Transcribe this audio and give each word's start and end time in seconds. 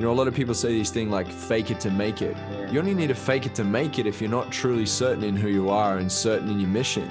You 0.00 0.06
know, 0.06 0.12
a 0.12 0.14
lot 0.14 0.28
of 0.28 0.34
people 0.34 0.54
say 0.54 0.68
these 0.68 0.90
things 0.90 1.10
like 1.10 1.28
fake 1.28 1.70
it 1.70 1.78
to 1.80 1.90
make 1.90 2.22
it. 2.22 2.34
Yeah. 2.34 2.70
You 2.70 2.78
only 2.78 2.94
need 2.94 3.08
to 3.08 3.14
fake 3.14 3.44
it 3.44 3.54
to 3.56 3.64
make 3.64 3.98
it 3.98 4.06
if 4.06 4.18
you're 4.18 4.30
not 4.30 4.50
truly 4.50 4.86
certain 4.86 5.22
in 5.22 5.36
who 5.36 5.48
you 5.48 5.68
are 5.68 5.98
and 5.98 6.10
certain 6.10 6.48
in 6.48 6.58
your 6.58 6.70
mission. 6.70 7.06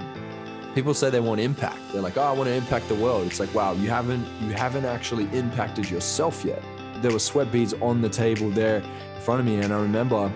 People 0.73 0.95
say 0.95 1.11
they 1.11 1.19
want 1.19 1.39
impact. 1.39 1.77
They're 1.91 2.01
like, 2.01 2.17
"Oh, 2.17 2.23
I 2.23 2.31
want 2.31 2.47
to 2.47 2.53
impact 2.55 2.87
the 2.87 2.95
world." 2.95 3.27
It's 3.27 3.39
like, 3.39 3.53
"Wow, 3.53 3.73
you 3.73 3.91
haven't 3.91 4.25
you 4.41 4.53
haven't 4.53 4.85
actually 4.85 5.25
impacted 5.37 5.87
yourself 5.87 6.43
yet." 6.43 6.63
There 7.03 7.11
were 7.11 7.19
sweat 7.19 7.51
beads 7.51 7.75
on 7.75 8.01
the 8.01 8.09
table 8.09 8.49
there 8.49 8.77
in 8.77 9.21
front 9.21 9.39
of 9.39 9.45
me, 9.45 9.57
and 9.57 9.71
I 9.71 9.79
remember 9.79 10.31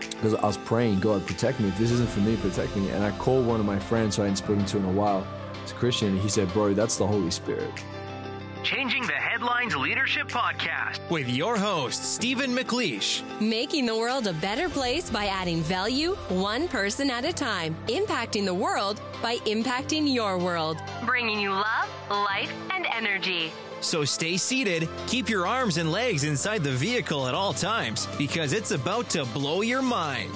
because 0.00 0.34
I 0.34 0.46
was 0.46 0.56
praying, 0.56 0.98
God, 0.98 1.24
protect 1.24 1.60
me. 1.60 1.68
If 1.68 1.78
this 1.78 1.92
isn't 1.92 2.10
for 2.10 2.18
me, 2.18 2.34
protect 2.34 2.74
me. 2.74 2.88
And 2.88 3.04
I 3.04 3.12
called 3.18 3.46
one 3.46 3.60
of 3.60 3.66
my 3.66 3.78
friends 3.78 4.16
who 4.16 4.22
I 4.22 4.24
hadn't 4.24 4.38
spoken 4.38 4.64
to 4.64 4.78
in 4.78 4.84
a 4.86 4.90
while. 4.90 5.24
It's 5.62 5.70
a 5.70 5.76
Christian. 5.76 6.08
And 6.08 6.20
he 6.20 6.28
said, 6.28 6.52
Bro, 6.52 6.74
that's 6.74 6.96
the 6.96 7.06
Holy 7.06 7.30
Spirit. 7.30 7.70
Changing 8.64 9.02
the 9.02 9.14
Headlines 9.62 9.88
Leadership 9.88 10.26
Podcast. 10.26 10.98
with 11.08 11.28
your 11.28 11.56
host, 11.56 12.14
Stephen 12.14 12.50
McLeish. 12.50 13.22
Making 13.40 13.86
the 13.86 13.96
world 13.96 14.26
a 14.26 14.32
better 14.32 14.68
place 14.68 15.08
by 15.08 15.26
adding 15.26 15.60
value 15.60 16.16
one 16.30 16.66
person 16.66 17.08
at 17.10 17.24
a 17.24 17.32
time. 17.32 17.76
Impacting 17.86 18.44
the 18.44 18.54
world 18.54 19.00
by 19.22 19.36
impacting 19.46 20.12
your 20.12 20.36
world. 20.36 20.78
bringing 21.06 21.38
you 21.38 21.50
love, 21.52 21.88
life, 22.10 22.52
and 22.74 22.88
energy. 22.92 23.52
So 23.80 24.04
stay 24.04 24.36
seated, 24.36 24.88
keep 25.06 25.28
your 25.28 25.46
arms 25.46 25.76
and 25.76 25.92
legs 25.92 26.24
inside 26.24 26.64
the 26.64 26.72
vehicle 26.72 27.28
at 27.28 27.34
all 27.34 27.52
times 27.52 28.08
because 28.18 28.52
it's 28.52 28.72
about 28.72 29.10
to 29.10 29.24
blow 29.26 29.60
your 29.60 29.82
mind. 29.82 30.32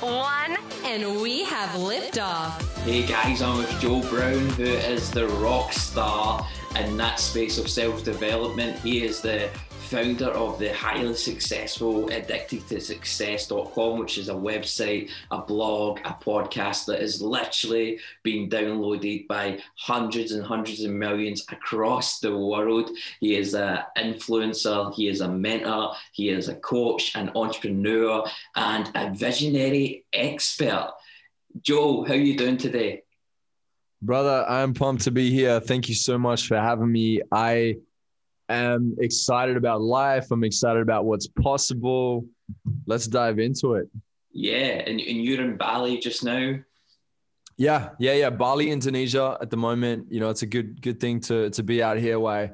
One. 0.00 0.56
And 0.86 1.20
we 1.20 1.44
have 1.44 1.68
liftoff. 1.78 2.62
Hey 2.84 3.06
guys, 3.06 3.42
I'm 3.42 3.58
with 3.58 3.80
Joel 3.82 4.00
Brown, 4.08 4.48
who 4.50 4.64
is 4.64 5.10
the 5.10 5.28
rock 5.28 5.74
star 5.74 6.48
in 6.74 6.96
that 6.96 7.20
space 7.20 7.58
of 7.58 7.68
self 7.68 8.02
development. 8.02 8.78
He 8.78 9.04
is 9.04 9.20
the 9.20 9.50
founder 9.90 10.28
of 10.28 10.56
the 10.60 10.72
highly 10.72 11.16
successful 11.16 12.08
Addicted 12.10 12.68
to 12.68 12.80
Success.com, 12.80 13.98
which 13.98 14.18
is 14.18 14.28
a 14.28 14.34
website, 14.34 15.10
a 15.32 15.42
blog, 15.42 15.98
a 16.04 16.14
podcast 16.14 16.86
that 16.86 17.02
is 17.02 17.20
literally 17.20 17.98
being 18.22 18.48
downloaded 18.48 19.26
by 19.26 19.58
hundreds 19.76 20.30
and 20.30 20.46
hundreds 20.46 20.84
of 20.84 20.92
millions 20.92 21.44
across 21.50 22.20
the 22.20 22.36
world. 22.36 22.90
He 23.18 23.34
is 23.34 23.54
an 23.54 23.80
influencer, 23.98 24.94
he 24.94 25.08
is 25.08 25.22
a 25.22 25.28
mentor, 25.28 25.94
he 26.12 26.28
is 26.28 26.48
a 26.48 26.54
coach, 26.54 27.16
an 27.16 27.32
entrepreneur, 27.34 28.24
and 28.54 28.88
a 28.94 29.12
visionary 29.12 30.04
expert. 30.12 30.92
Joel, 31.62 32.04
how 32.04 32.14
are 32.14 32.16
you 32.16 32.36
doing 32.36 32.58
today? 32.58 33.02
Brother, 34.00 34.46
I'm 34.48 34.72
pumped 34.72 35.02
to 35.02 35.10
be 35.10 35.30
here. 35.32 35.58
Thank 35.58 35.88
you 35.88 35.96
so 35.96 36.16
much 36.16 36.46
for 36.46 36.56
having 36.56 36.92
me. 36.92 37.22
I 37.32 37.78
am 38.54 38.96
excited 38.98 39.56
about 39.56 39.80
life. 39.80 40.30
I'm 40.30 40.44
excited 40.44 40.82
about 40.82 41.04
what's 41.04 41.26
possible. 41.26 42.24
Let's 42.86 43.06
dive 43.06 43.38
into 43.38 43.74
it. 43.74 43.88
Yeah, 44.32 44.82
and, 44.86 45.00
and 45.00 45.24
you're 45.24 45.40
in 45.40 45.56
Bali 45.56 45.98
just 45.98 46.24
now. 46.24 46.56
Yeah, 47.56 47.90
yeah, 47.98 48.14
yeah. 48.14 48.30
Bali, 48.30 48.70
Indonesia 48.70 49.36
at 49.40 49.50
the 49.50 49.56
moment. 49.56 50.06
You 50.10 50.20
know, 50.20 50.30
it's 50.30 50.42
a 50.42 50.46
good 50.46 50.80
good 50.80 50.98
thing 50.98 51.20
to 51.20 51.50
to 51.50 51.62
be 51.62 51.82
out 51.82 51.98
here 51.98 52.18
while 52.18 52.50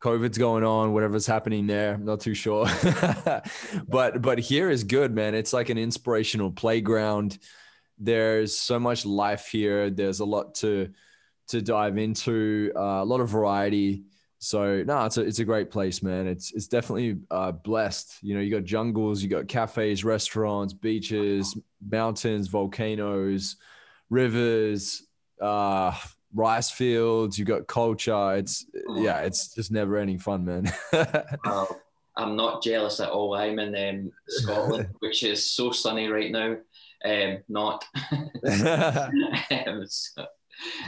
COVID's 0.00 0.38
going 0.38 0.64
on, 0.64 0.92
whatever's 0.92 1.26
happening 1.26 1.66
there. 1.66 1.94
I'm 1.94 2.04
not 2.04 2.20
too 2.20 2.34
sure. 2.34 2.66
but 3.88 4.22
but 4.22 4.38
here 4.38 4.70
is 4.70 4.84
good, 4.84 5.14
man. 5.14 5.34
It's 5.34 5.52
like 5.52 5.68
an 5.70 5.78
inspirational 5.78 6.50
playground. 6.50 7.38
There's 7.98 8.56
so 8.56 8.78
much 8.78 9.04
life 9.04 9.48
here. 9.48 9.90
There's 9.90 10.20
a 10.20 10.24
lot 10.24 10.54
to 10.56 10.90
to 11.48 11.62
dive 11.62 11.98
into, 11.98 12.72
uh, 12.76 13.00
a 13.02 13.04
lot 13.04 13.20
of 13.20 13.28
variety. 13.28 14.04
So 14.40 14.82
no, 14.84 15.04
it's 15.04 15.16
a 15.16 15.22
it's 15.22 15.40
a 15.40 15.44
great 15.44 15.70
place, 15.70 16.02
man. 16.02 16.26
It's 16.26 16.52
it's 16.52 16.68
definitely 16.68 17.18
uh, 17.30 17.52
blessed. 17.52 18.18
You 18.22 18.34
know, 18.34 18.40
you 18.40 18.50
got 18.50 18.64
jungles, 18.64 19.22
you 19.22 19.28
got 19.28 19.48
cafes, 19.48 20.04
restaurants, 20.04 20.72
beaches, 20.72 21.56
mountains, 21.84 22.46
volcanoes, 22.46 23.56
rivers, 24.10 25.02
uh, 25.40 25.92
rice 26.32 26.70
fields. 26.70 27.38
You 27.38 27.44
got 27.44 27.66
culture. 27.66 28.36
It's 28.36 28.66
yeah, 28.94 29.20
it's 29.20 29.54
just 29.54 29.72
never 29.72 29.96
ending 29.96 30.20
fun, 30.20 30.44
man. 30.44 30.72
I'm 32.18 32.34
not 32.34 32.62
jealous 32.62 32.98
at 32.98 33.10
all. 33.10 33.34
I'm 33.34 33.58
in 33.60 33.74
um, 33.76 34.12
Scotland, 34.28 34.88
which 34.98 35.22
is 35.22 35.50
so 35.50 35.70
sunny 35.70 36.08
right 36.08 36.32
now. 36.32 36.56
Um, 37.04 37.38
not. 37.48 37.84
um, 38.12 39.84
so, 39.86 40.26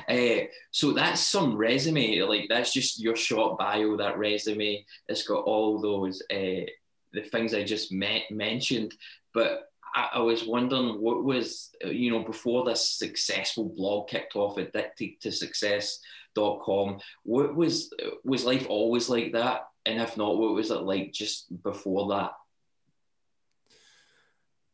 uh, 0.09 0.47
so 0.71 0.93
that's 0.93 1.21
some 1.21 1.57
resume. 1.57 2.21
Like 2.23 2.47
that's 2.49 2.73
just 2.73 3.01
your 3.01 3.17
short 3.17 3.59
bio. 3.59 3.97
That 3.97 4.19
resume. 4.19 4.85
It's 5.09 5.27
got 5.27 5.45
all 5.45 5.81
those 5.81 6.23
uh, 6.31 6.67
the 7.13 7.23
things 7.23 7.55
I 7.55 7.65
just 7.65 7.93
met, 7.93 8.23
mentioned. 8.31 8.95
But 9.35 9.71
I, 9.95 10.11
I 10.15 10.19
was 10.21 10.45
wondering 10.45 11.01
what 11.01 11.25
was 11.25 11.71
you 11.85 12.11
know 12.11 12.25
before 12.25 12.65
this 12.65 12.91
successful 12.91 13.73
blog 13.77 14.09
kicked 14.09 14.37
off, 14.37 14.59
addicted 14.59 15.21
to 15.23 15.33
success.com. 15.33 16.99
What 17.25 17.55
was 17.55 17.93
was 18.25 18.45
life 18.45 18.67
always 18.69 19.09
like 19.09 19.33
that? 19.33 19.67
And 19.87 20.01
if 20.01 20.17
not, 20.17 20.39
what 20.39 20.55
was 20.55 20.71
it 20.71 20.83
like 20.83 21.13
just 21.13 21.63
before 21.63 22.09
that? 22.09 22.33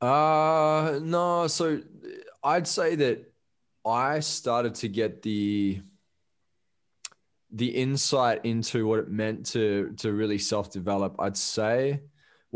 Uh 0.06 0.98
no, 1.02 1.46
so 1.46 1.80
I'd 2.44 2.68
say 2.68 2.96
that 2.96 3.32
I 3.86 4.20
started 4.20 4.74
to 4.76 4.88
get 4.88 5.22
the 5.22 5.80
the 7.52 7.68
insight 7.68 8.44
into 8.44 8.86
what 8.86 8.98
it 8.98 9.08
meant 9.08 9.46
to 9.46 9.94
to 9.98 10.12
really 10.12 10.38
self-develop. 10.38 11.16
I'd 11.20 11.36
say 11.36 12.00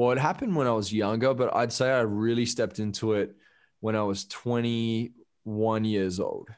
well, 0.01 0.13
it 0.13 0.19
happened 0.19 0.57
when 0.57 0.67
I 0.67 0.73
was 0.73 0.91
younger, 0.91 1.35
but 1.35 1.55
I'd 1.55 1.73
say 1.73 1.91
I 1.91 2.01
really 2.01 2.47
stepped 2.47 2.79
into 2.79 3.13
it 3.13 3.37
when 3.81 3.95
I 3.95 4.03
was 4.03 4.25
21 4.25 5.85
years 5.85 6.19
old. 6.19 6.49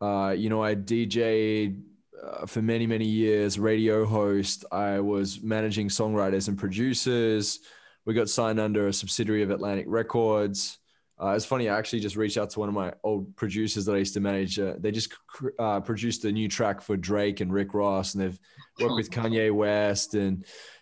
Uh, 0.00 0.34
you 0.36 0.50
know, 0.50 0.60
I 0.60 0.74
DJ'd 0.74 1.80
uh, 2.20 2.46
for 2.46 2.60
many, 2.60 2.88
many 2.88 3.06
years, 3.06 3.56
radio 3.56 4.04
host. 4.04 4.64
I 4.72 4.98
was 4.98 5.40
managing 5.42 5.90
songwriters 5.90 6.48
and 6.48 6.58
producers. 6.58 7.60
We 8.04 8.14
got 8.14 8.28
signed 8.28 8.58
under 8.58 8.88
a 8.88 8.92
subsidiary 8.92 9.44
of 9.44 9.50
Atlantic 9.50 9.86
Records. 9.88 10.79
Uh, 11.22 11.32
it's 11.32 11.44
funny, 11.44 11.68
I 11.68 11.76
actually 11.76 12.00
just 12.00 12.16
reached 12.16 12.38
out 12.38 12.48
to 12.50 12.60
one 12.60 12.70
of 12.70 12.74
my 12.74 12.94
old 13.04 13.36
producers 13.36 13.84
that 13.84 13.94
I 13.94 13.98
used 13.98 14.14
to 14.14 14.20
manage. 14.20 14.58
Uh, 14.58 14.74
they 14.78 14.90
just 14.90 15.14
cr- 15.26 15.48
uh, 15.58 15.80
produced 15.80 16.24
a 16.24 16.32
new 16.32 16.48
track 16.48 16.80
for 16.80 16.96
Drake 16.96 17.40
and 17.40 17.52
Rick 17.52 17.74
Ross, 17.74 18.14
and 18.14 18.22
they've 18.22 18.38
worked 18.80 18.94
with 18.94 19.10
Kanye 19.10 19.52
West 19.52 20.14
and, 20.14 20.38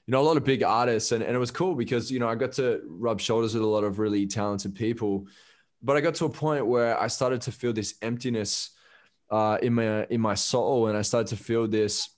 you 0.06 0.12
know, 0.12 0.20
a 0.20 0.22
lot 0.22 0.36
of 0.36 0.44
big 0.44 0.62
artists. 0.62 1.10
And, 1.10 1.24
and 1.24 1.34
it 1.34 1.38
was 1.38 1.50
cool 1.50 1.74
because, 1.74 2.08
you 2.08 2.20
know, 2.20 2.28
I 2.28 2.36
got 2.36 2.52
to 2.52 2.82
rub 2.86 3.20
shoulders 3.20 3.54
with 3.54 3.64
a 3.64 3.66
lot 3.66 3.82
of 3.82 3.98
really 3.98 4.26
talented 4.28 4.76
people. 4.76 5.26
But 5.82 5.96
I 5.96 6.00
got 6.00 6.14
to 6.16 6.26
a 6.26 6.30
point 6.30 6.66
where 6.66 7.00
I 7.00 7.08
started 7.08 7.40
to 7.42 7.52
feel 7.52 7.72
this 7.72 7.94
emptiness 8.00 8.70
uh, 9.30 9.58
in 9.60 9.74
my 9.74 10.04
in 10.04 10.20
my 10.20 10.34
soul, 10.34 10.86
and 10.86 10.96
I 10.96 11.02
started 11.02 11.28
to 11.28 11.36
feel 11.36 11.66
this 11.66 12.08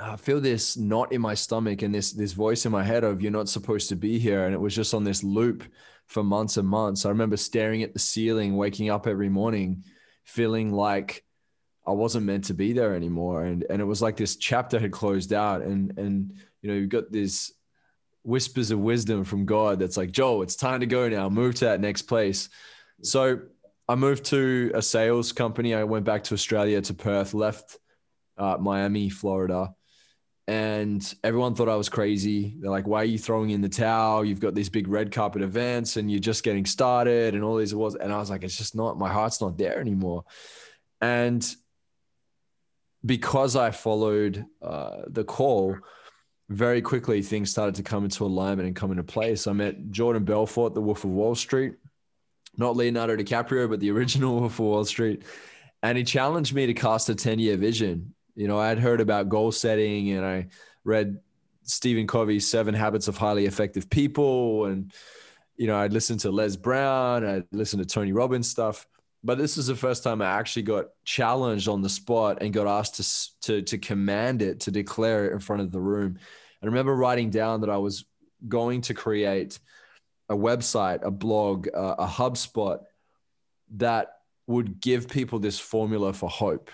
I 0.00 0.16
feel 0.16 0.40
this 0.40 0.76
knot 0.76 1.12
in 1.12 1.20
my 1.20 1.34
stomach 1.34 1.82
and 1.82 1.94
this 1.94 2.12
this 2.12 2.32
voice 2.32 2.66
in 2.66 2.72
my 2.72 2.82
head 2.82 3.04
of 3.04 3.20
you're 3.20 3.30
not 3.30 3.48
supposed 3.48 3.88
to 3.90 3.96
be 3.96 4.18
here 4.18 4.44
and 4.46 4.54
it 4.54 4.60
was 4.60 4.74
just 4.74 4.94
on 4.94 5.04
this 5.04 5.22
loop 5.22 5.62
for 6.06 6.22
months 6.22 6.56
and 6.56 6.68
months. 6.68 7.04
I 7.04 7.10
remember 7.10 7.36
staring 7.36 7.82
at 7.82 7.92
the 7.92 7.98
ceiling 7.98 8.56
waking 8.56 8.90
up 8.90 9.06
every 9.06 9.28
morning 9.28 9.84
feeling 10.24 10.72
like 10.72 11.22
i 11.86 11.92
wasn't 11.92 12.26
meant 12.26 12.44
to 12.44 12.54
be 12.54 12.72
there 12.72 12.94
anymore. 12.94 13.44
And 13.44 13.64
and 13.70 13.80
it 13.80 13.84
was 13.84 14.02
like 14.02 14.16
this 14.16 14.36
chapter 14.36 14.78
had 14.78 14.92
closed 14.92 15.32
out. 15.32 15.62
And 15.62 15.96
and 15.98 16.34
you 16.62 16.68
know 16.68 16.74
you've 16.74 16.90
got 16.90 17.12
this 17.12 17.52
whispers 18.22 18.72
of 18.72 18.80
wisdom 18.80 19.22
from 19.22 19.46
god 19.46 19.78
that's 19.78 19.96
like 19.96 20.10
joel 20.10 20.42
it's 20.42 20.56
time 20.56 20.80
to 20.80 20.86
go 20.86 21.08
now. 21.08 21.28
Move 21.28 21.54
to 21.56 21.66
that 21.66 21.80
next 21.80 22.02
place. 22.02 22.48
So 23.02 23.40
i 23.88 23.94
moved 23.94 24.24
to 24.26 24.72
a 24.74 24.82
sales 24.82 25.32
company. 25.32 25.74
I 25.74 25.84
went 25.84 26.04
back 26.04 26.24
to 26.24 26.34
australia 26.34 26.80
to 26.82 26.94
perth 26.94 27.34
left 27.34 27.78
uh, 28.38 28.56
Miami, 28.58 29.08
Florida. 29.08 29.74
And 30.48 31.14
everyone 31.24 31.54
thought 31.54 31.68
I 31.68 31.74
was 31.74 31.88
crazy. 31.88 32.54
They're 32.60 32.70
like, 32.70 32.86
why 32.86 33.02
are 33.02 33.06
you 33.06 33.18
throwing 33.18 33.50
in 33.50 33.60
the 33.60 33.68
towel? 33.68 34.24
You've 34.24 34.40
got 34.40 34.54
these 34.54 34.68
big 34.68 34.86
red 34.86 35.10
carpet 35.10 35.42
events 35.42 35.96
and 35.96 36.08
you're 36.08 36.20
just 36.20 36.44
getting 36.44 36.64
started 36.64 37.34
and 37.34 37.42
all 37.42 37.56
these 37.56 37.72
awards. 37.72 37.96
And 37.96 38.12
I 38.12 38.18
was 38.18 38.30
like, 38.30 38.44
it's 38.44 38.56
just 38.56 38.76
not, 38.76 38.96
my 38.96 39.12
heart's 39.12 39.40
not 39.40 39.58
there 39.58 39.80
anymore. 39.80 40.24
And 41.00 41.44
because 43.04 43.56
I 43.56 43.72
followed 43.72 44.44
uh, 44.62 45.02
the 45.08 45.24
call, 45.24 45.78
very 46.48 46.80
quickly 46.80 47.22
things 47.22 47.50
started 47.50 47.74
to 47.76 47.82
come 47.82 48.04
into 48.04 48.24
alignment 48.24 48.68
and 48.68 48.76
come 48.76 48.92
into 48.92 49.02
place. 49.02 49.46
I 49.46 49.52
met 49.52 49.90
Jordan 49.90 50.24
Belfort, 50.24 50.74
the 50.74 50.80
Wolf 50.80 51.02
of 51.02 51.10
Wall 51.10 51.34
Street, 51.34 51.74
not 52.56 52.76
Leonardo 52.76 53.16
DiCaprio, 53.16 53.68
but 53.68 53.80
the 53.80 53.90
original 53.90 54.40
Wolf 54.40 54.52
of 54.52 54.60
Wall 54.60 54.84
Street. 54.84 55.24
And 55.82 55.98
he 55.98 56.04
challenged 56.04 56.54
me 56.54 56.66
to 56.66 56.74
cast 56.74 57.08
a 57.08 57.14
10 57.14 57.38
year 57.38 57.56
vision 57.56 58.14
you 58.36 58.46
know, 58.46 58.58
I'd 58.58 58.78
heard 58.78 59.00
about 59.00 59.30
goal 59.30 59.50
setting 59.50 60.10
and 60.10 60.24
I 60.24 60.48
read 60.84 61.18
Stephen 61.62 62.06
Covey's 62.06 62.48
Seven 62.48 62.74
Habits 62.74 63.08
of 63.08 63.16
Highly 63.16 63.46
Effective 63.46 63.88
People. 63.90 64.66
And, 64.66 64.92
you 65.56 65.66
know, 65.66 65.76
I'd 65.76 65.92
listened 65.92 66.20
to 66.20 66.30
Les 66.30 66.54
Brown, 66.54 67.24
I'd 67.24 67.46
listened 67.50 67.82
to 67.82 67.92
Tony 67.92 68.12
Robbins 68.12 68.48
stuff. 68.48 68.86
But 69.24 69.38
this 69.38 69.58
is 69.58 69.66
the 69.66 69.74
first 69.74 70.04
time 70.04 70.22
I 70.22 70.26
actually 70.26 70.62
got 70.62 70.86
challenged 71.04 71.66
on 71.66 71.80
the 71.80 71.88
spot 71.88 72.38
and 72.42 72.52
got 72.52 72.68
asked 72.68 72.96
to, 72.96 73.40
to, 73.46 73.62
to 73.62 73.78
command 73.78 74.42
it, 74.42 74.60
to 74.60 74.70
declare 74.70 75.26
it 75.26 75.32
in 75.32 75.40
front 75.40 75.62
of 75.62 75.72
the 75.72 75.80
room. 75.80 76.18
I 76.62 76.66
remember 76.66 76.94
writing 76.94 77.30
down 77.30 77.62
that 77.62 77.70
I 77.70 77.78
was 77.78 78.04
going 78.46 78.82
to 78.82 78.94
create 78.94 79.58
a 80.28 80.36
website, 80.36 81.02
a 81.02 81.10
blog, 81.10 81.68
uh, 81.74 81.96
a 81.98 82.06
HubSpot 82.06 82.80
that 83.76 84.08
would 84.46 84.80
give 84.80 85.08
people 85.08 85.38
this 85.38 85.58
formula 85.58 86.12
for 86.12 86.28
hope 86.28 86.70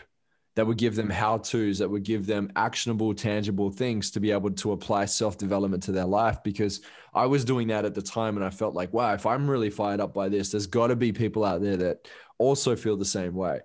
that 0.55 0.67
would 0.67 0.77
give 0.77 0.95
them 0.95 1.09
how 1.09 1.39
to's, 1.39 1.79
that 1.79 1.89
would 1.89 2.03
give 2.03 2.27
them 2.27 2.53
actionable, 2.57 3.15
tangible 3.15 3.71
things 3.71 4.11
to 4.11 4.21
be 4.21 4.31
able 4.31 4.51
to 4.51 4.73
apply 4.73 5.07
self 5.07 5.39
development 5.39 5.83
to 5.85 5.93
their 5.93 6.05
life. 6.05 6.43
Because 6.43 6.83
I 7.15 7.27
was 7.27 7.45
doing 7.45 7.69
that 7.69 7.85
at 7.85 7.95
the 7.95 8.03
time 8.03 8.37
and 8.37 8.45
I 8.45 8.51
felt 8.51 8.75
like, 8.75 8.93
wow, 8.93 9.15
if 9.15 9.25
I'm 9.25 9.49
really 9.49 9.71
fired 9.71 10.01
up 10.01 10.13
by 10.13 10.29
this, 10.29 10.51
there's 10.51 10.67
got 10.67 10.89
to 10.89 10.97
be 10.97 11.13
people 11.13 11.45
out 11.45 11.63
there 11.63 11.77
that 11.79 12.09
also 12.39 12.77
feel 12.77 12.97
the 12.97 13.05
same 13.05 13.35
way. 13.35 13.61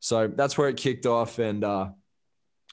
So 0.00 0.28
that's 0.28 0.58
where 0.58 0.68
it 0.68 0.76
kicked 0.76 1.06
off. 1.06 1.38
And, 1.38 1.64
uh, 1.64 1.90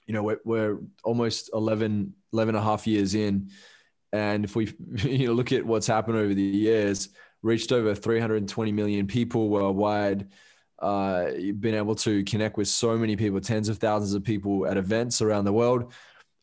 you 0.05 0.13
know, 0.13 0.23
we're, 0.23 0.39
we're 0.43 0.79
almost 1.03 1.49
11, 1.53 2.13
11 2.33 2.55
and 2.55 2.61
a 2.61 2.65
half 2.65 2.85
years 2.85 3.15
in. 3.15 3.49
And 4.11 4.43
if 4.43 4.55
we 4.55 4.73
you 4.97 5.27
know, 5.27 5.33
look 5.33 5.53
at 5.53 5.65
what's 5.65 5.87
happened 5.87 6.17
over 6.17 6.33
the 6.33 6.41
years, 6.41 7.09
reached 7.41 7.71
over 7.71 7.95
320 7.95 8.71
million 8.73 9.07
people 9.07 9.49
worldwide 9.49 10.27
uh, 10.83 11.31
been 11.59 11.75
able 11.75 11.95
to 11.95 12.23
connect 12.25 12.57
with 12.57 12.67
so 12.67 12.97
many 12.97 13.15
people, 13.15 13.39
tens 13.39 13.69
of 13.69 13.77
thousands 13.77 14.13
of 14.13 14.23
people 14.23 14.67
at 14.67 14.77
events 14.77 15.21
around 15.21 15.45
the 15.45 15.53
world. 15.53 15.93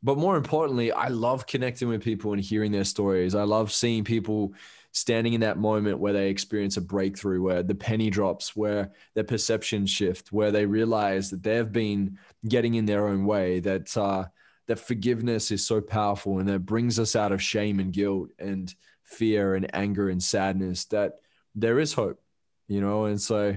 But 0.02 0.16
more 0.16 0.36
importantly, 0.36 0.92
I 0.92 1.08
love 1.08 1.46
connecting 1.46 1.88
with 1.88 2.02
people 2.02 2.32
and 2.32 2.40
hearing 2.40 2.72
their 2.72 2.84
stories. 2.84 3.34
I 3.34 3.42
love 3.42 3.70
seeing 3.70 4.02
people 4.02 4.54
standing 4.92 5.34
in 5.34 5.42
that 5.42 5.58
moment 5.58 5.98
where 5.98 6.12
they 6.12 6.30
experience 6.30 6.76
a 6.76 6.80
breakthrough, 6.80 7.42
where 7.42 7.62
the 7.62 7.74
penny 7.74 8.10
drops, 8.10 8.56
where 8.56 8.90
their 9.14 9.24
perception 9.24 9.86
shift, 9.86 10.32
where 10.32 10.50
they 10.50 10.66
realize 10.66 11.30
that 11.30 11.42
they've 11.42 11.70
been 11.70 12.18
getting 12.48 12.74
in 12.74 12.86
their 12.86 13.06
own 13.06 13.24
way, 13.24 13.60
that 13.60 13.94
uh, 13.96 14.24
that 14.66 14.78
forgiveness 14.78 15.50
is 15.50 15.66
so 15.66 15.80
powerful 15.80 16.38
and 16.38 16.48
that 16.48 16.60
brings 16.60 16.98
us 16.98 17.14
out 17.14 17.32
of 17.32 17.42
shame 17.42 17.80
and 17.80 17.92
guilt 17.92 18.30
and 18.38 18.74
fear 19.02 19.54
and 19.54 19.74
anger 19.74 20.08
and 20.08 20.22
sadness. 20.22 20.86
That 20.86 21.20
there 21.54 21.78
is 21.78 21.92
hope, 21.92 22.20
you 22.68 22.80
know. 22.80 23.04
And 23.04 23.20
so 23.20 23.56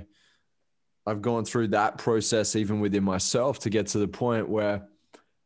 I've 1.05 1.21
gone 1.21 1.45
through 1.45 1.69
that 1.69 1.97
process 1.97 2.55
even 2.55 2.79
within 2.79 3.03
myself 3.03 3.59
to 3.59 3.69
get 3.69 3.87
to 3.87 3.99
the 3.99 4.07
point 4.07 4.47
where 4.47 4.87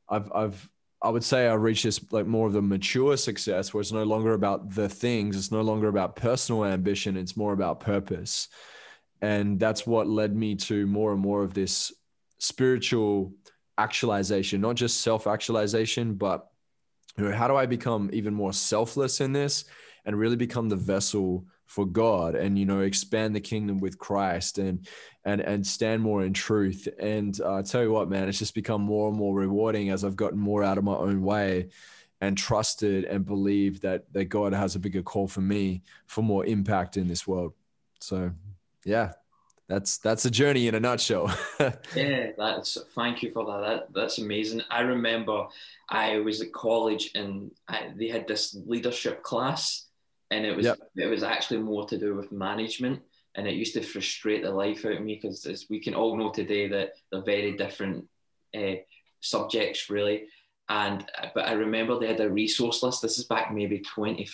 I've 0.10 0.32
I've 0.34 0.70
I 1.02 1.10
would 1.10 1.24
say 1.24 1.48
I 1.48 1.54
reached 1.54 1.84
this 1.84 2.00
like 2.12 2.26
more 2.26 2.48
of 2.48 2.54
the 2.54 2.62
mature 2.62 3.18
success 3.18 3.74
where 3.74 3.82
it's 3.82 3.92
no 3.92 4.04
longer 4.04 4.34
about 4.34 4.74
the 4.74 4.90
things, 4.90 5.38
it's 5.38 5.52
no 5.52 5.62
longer 5.62 5.88
about 5.88 6.16
personal 6.16 6.66
ambition, 6.66 7.18
it's 7.18 7.38
more 7.38 7.54
about 7.54 7.80
purpose. 7.80 8.48
And 9.22 9.60
that's 9.60 9.86
what 9.86 10.08
led 10.08 10.36
me 10.36 10.56
to 10.56 10.88
more 10.88 11.12
and 11.12 11.22
more 11.22 11.44
of 11.44 11.54
this 11.54 11.92
spiritual 12.40 13.34
actualization, 13.78 14.62
not 14.62 14.76
just 14.76 15.02
self-actualization, 15.02 16.16
but 16.16 16.50
you 17.18 17.26
know, 17.26 17.36
how 17.36 17.48
do 17.48 17.56
I 17.56 17.66
become 17.66 18.10
even 18.14 18.34
more 18.34 18.54
selfless 18.54 19.22
in 19.22 19.34
this 19.34 19.66
and 20.06 20.18
really 20.18 20.36
become 20.36 20.70
the 20.70 20.76
vessel 20.76 21.46
for 21.68 21.86
God 21.86 22.34
and 22.34 22.58
you 22.58 22.66
know 22.66 22.80
expand 22.80 23.36
the 23.36 23.42
kingdom 23.42 23.78
with 23.78 24.00
Christ 24.00 24.58
and 24.58 24.88
and 25.26 25.42
and 25.42 25.68
stand 25.68 26.02
more 26.02 26.24
in 26.24 26.34
truth. 26.34 26.88
And 26.98 27.40
uh, 27.42 27.58
I 27.58 27.62
tell 27.62 27.84
you 27.84 27.92
what, 27.92 28.10
man, 28.10 28.28
it's 28.28 28.40
just 28.40 28.56
become 28.56 28.82
more 28.82 29.10
and 29.10 29.18
more 29.18 29.36
rewarding 29.36 29.90
as 29.90 30.04
I've 30.04 30.16
gotten 30.16 30.40
more 30.40 30.64
out 30.64 30.78
of 30.78 30.84
my 30.84 30.96
own 30.96 31.22
way 31.22 31.70
and 32.22 32.38
trusted 32.38 33.04
and 33.04 33.26
believed 33.26 33.84
that 33.84 34.12
that 34.14 34.26
God 34.26 34.54
has 34.54 34.76
a 34.76 34.80
bigger 34.80 35.04
call 35.04 35.28
for 35.28 35.42
me 35.42 35.84
for 36.08 36.24
more 36.24 36.46
impact 36.46 36.98
in 36.98 37.08
this 37.08 37.28
world. 37.28 37.54
So, 38.00 38.32
yeah, 38.86 39.12
that's 39.68 39.98
that's 39.98 40.24
a 40.24 40.32
journey 40.32 40.68
in 40.68 40.76
a 40.76 40.80
nutshell. 40.80 41.36
yeah, 41.96 42.32
that's 42.38 42.78
thank 42.96 43.22
you 43.22 43.32
for 43.32 43.46
that. 43.46 43.68
that. 43.68 43.94
That's 43.94 44.20
amazing. 44.20 44.62
I 44.72 44.82
remember 44.82 45.48
I 45.90 46.20
was 46.20 46.42
at 46.42 46.54
college 46.54 47.12
and 47.14 47.52
I, 47.68 47.92
they 47.96 48.08
had 48.08 48.28
this 48.28 48.56
leadership 48.66 49.24
class 49.24 49.87
and 50.32 50.46
it 50.46 50.56
was 50.56 50.66
yep. 50.66 50.80
it 50.96 51.08
was 51.08 51.24
actually 51.24 51.60
more 51.60 51.88
to 51.88 51.98
do 51.98 52.16
with 52.16 52.32
management 52.32 53.02
and 53.36 53.48
it 53.48 53.54
used 53.54 53.74
to 53.76 53.82
frustrate 53.82 54.44
the 54.44 54.52
life 54.52 54.86
out 54.86 54.94
of 54.94 55.02
me 55.02 55.16
because 55.16 55.46
as 55.46 55.68
we 55.70 55.80
can 55.80 55.94
all 55.94 56.18
know 56.18 56.32
today 56.32 56.68
that 56.68 56.94
they're 57.12 57.22
very 57.22 57.56
different 57.56 58.06
uh, 58.58 58.76
subjects 59.22 59.90
really. 59.90 60.26
And 60.70 61.06
but 61.34 61.48
i 61.48 61.54
remember 61.54 61.98
they 61.98 62.08
had 62.08 62.20
a 62.20 62.30
resource 62.30 62.84
list. 62.84 63.02
This 63.02 63.18
is 63.18 63.26
back 63.26 63.54
maybe 63.54 63.80
20 63.80 64.28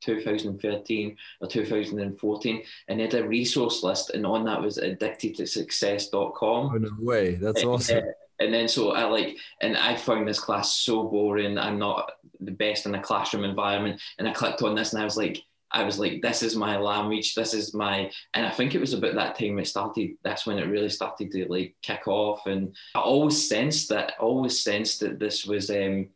2013 0.00 1.16
or 1.40 1.48
2014 1.48 2.62
and 2.86 2.98
they 2.98 3.02
had 3.02 3.14
a 3.14 3.26
resource 3.26 3.82
list 3.82 4.10
and 4.10 4.24
on 4.24 4.44
that 4.44 4.62
was 4.62 4.78
addictedtosuccess.com 4.78 6.70
oh 6.72 6.78
no 6.78 6.90
way. 7.00 7.34
That's 7.34 7.64
awesome. 7.64 7.98
uh, 7.98 8.02
and 8.40 8.52
then 8.52 8.68
so 8.68 8.92
I 8.92 9.04
like, 9.04 9.36
and 9.60 9.76
I 9.76 9.96
found 9.96 10.26
this 10.26 10.40
class 10.40 10.72
so 10.72 11.04
boring. 11.04 11.58
I'm 11.58 11.78
not 11.78 12.12
the 12.40 12.52
best 12.52 12.86
in 12.86 12.94
a 12.94 13.02
classroom 13.02 13.44
environment. 13.44 14.00
And 14.18 14.28
I 14.28 14.32
clicked 14.32 14.62
on 14.62 14.74
this 14.74 14.92
and 14.92 15.02
I 15.02 15.04
was 15.04 15.16
like, 15.16 15.42
I 15.70 15.82
was 15.84 15.98
like, 15.98 16.22
this 16.22 16.42
is 16.42 16.56
my 16.56 16.78
language. 16.78 17.34
This 17.34 17.52
is 17.52 17.74
my, 17.74 18.10
and 18.34 18.46
I 18.46 18.50
think 18.50 18.74
it 18.74 18.80
was 18.80 18.94
about 18.94 19.14
that 19.16 19.38
time 19.38 19.58
it 19.58 19.66
started. 19.66 20.12
That's 20.24 20.46
when 20.46 20.58
it 20.58 20.68
really 20.68 20.88
started 20.88 21.30
to 21.32 21.46
like 21.48 21.74
kick 21.82 22.08
off. 22.08 22.46
And 22.46 22.74
I 22.94 23.00
always 23.00 23.48
sensed 23.48 23.88
that, 23.90 24.14
always 24.18 24.62
sensed 24.62 25.00
that 25.00 25.18
this 25.18 25.44
was, 25.44 25.70
um, 25.70 26.08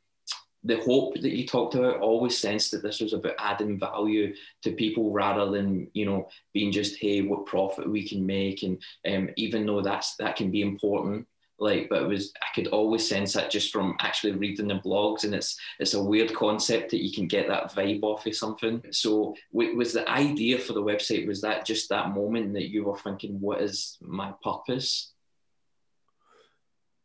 the 0.65 0.81
hope 0.81 1.15
that 1.15 1.37
you 1.37 1.45
talked 1.45 1.75
about 1.75 1.99
always 2.01 2.39
sensed 2.39 2.71
that 2.71 2.83
this 2.83 3.01
was 3.01 3.13
about 3.13 3.35
adding 3.39 3.79
value 3.79 4.33
to 4.63 4.71
people 4.71 5.13
rather 5.13 5.51
than 5.51 5.89
you 5.93 6.07
know 6.07 6.29
being 6.53 6.71
just 6.71 6.95
hey 7.01 7.21
what 7.21 7.47
profit 7.47 7.91
we 7.91 8.09
can 8.09 8.25
make 8.25 8.63
and 8.63 8.81
um, 9.09 9.29
even 9.37 9.67
though 9.67 9.83
that's 9.83 10.15
that 10.17 10.37
can 10.37 10.53
be 10.53 10.63
important 10.63 11.27
like 11.63 11.89
but 11.89 12.03
it 12.03 12.09
was 12.09 12.33
i 12.43 12.47
could 12.55 12.67
always 12.69 13.09
sense 13.09 13.33
that 13.33 13.51
just 13.51 13.73
from 13.73 13.95
actually 14.01 14.33
reading 14.33 14.67
the 14.67 14.75
blogs 14.75 15.25
and 15.25 15.35
it's 15.35 15.57
it's 15.79 15.95
a 15.95 16.03
weird 16.03 16.35
concept 16.35 16.91
that 16.91 17.03
you 17.03 17.13
can 17.13 17.27
get 17.27 17.49
that 17.49 17.73
vibe 17.73 18.03
off 18.03 18.27
of 18.27 18.35
something. 18.35 18.83
So 18.91 19.35
was 19.53 19.93
the 19.93 20.09
idea 20.09 20.59
for 20.59 20.73
the 20.73 20.83
website 20.83 21.27
was 21.27 21.41
that 21.43 21.65
just 21.65 21.89
that 21.89 22.11
moment 22.11 22.55
that 22.55 22.71
you 22.71 22.85
were 22.85 22.99
thinking 22.99 23.41
what 23.41 23.61
is 23.61 23.97
my 24.01 24.33
purpose? 24.43 25.13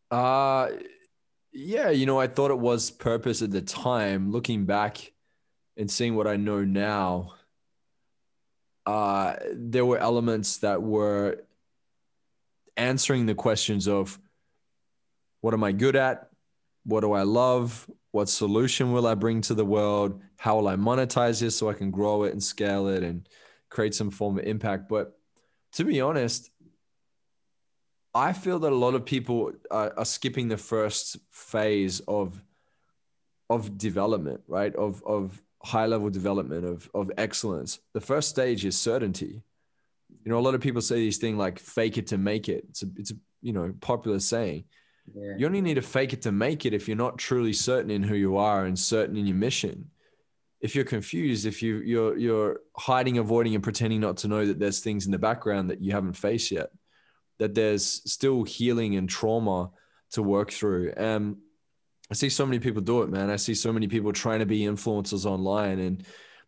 Uh 0.09 0.69
yeah 1.53 1.89
you 1.89 2.05
know 2.05 2.19
i 2.19 2.27
thought 2.27 2.51
it 2.51 2.59
was 2.59 2.91
purpose 2.91 3.41
at 3.41 3.51
the 3.51 3.61
time. 3.61 4.31
Looking 4.31 4.65
back 4.65 5.13
and 5.75 5.89
seeing 5.89 6.15
what 6.15 6.27
i 6.27 6.35
know 6.35 6.63
now 6.63 7.33
uh 8.85 9.35
there 9.53 9.85
were 9.85 9.97
elements 9.97 10.57
that 10.57 10.81
were 10.81 11.43
answering 12.77 13.25
the 13.25 13.35
questions 13.35 13.87
of 13.87 14.19
what 15.41 15.53
am 15.53 15.63
I 15.63 15.71
good 15.71 15.95
at? 15.95 16.29
What 16.83 17.01
do 17.01 17.13
I 17.13 17.23
love? 17.23 17.89
What 18.11 18.29
solution 18.29 18.93
will 18.93 19.05
I 19.05 19.15
bring 19.15 19.41
to 19.41 19.53
the 19.53 19.65
world? 19.65 20.21
How 20.37 20.55
will 20.55 20.67
I 20.67 20.75
monetize 20.75 21.39
this 21.39 21.55
so 21.55 21.69
I 21.69 21.73
can 21.73 21.91
grow 21.91 22.23
it 22.23 22.31
and 22.31 22.43
scale 22.43 22.87
it 22.87 23.03
and 23.03 23.27
create 23.69 23.93
some 23.93 24.09
form 24.09 24.37
of 24.37 24.45
impact? 24.45 24.89
But 24.89 25.17
to 25.73 25.83
be 25.83 26.01
honest, 26.01 26.49
I 28.13 28.33
feel 28.33 28.59
that 28.59 28.71
a 28.71 28.75
lot 28.75 28.95
of 28.95 29.05
people 29.05 29.51
are, 29.69 29.93
are 29.97 30.05
skipping 30.05 30.47
the 30.47 30.57
first 30.57 31.17
phase 31.31 31.99
of 32.07 32.41
of 33.49 33.77
development, 33.77 34.41
right? 34.47 34.75
Of 34.75 35.03
of 35.05 35.41
high 35.63 35.85
level 35.85 36.09
development 36.09 36.65
of 36.65 36.89
of 36.93 37.11
excellence. 37.17 37.79
The 37.93 38.01
first 38.01 38.29
stage 38.29 38.65
is 38.65 38.79
certainty. 38.79 39.43
You 40.23 40.31
know, 40.31 40.39
a 40.39 40.41
lot 40.41 40.55
of 40.55 40.61
people 40.61 40.81
say 40.81 40.95
these 40.95 41.17
things 41.17 41.37
like 41.37 41.59
"fake 41.59 41.97
it 41.97 42.07
to 42.07 42.17
make 42.17 42.49
it." 42.49 42.65
It's 42.69 42.83
a 42.83 42.87
it's 42.95 43.11
a 43.11 43.15
you 43.41 43.53
know 43.53 43.73
popular 43.81 44.19
saying. 44.19 44.65
Yeah. 45.13 45.33
You 45.37 45.45
only 45.45 45.61
need 45.61 45.75
to 45.75 45.81
fake 45.81 46.13
it 46.13 46.21
to 46.23 46.31
make 46.31 46.65
it 46.65 46.73
if 46.73 46.87
you're 46.87 46.97
not 46.97 47.17
truly 47.17 47.53
certain 47.53 47.91
in 47.91 48.03
who 48.03 48.15
you 48.15 48.37
are 48.37 48.65
and 48.65 48.77
certain 48.77 49.17
in 49.17 49.25
your 49.25 49.35
mission. 49.35 49.89
If 50.59 50.75
you're 50.75 50.85
confused, 50.85 51.45
if 51.45 51.61
you 51.61 51.77
you're 51.77 52.17
you're 52.17 52.59
hiding, 52.75 53.17
avoiding, 53.17 53.53
and 53.55 53.63
pretending 53.63 53.99
not 53.99 54.17
to 54.17 54.27
know 54.27 54.45
that 54.45 54.59
there's 54.59 54.79
things 54.79 55.05
in 55.05 55.11
the 55.11 55.19
background 55.19 55.69
that 55.69 55.81
you 55.81 55.91
haven't 55.91 56.13
faced 56.13 56.51
yet, 56.51 56.71
that 57.37 57.53
there's 57.53 58.01
still 58.11 58.43
healing 58.43 58.95
and 58.95 59.07
trauma 59.07 59.69
to 60.11 60.23
work 60.23 60.51
through. 60.51 60.93
And 60.97 61.37
I 62.09 62.15
see 62.15 62.29
so 62.29 62.45
many 62.45 62.59
people 62.59 62.81
do 62.81 63.03
it, 63.03 63.09
man. 63.09 63.29
I 63.29 63.35
see 63.35 63.53
so 63.53 63.71
many 63.71 63.87
people 63.87 64.13
trying 64.13 64.39
to 64.39 64.45
be 64.45 64.61
influencers 64.61 65.25
online 65.25 65.79
and 65.79 66.03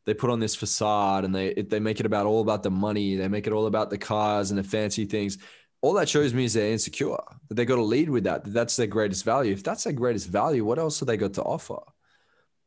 they 0.06 0.14
put 0.14 0.30
on 0.32 0.40
this 0.40 0.56
facade 0.56 1.26
and 1.26 1.36
they 1.36 1.54
they 1.54 1.80
make 1.80 2.00
it 2.00 2.06
about 2.06 2.26
all 2.26 2.42
about 2.42 2.64
the 2.64 2.72
money. 2.72 3.16
They 3.16 3.28
make 3.28 3.46
it 3.46 3.54
all 3.54 3.68
about 3.68 3.90
the 3.90 3.98
cars 3.98 4.50
and 4.50 4.58
the 4.58 4.64
fancy 4.64 5.06
things 5.06 5.38
all 5.82 5.94
that 5.94 6.10
shows 6.10 6.34
me 6.34 6.46
is 6.46 6.54
they're 6.54 6.72
insecure 6.72 7.18
that 7.48 7.56
they 7.56 7.66
got 7.66 7.76
to 7.76 7.84
lead 7.84 8.10
with 8.10 8.26
that, 8.26 8.44
that 8.44 8.52
that's 8.52 8.76
their 8.76 8.88
greatest 8.88 9.24
value. 9.24 9.54
If 9.54 9.64
that's 9.64 9.84
their 9.84 9.94
greatest 9.94 10.28
value 10.28 10.66
what 10.66 10.80
else 10.80 11.00
have 11.00 11.08
they 11.08 11.18
got 11.18 11.34
to 11.36 11.44
offer? 11.44 11.80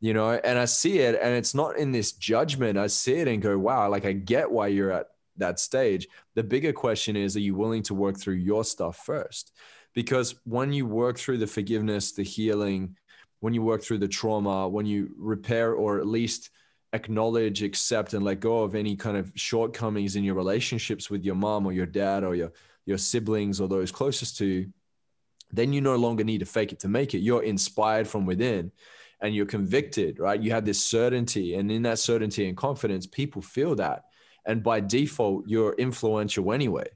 You 0.01 0.15
know 0.15 0.33
and 0.33 0.59
i 0.59 0.65
see 0.65 0.99
it 0.99 1.17
and 1.23 1.33
it's 1.35 1.55
not 1.55 1.77
in 1.77 1.93
this 1.93 2.13
judgment. 2.13 2.79
I 2.79 2.89
see 2.89 3.15
it 3.15 3.29
and 3.29 3.41
go 3.41 3.57
wow 3.57 3.89
like 3.89 4.05
i 4.05 4.13
get 4.13 4.51
why 4.51 4.69
you're 4.69 4.91
at 4.91 5.07
that 5.37 5.61
stage. 5.61 6.09
The 6.35 6.43
bigger 6.43 6.73
question 6.73 7.17
is 7.17 7.37
are 7.37 7.41
you 7.41 7.55
willing 7.55 7.83
to 7.85 7.95
work 7.95 8.19
through 8.19 8.35
your 8.35 8.65
stuff 8.65 9.05
first? 9.05 9.53
Because 9.95 10.35
when 10.45 10.73
you 10.73 10.87
work 10.87 11.19
through 11.19 11.39
the 11.39 11.47
forgiveness 11.47 12.13
the 12.13 12.25
healing 12.25 12.97
when 13.41 13.55
you 13.55 13.63
work 13.63 13.83
through 13.83 13.99
the 13.99 14.09
trauma 14.09 14.69
when 14.69 14.87
you 14.87 15.11
repair 15.19 15.75
or 15.75 15.99
at 15.99 16.07
least 16.07 16.51
acknowledge 16.93 17.63
accept 17.63 18.13
and 18.13 18.25
let 18.25 18.41
go 18.41 18.63
of 18.63 18.75
any 18.75 18.95
kind 18.97 19.17
of 19.17 19.33
shortcomings 19.35 20.17
in 20.17 20.25
your 20.25 20.35
relationships 20.35 21.09
with 21.11 21.25
your 21.25 21.35
mom 21.35 21.67
or 21.67 21.73
your 21.73 21.87
dad 21.87 22.23
or 22.23 22.35
your 22.35 22.53
your 22.87 22.99
siblings 22.99 23.61
or 23.61 23.69
those 23.69 23.93
closest 23.93 24.39
to 24.39 24.47
you, 24.47 24.73
then 25.51 25.73
you 25.73 25.81
no 25.81 25.97
longer 25.97 26.25
need 26.25 26.39
to 26.41 26.47
fake 26.47 26.73
it 26.73 26.81
to 26.81 26.89
make 26.89 27.15
it. 27.15 27.19
You're 27.19 27.43
inspired 27.43 28.09
from 28.09 28.27
within. 28.27 28.73
and 29.23 29.35
you're 29.35 29.47
convicted, 29.47 30.19
right? 30.19 30.43
You 30.43 30.51
have 30.51 30.65
this 30.65 30.85
certainty. 30.85 31.55
And 31.55 31.71
in 31.71 31.83
that 31.83 32.01
certainty 32.01 32.49
and 32.49 32.57
confidence, 32.57 33.07
people 33.07 33.41
feel 33.41 33.77
that. 33.77 34.07
And 34.45 34.63
by 34.63 34.81
default, 34.81 35.45
you're 35.47 35.75
influential 35.75 36.53
anyway. 36.53 36.89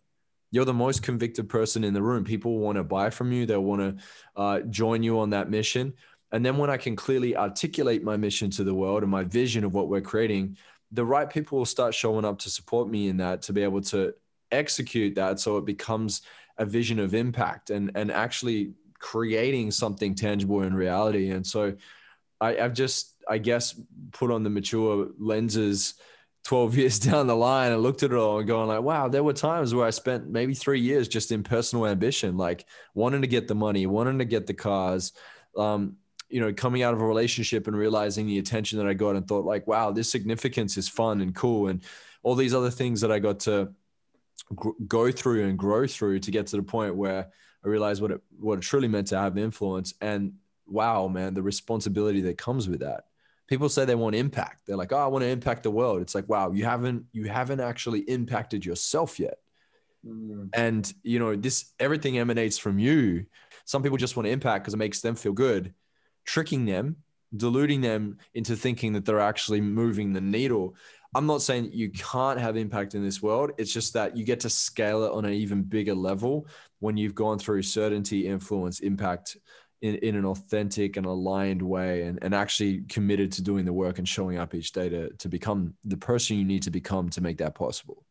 You're 0.50 0.64
the 0.64 0.74
most 0.74 1.02
convicted 1.04 1.48
person 1.48 1.84
in 1.84 1.94
the 1.94 2.02
room. 2.02 2.24
People 2.24 2.58
want 2.58 2.76
to 2.76 2.84
buy 2.84 3.10
from 3.10 3.30
you, 3.32 3.46
they 3.46 3.56
want 3.56 3.80
to 3.80 4.04
uh, 4.40 4.60
join 4.60 5.02
you 5.04 5.20
on 5.20 5.30
that 5.30 5.48
mission. 5.48 5.94
And 6.32 6.44
then 6.44 6.56
when 6.56 6.70
I 6.70 6.76
can 6.76 6.96
clearly 6.96 7.36
articulate 7.36 8.02
my 8.02 8.16
mission 8.16 8.50
to 8.50 8.64
the 8.64 8.74
world 8.74 9.02
and 9.02 9.10
my 9.10 9.22
vision 9.22 9.62
of 9.62 9.72
what 9.72 9.88
we're 9.88 10.00
creating, 10.00 10.56
the 10.90 11.04
right 11.04 11.30
people 11.30 11.58
will 11.58 11.64
start 11.64 11.94
showing 11.94 12.24
up 12.24 12.40
to 12.40 12.50
support 12.50 12.88
me 12.88 13.06
in 13.06 13.18
that 13.18 13.42
to 13.42 13.52
be 13.52 13.62
able 13.62 13.82
to 13.82 14.14
execute 14.52 15.14
that 15.14 15.40
so 15.40 15.56
it 15.56 15.64
becomes 15.64 16.22
a 16.58 16.64
vision 16.64 16.98
of 16.98 17.14
impact 17.14 17.70
and 17.70 17.90
and 17.94 18.10
actually 18.10 18.72
creating 18.98 19.70
something 19.70 20.14
tangible 20.14 20.62
in 20.62 20.74
reality. 20.74 21.30
And 21.30 21.46
so 21.46 21.76
I, 22.40 22.58
i've 22.58 22.74
just 22.74 23.14
i 23.28 23.38
guess 23.38 23.80
put 24.12 24.30
on 24.30 24.42
the 24.42 24.50
mature 24.50 25.08
lenses 25.18 25.94
12 26.44 26.76
years 26.78 26.98
down 26.98 27.26
the 27.26 27.36
line 27.36 27.72
and 27.72 27.82
looked 27.82 28.02
at 28.02 28.12
it 28.12 28.16
all 28.16 28.38
and 28.38 28.46
going 28.46 28.68
like 28.68 28.82
wow 28.82 29.08
there 29.08 29.24
were 29.24 29.32
times 29.32 29.74
where 29.74 29.86
i 29.86 29.90
spent 29.90 30.28
maybe 30.28 30.54
three 30.54 30.80
years 30.80 31.08
just 31.08 31.32
in 31.32 31.42
personal 31.42 31.86
ambition 31.86 32.36
like 32.36 32.66
wanting 32.94 33.22
to 33.22 33.26
get 33.26 33.48
the 33.48 33.54
money 33.54 33.86
wanting 33.86 34.18
to 34.18 34.24
get 34.24 34.46
the 34.46 34.54
cars 34.54 35.12
um, 35.56 35.96
you 36.28 36.40
know 36.40 36.52
coming 36.52 36.82
out 36.82 36.92
of 36.92 37.00
a 37.00 37.06
relationship 37.06 37.66
and 37.66 37.76
realizing 37.76 38.26
the 38.26 38.38
attention 38.38 38.78
that 38.78 38.86
i 38.86 38.94
got 38.94 39.16
and 39.16 39.26
thought 39.26 39.44
like 39.44 39.66
wow 39.66 39.90
this 39.90 40.10
significance 40.10 40.76
is 40.76 40.88
fun 40.88 41.20
and 41.20 41.34
cool. 41.34 41.68
And 41.68 41.82
all 42.22 42.34
these 42.34 42.54
other 42.54 42.70
things 42.70 43.00
that 43.00 43.12
i 43.12 43.18
got 43.18 43.40
to 43.40 43.72
go 44.86 45.10
through 45.10 45.48
and 45.48 45.58
grow 45.58 45.86
through 45.86 46.20
to 46.20 46.30
get 46.30 46.46
to 46.48 46.56
the 46.56 46.62
point 46.62 46.94
where 46.94 47.28
I 47.64 47.68
realized 47.68 48.00
what 48.00 48.12
it 48.12 48.20
what 48.38 48.58
it 48.58 48.62
truly 48.62 48.88
meant 48.88 49.08
to 49.08 49.18
have 49.18 49.36
influence. 49.36 49.94
And 50.00 50.34
wow, 50.66 51.08
man, 51.08 51.34
the 51.34 51.42
responsibility 51.42 52.20
that 52.22 52.38
comes 52.38 52.68
with 52.68 52.80
that. 52.80 53.04
People 53.48 53.68
say 53.68 53.84
they 53.84 53.94
want 53.94 54.16
impact. 54.16 54.66
They're 54.66 54.76
like, 54.76 54.92
oh, 54.92 54.98
I 54.98 55.06
want 55.06 55.22
to 55.22 55.28
impact 55.28 55.62
the 55.62 55.70
world. 55.70 56.02
It's 56.02 56.14
like, 56.14 56.28
wow, 56.28 56.50
you 56.50 56.64
haven't 56.64 57.04
you 57.12 57.24
haven't 57.24 57.60
actually 57.60 58.00
impacted 58.00 58.64
yourself 58.64 59.18
yet. 59.18 59.38
Mm. 60.06 60.50
And 60.52 60.92
you 61.02 61.18
know, 61.18 61.36
this 61.36 61.72
everything 61.78 62.18
emanates 62.18 62.58
from 62.58 62.78
you. 62.78 63.26
Some 63.64 63.82
people 63.82 63.98
just 63.98 64.16
want 64.16 64.26
to 64.26 64.32
impact 64.32 64.64
because 64.64 64.74
it 64.74 64.78
makes 64.78 65.00
them 65.00 65.16
feel 65.16 65.32
good, 65.32 65.74
tricking 66.24 66.66
them, 66.66 66.96
deluding 67.36 67.80
them 67.80 68.18
into 68.34 68.56
thinking 68.56 68.92
that 68.92 69.04
they're 69.04 69.20
actually 69.20 69.60
moving 69.60 70.12
the 70.12 70.20
needle. 70.20 70.76
I'm 71.16 71.24
not 71.26 71.40
saying 71.40 71.70
you 71.72 71.88
can't 71.88 72.38
have 72.38 72.58
impact 72.58 72.94
in 72.94 73.02
this 73.02 73.22
world. 73.22 73.52
It's 73.56 73.72
just 73.72 73.94
that 73.94 74.18
you 74.18 74.22
get 74.22 74.40
to 74.40 74.50
scale 74.50 75.02
it 75.04 75.12
on 75.12 75.24
an 75.24 75.32
even 75.32 75.62
bigger 75.62 75.94
level 75.94 76.46
when 76.80 76.98
you've 76.98 77.14
gone 77.14 77.38
through 77.38 77.62
certainty, 77.62 78.26
influence, 78.26 78.80
impact 78.80 79.38
in, 79.80 79.94
in 79.96 80.14
an 80.14 80.26
authentic 80.26 80.98
and 80.98 81.06
aligned 81.06 81.62
way 81.62 82.02
and, 82.02 82.18
and 82.20 82.34
actually 82.34 82.82
committed 82.90 83.32
to 83.32 83.42
doing 83.42 83.64
the 83.64 83.72
work 83.72 83.98
and 83.98 84.06
showing 84.06 84.36
up 84.36 84.54
each 84.54 84.72
day 84.72 84.90
to, 84.90 85.10
to 85.14 85.30
become 85.30 85.72
the 85.86 85.96
person 85.96 86.36
you 86.36 86.44
need 86.44 86.62
to 86.64 86.70
become 86.70 87.08
to 87.08 87.22
make 87.22 87.38
that 87.38 87.54
possible. 87.54 88.04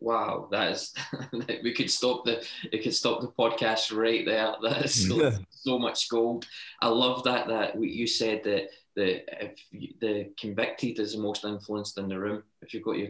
Wow, 0.00 0.48
that 0.50 0.72
is 0.72 0.92
we 1.62 1.72
could 1.74 1.90
stop 1.90 2.24
the 2.24 2.44
it 2.72 2.82
could 2.82 2.94
stop 2.94 3.20
the 3.20 3.28
podcast 3.28 3.96
right 3.96 4.24
there. 4.24 4.54
That 4.62 4.84
is 4.84 5.08
so, 5.08 5.32
so 5.50 5.78
much 5.78 6.08
gold. 6.08 6.46
I 6.80 6.88
love 6.88 7.22
that 7.24 7.46
that 7.48 7.80
you 7.80 8.08
said 8.08 8.42
that 8.44 8.70
the 8.96 9.22
if 9.44 9.58
you, 9.70 9.94
the 10.00 10.30
convicted 10.38 10.98
is 10.98 11.14
the 11.14 11.20
most 11.20 11.44
influenced 11.44 11.98
in 11.98 12.08
the 12.08 12.18
room. 12.18 12.42
If 12.62 12.74
you've 12.74 12.84
got 12.84 12.98
your 12.98 13.08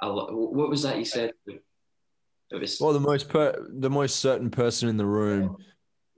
what 0.00 0.70
was 0.70 0.82
that 0.82 0.98
you 0.98 1.04
said? 1.04 1.32
It 1.46 2.60
was 2.60 2.78
well 2.80 2.92
the 2.92 3.00
most 3.00 3.28
per, 3.28 3.66
the 3.68 3.90
most 3.90 4.16
certain 4.16 4.50
person 4.50 4.88
in 4.88 4.96
the 4.96 5.06
room 5.06 5.56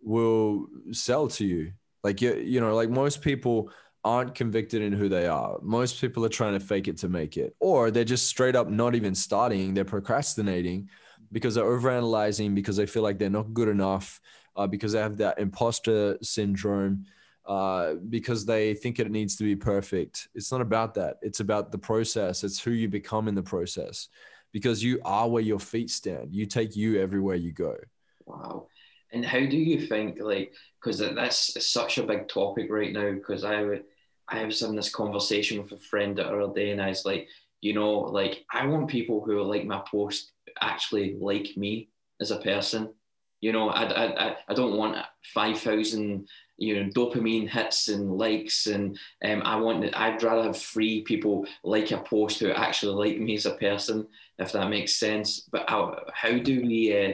will 0.02 0.66
sell 0.92 1.28
to 1.28 1.44
you. 1.44 1.72
Like 2.02 2.20
you 2.20 2.34
you 2.36 2.60
know 2.60 2.74
like 2.74 2.90
most 2.90 3.22
people 3.22 3.70
aren't 4.04 4.34
convicted 4.34 4.82
in 4.82 4.92
who 4.92 5.08
they 5.08 5.26
are. 5.26 5.58
Most 5.62 6.00
people 6.00 6.24
are 6.24 6.30
trying 6.30 6.52
to 6.54 6.60
fake 6.60 6.88
it 6.88 6.96
to 6.98 7.08
make 7.08 7.36
it, 7.36 7.54
or 7.60 7.90
they're 7.90 8.04
just 8.04 8.26
straight 8.26 8.56
up 8.56 8.68
not 8.68 8.94
even 8.94 9.14
starting. 9.14 9.74
They're 9.74 9.84
procrastinating 9.84 10.88
because 11.32 11.56
they're 11.56 11.64
overanalyzing 11.64 12.54
because 12.54 12.76
they 12.76 12.86
feel 12.86 13.02
like 13.02 13.18
they're 13.18 13.28
not 13.30 13.52
good 13.52 13.68
enough, 13.68 14.20
uh, 14.56 14.66
because 14.66 14.92
they 14.92 15.00
have 15.00 15.16
that 15.18 15.38
imposter 15.38 16.18
syndrome 16.22 17.04
uh, 17.46 17.94
because 18.08 18.44
they 18.44 18.74
think 18.74 18.98
it 18.98 19.10
needs 19.10 19.36
to 19.36 19.44
be 19.44 19.56
perfect. 19.56 20.28
It's 20.34 20.50
not 20.50 20.60
about 20.60 20.94
that. 20.94 21.16
It's 21.22 21.40
about 21.40 21.70
the 21.70 21.78
process. 21.78 22.44
It's 22.44 22.60
who 22.60 22.72
you 22.72 22.88
become 22.88 23.28
in 23.28 23.34
the 23.34 23.42
process 23.42 24.08
because 24.52 24.82
you 24.82 25.00
are 25.04 25.28
where 25.28 25.42
your 25.42 25.60
feet 25.60 25.90
stand. 25.90 26.32
You 26.32 26.46
take 26.46 26.76
you 26.76 27.00
everywhere 27.00 27.36
you 27.36 27.52
go. 27.52 27.76
Wow. 28.26 28.68
And 29.12 29.24
how 29.24 29.38
do 29.38 29.56
you 29.56 29.86
think, 29.86 30.18
like, 30.20 30.52
because 30.82 30.98
that's 30.98 31.64
such 31.64 31.98
a 31.98 32.02
big 32.02 32.28
topic 32.28 32.66
right 32.70 32.92
now? 32.92 33.12
Because 33.12 33.44
I, 33.44 33.80
I 34.28 34.44
was 34.44 34.60
having 34.60 34.76
this 34.76 34.92
conversation 34.92 35.62
with 35.62 35.72
a 35.72 35.78
friend 35.78 36.16
the 36.16 36.26
other 36.26 36.52
day, 36.52 36.70
and 36.70 36.82
I 36.82 36.88
was 36.88 37.04
like, 37.04 37.28
you 37.60 37.72
know, 37.72 37.92
like, 37.92 38.44
I 38.52 38.66
want 38.66 38.88
people 38.88 39.24
who 39.24 39.42
like 39.42 39.64
my 39.64 39.82
post 39.88 40.32
actually 40.60 41.16
like 41.20 41.56
me 41.56 41.90
as 42.20 42.30
a 42.30 42.40
person. 42.40 42.92
You 43.40 43.52
know, 43.52 43.68
I, 43.68 43.84
I, 43.84 44.36
I 44.48 44.54
don't 44.54 44.76
want 44.76 44.96
5,000 45.34 46.26
you 46.58 46.74
know 46.74 46.90
dopamine 46.90 47.48
hits 47.48 47.88
and 47.88 48.16
likes 48.16 48.66
and 48.66 48.98
um, 49.24 49.42
I 49.44 49.56
want 49.56 49.94
I'd 49.94 50.22
rather 50.22 50.44
have 50.44 50.58
free 50.58 51.02
people 51.02 51.46
like 51.62 51.90
a 51.90 51.98
post 51.98 52.38
who 52.38 52.50
actually 52.50 53.10
like 53.10 53.20
me 53.20 53.34
as 53.34 53.46
a 53.46 53.54
person 53.54 54.06
if 54.38 54.52
that 54.52 54.70
makes 54.70 54.94
sense. 54.94 55.40
But 55.50 55.68
how, 55.68 55.98
how 56.12 56.38
do 56.38 56.60
we 56.60 57.06
uh, 57.06 57.12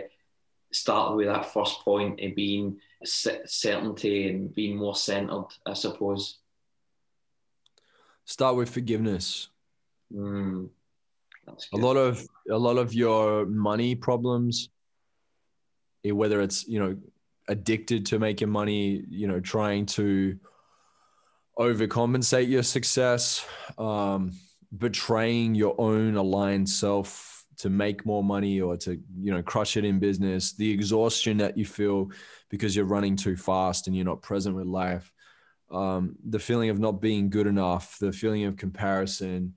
start 0.72 1.16
with 1.16 1.26
that 1.26 1.52
first 1.52 1.80
point 1.80 2.20
of 2.20 2.34
being 2.34 2.78
certainty 3.04 4.28
and 4.28 4.54
being 4.54 4.76
more 4.76 4.96
centered 4.96 5.46
I 5.66 5.74
suppose? 5.74 6.38
Start 8.24 8.56
with 8.56 8.70
forgiveness. 8.70 9.48
Mm, 10.14 10.68
a 11.72 11.76
lot 11.76 11.96
of 11.96 12.24
a 12.50 12.58
lot 12.58 12.76
of 12.76 12.94
your 12.94 13.46
money 13.46 13.94
problems 13.94 14.68
eh, 16.04 16.10
whether 16.10 16.40
it's 16.40 16.68
you 16.68 16.78
know 16.78 16.96
addicted 17.48 18.06
to 18.06 18.18
making 18.18 18.48
money, 18.48 19.04
you 19.08 19.26
know, 19.26 19.40
trying 19.40 19.86
to 19.86 20.38
overcompensate 21.58 22.48
your 22.48 22.62
success, 22.62 23.44
um, 23.78 24.32
betraying 24.76 25.54
your 25.54 25.74
own 25.78 26.16
aligned 26.16 26.68
self 26.68 27.44
to 27.58 27.68
make 27.68 28.06
more 28.06 28.24
money 28.24 28.60
or 28.60 28.76
to, 28.76 28.98
you 29.20 29.32
know, 29.32 29.42
crush 29.42 29.76
it 29.76 29.84
in 29.84 29.98
business, 29.98 30.52
the 30.54 30.70
exhaustion 30.70 31.36
that 31.36 31.56
you 31.56 31.64
feel 31.64 32.10
because 32.48 32.74
you're 32.74 32.84
running 32.84 33.16
too 33.16 33.36
fast 33.36 33.86
and 33.86 33.94
you're 33.94 34.04
not 34.04 34.22
present 34.22 34.56
with 34.56 34.66
life, 34.66 35.12
um, 35.70 36.16
the 36.28 36.38
feeling 36.38 36.70
of 36.70 36.78
not 36.78 37.00
being 37.00 37.28
good 37.28 37.46
enough, 37.46 37.98
the 37.98 38.12
feeling 38.12 38.44
of 38.44 38.56
comparison, 38.56 39.54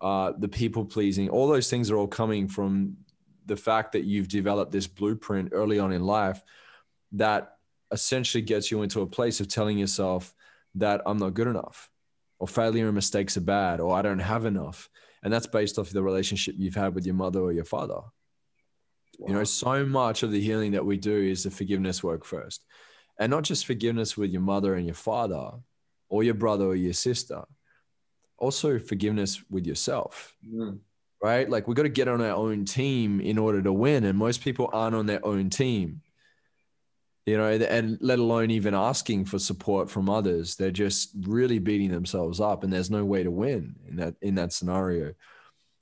uh, 0.00 0.32
the 0.38 0.48
people 0.48 0.84
pleasing, 0.84 1.28
all 1.28 1.48
those 1.48 1.70
things 1.70 1.90
are 1.90 1.96
all 1.96 2.08
coming 2.08 2.48
from 2.48 2.96
the 3.46 3.56
fact 3.56 3.92
that 3.92 4.04
you've 4.04 4.28
developed 4.28 4.72
this 4.72 4.86
blueprint 4.86 5.50
early 5.52 5.78
on 5.78 5.92
in 5.92 6.02
life 6.02 6.42
that 7.12 7.56
essentially 7.90 8.42
gets 8.42 8.70
you 8.70 8.82
into 8.82 9.00
a 9.02 9.06
place 9.06 9.40
of 9.40 9.48
telling 9.48 9.78
yourself 9.78 10.34
that 10.74 11.02
I'm 11.06 11.18
not 11.18 11.34
good 11.34 11.46
enough 11.46 11.90
or 12.38 12.48
failure 12.48 12.86
and 12.86 12.94
mistakes 12.94 13.36
are 13.36 13.42
bad 13.42 13.80
or 13.80 13.96
I 13.96 14.02
don't 14.02 14.18
have 14.18 14.44
enough. 14.44 14.90
And 15.22 15.32
that's 15.32 15.46
based 15.46 15.78
off 15.78 15.90
the 15.90 16.02
relationship 16.02 16.54
you've 16.58 16.74
had 16.74 16.94
with 16.94 17.06
your 17.06 17.14
mother 17.14 17.40
or 17.40 17.52
your 17.52 17.64
father. 17.64 18.00
Wow. 19.18 19.28
You 19.28 19.34
know, 19.34 19.44
so 19.44 19.86
much 19.86 20.22
of 20.22 20.30
the 20.30 20.40
healing 20.40 20.72
that 20.72 20.84
we 20.84 20.98
do 20.98 21.16
is 21.16 21.44
the 21.44 21.50
forgiveness 21.50 22.02
work 22.02 22.24
first. 22.24 22.64
And 23.18 23.30
not 23.30 23.44
just 23.44 23.64
forgiveness 23.64 24.16
with 24.16 24.30
your 24.30 24.42
mother 24.42 24.74
and 24.74 24.84
your 24.84 24.94
father 24.94 25.52
or 26.08 26.22
your 26.22 26.34
brother 26.34 26.66
or 26.66 26.76
your 26.76 26.92
sister, 26.92 27.44
also 28.36 28.78
forgiveness 28.78 29.42
with 29.48 29.66
yourself. 29.66 30.36
Mm. 30.46 30.80
Right? 31.22 31.48
Like 31.48 31.66
we 31.66 31.74
got 31.74 31.84
to 31.84 31.88
get 31.88 32.08
on 32.08 32.20
our 32.20 32.36
own 32.36 32.66
team 32.66 33.20
in 33.20 33.38
order 33.38 33.62
to 33.62 33.72
win. 33.72 34.04
And 34.04 34.18
most 34.18 34.42
people 34.42 34.68
aren't 34.70 34.94
on 34.94 35.06
their 35.06 35.24
own 35.24 35.48
team 35.48 36.02
you 37.26 37.36
know, 37.36 37.46
and 37.50 37.98
let 38.00 38.20
alone 38.20 38.52
even 38.52 38.72
asking 38.72 39.24
for 39.24 39.38
support 39.38 39.90
from 39.90 40.08
others. 40.08 40.54
They're 40.54 40.70
just 40.70 41.10
really 41.22 41.58
beating 41.58 41.90
themselves 41.90 42.40
up, 42.40 42.62
and 42.62 42.72
there's 42.72 42.90
no 42.90 43.04
way 43.04 43.24
to 43.24 43.30
win 43.30 43.74
in 43.88 43.96
that 43.96 44.14
in 44.22 44.36
that 44.36 44.52
scenario. 44.52 45.12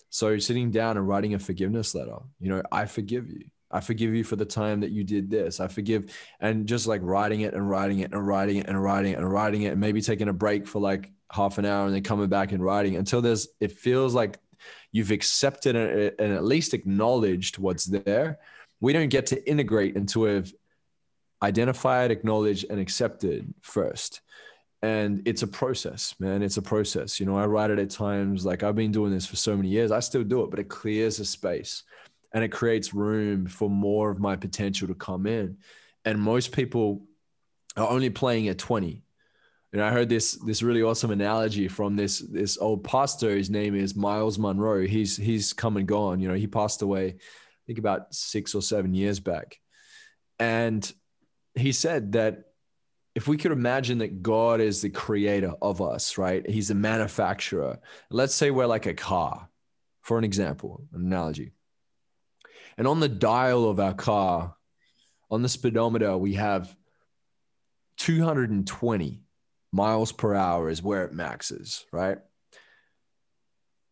So 0.08 0.38
sitting 0.38 0.70
down 0.70 0.96
and 0.96 1.06
writing 1.06 1.34
a 1.34 1.38
forgiveness 1.38 1.94
letter, 1.94 2.16
you 2.40 2.48
know, 2.48 2.62
I 2.72 2.86
forgive 2.86 3.28
you. 3.28 3.44
I 3.70 3.80
forgive 3.80 4.14
you 4.14 4.24
for 4.24 4.36
the 4.36 4.44
time 4.44 4.80
that 4.80 4.90
you 4.90 5.04
did 5.04 5.30
this. 5.30 5.60
I 5.60 5.68
forgive, 5.68 6.16
and 6.40 6.66
just 6.66 6.86
like 6.86 7.02
writing 7.02 7.42
it 7.42 7.52
and 7.52 7.68
writing 7.68 7.98
it 7.98 8.12
and 8.12 8.26
writing 8.26 8.56
it 8.56 8.66
and 8.68 8.82
writing 8.82 9.12
it 9.12 9.18
and 9.18 9.30
writing 9.30 9.62
it, 9.62 9.72
and 9.72 9.80
maybe 9.80 10.00
taking 10.00 10.28
a 10.28 10.32
break 10.32 10.66
for 10.66 10.80
like 10.80 11.12
half 11.30 11.58
an 11.58 11.66
hour 11.66 11.84
and 11.84 11.94
then 11.94 12.02
coming 12.02 12.28
back 12.28 12.52
and 12.52 12.64
writing 12.64 12.96
until 12.96 13.20
there's 13.20 13.48
it 13.60 13.72
feels 13.72 14.14
like 14.14 14.38
you've 14.92 15.10
accepted 15.10 15.76
and, 15.76 16.32
at 16.32 16.44
least 16.44 16.72
acknowledged 16.72 17.58
what's 17.58 17.84
there. 17.84 18.38
We 18.80 18.92
don't 18.92 19.08
get 19.08 19.26
to 19.26 19.48
integrate 19.48 19.96
until 19.96 20.22
we've 20.22 20.54
identified, 21.44 22.10
acknowledged, 22.10 22.66
and 22.70 22.80
accepted 22.80 23.52
first. 23.60 24.22
And 24.82 25.22
it's 25.26 25.42
a 25.42 25.46
process, 25.46 26.14
man. 26.18 26.42
It's 26.42 26.56
a 26.56 26.62
process. 26.62 27.20
You 27.20 27.26
know, 27.26 27.38
I 27.38 27.46
write 27.46 27.70
it 27.70 27.78
at 27.78 27.90
times 27.90 28.44
like 28.44 28.62
I've 28.62 28.74
been 28.74 28.92
doing 28.92 29.12
this 29.12 29.26
for 29.26 29.36
so 29.36 29.56
many 29.56 29.68
years. 29.68 29.90
I 29.90 30.00
still 30.00 30.24
do 30.24 30.42
it, 30.42 30.50
but 30.50 30.58
it 30.58 30.68
clears 30.68 31.20
a 31.20 31.24
space 31.24 31.84
and 32.32 32.42
it 32.44 32.48
creates 32.48 32.92
room 32.92 33.46
for 33.46 33.70
more 33.70 34.10
of 34.10 34.18
my 34.18 34.36
potential 34.36 34.88
to 34.88 34.94
come 34.94 35.26
in. 35.26 35.56
And 36.04 36.20
most 36.20 36.52
people 36.52 37.06
are 37.76 37.88
only 37.88 38.10
playing 38.10 38.48
at 38.48 38.58
20. 38.58 39.02
And 39.72 39.82
I 39.82 39.90
heard 39.90 40.08
this 40.08 40.38
this 40.46 40.62
really 40.62 40.82
awesome 40.82 41.10
analogy 41.10 41.66
from 41.66 41.96
this 41.96 42.20
this 42.20 42.58
old 42.58 42.84
pastor. 42.84 43.36
His 43.36 43.50
name 43.50 43.74
is 43.74 43.96
Myles 43.96 44.38
Munroe. 44.38 44.86
He's 44.86 45.16
he's 45.16 45.52
come 45.52 45.76
and 45.76 45.88
gone. 45.88 46.20
You 46.20 46.28
know, 46.28 46.34
he 46.34 46.46
passed 46.46 46.82
away, 46.82 47.06
I 47.06 47.62
think 47.66 47.78
about 47.80 48.14
six 48.14 48.54
or 48.54 48.62
seven 48.62 48.94
years 48.94 49.18
back, 49.18 49.58
and 50.38 50.92
he 51.54 51.72
said 51.72 52.12
that 52.12 52.44
if 53.14 53.28
we 53.28 53.36
could 53.36 53.52
imagine 53.52 53.98
that 53.98 54.22
God 54.22 54.60
is 54.60 54.82
the 54.82 54.90
creator 54.90 55.52
of 55.62 55.80
us, 55.80 56.18
right? 56.18 56.48
He's 56.48 56.68
the 56.68 56.74
manufacturer. 56.74 57.78
Let's 58.10 58.34
say 58.34 58.50
we're 58.50 58.66
like 58.66 58.86
a 58.86 58.94
car, 58.94 59.48
for 60.02 60.18
an 60.18 60.24
example, 60.24 60.84
an 60.92 61.02
analogy. 61.02 61.52
And 62.76 62.88
on 62.88 62.98
the 62.98 63.08
dial 63.08 63.70
of 63.70 63.78
our 63.78 63.94
car, 63.94 64.56
on 65.30 65.42
the 65.42 65.48
speedometer, 65.48 66.16
we 66.18 66.34
have 66.34 66.74
220 67.98 69.22
miles 69.72 70.12
per 70.12 70.34
hour 70.34 70.68
is 70.68 70.82
where 70.82 71.04
it 71.04 71.12
maxes, 71.12 71.84
right? 71.92 72.18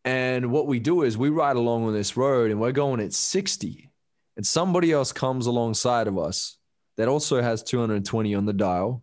And 0.04 0.50
what 0.50 0.66
we 0.66 0.80
do 0.80 1.02
is 1.02 1.16
we 1.16 1.28
ride 1.28 1.56
along 1.56 1.86
on 1.86 1.92
this 1.92 2.16
road 2.16 2.50
and 2.50 2.60
we're 2.60 2.72
going 2.72 3.00
at 3.00 3.12
60, 3.12 3.90
and 4.36 4.44
somebody 4.44 4.90
else 4.90 5.12
comes 5.12 5.46
alongside 5.46 6.08
of 6.08 6.18
us 6.18 6.56
that 6.96 7.08
also 7.08 7.40
has 7.40 7.62
220 7.62 8.34
on 8.34 8.44
the 8.44 8.52
dial 8.52 9.02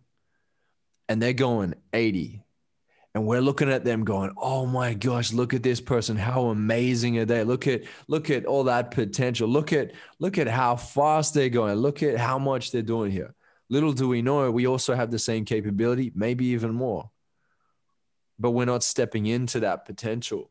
and 1.08 1.20
they're 1.20 1.32
going 1.32 1.74
80 1.92 2.42
and 3.14 3.26
we're 3.26 3.40
looking 3.40 3.70
at 3.70 3.84
them 3.84 4.04
going 4.04 4.32
oh 4.36 4.66
my 4.66 4.94
gosh 4.94 5.32
look 5.32 5.52
at 5.54 5.62
this 5.62 5.80
person. 5.80 6.16
How 6.16 6.46
amazing 6.46 7.18
are 7.18 7.24
they? 7.24 7.44
Look 7.44 7.66
at 7.66 7.82
look 8.08 8.30
at 8.30 8.46
all 8.46 8.64
that 8.64 8.92
potential. 8.92 9.48
Look 9.48 9.72
at 9.72 9.92
look 10.18 10.38
at 10.38 10.46
how 10.46 10.76
fast 10.76 11.34
they're 11.34 11.48
going. 11.48 11.76
Look 11.76 12.02
at 12.02 12.18
how 12.18 12.38
much 12.38 12.70
they're 12.70 12.82
doing 12.82 13.10
here. 13.10 13.34
Little 13.68 13.92
do 13.92 14.08
we 14.08 14.22
know 14.22 14.50
we 14.50 14.66
also 14.66 14.94
have 14.94 15.10
the 15.10 15.18
same 15.18 15.44
capability 15.44 16.12
maybe 16.14 16.46
even 16.46 16.72
more. 16.72 17.10
But 18.38 18.52
we're 18.52 18.64
not 18.64 18.82
stepping 18.82 19.26
into 19.26 19.60
that 19.60 19.84
potential. 19.84 20.50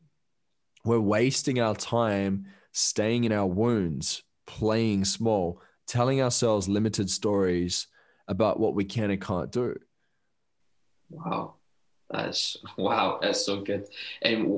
We're 0.85 0.99
wasting 0.99 1.59
our 1.59 1.75
time 1.75 2.47
staying 2.71 3.23
in 3.23 3.31
our 3.31 3.47
wounds 3.47 4.23
playing 4.45 5.05
small 5.05 5.61
telling 5.89 6.21
ourselves 6.21 6.69
limited 6.69 7.09
stories 7.09 7.87
about 8.27 8.59
what 8.59 8.75
we 8.75 8.85
can 8.85 9.09
and 9.09 9.19
can't 9.19 9.51
do. 9.51 9.75
Wow, 11.09 11.55
that's 12.11 12.57
wow, 12.77 13.19
that's 13.21 13.43
so 13.43 13.61
good. 13.61 13.87
And 14.21 14.53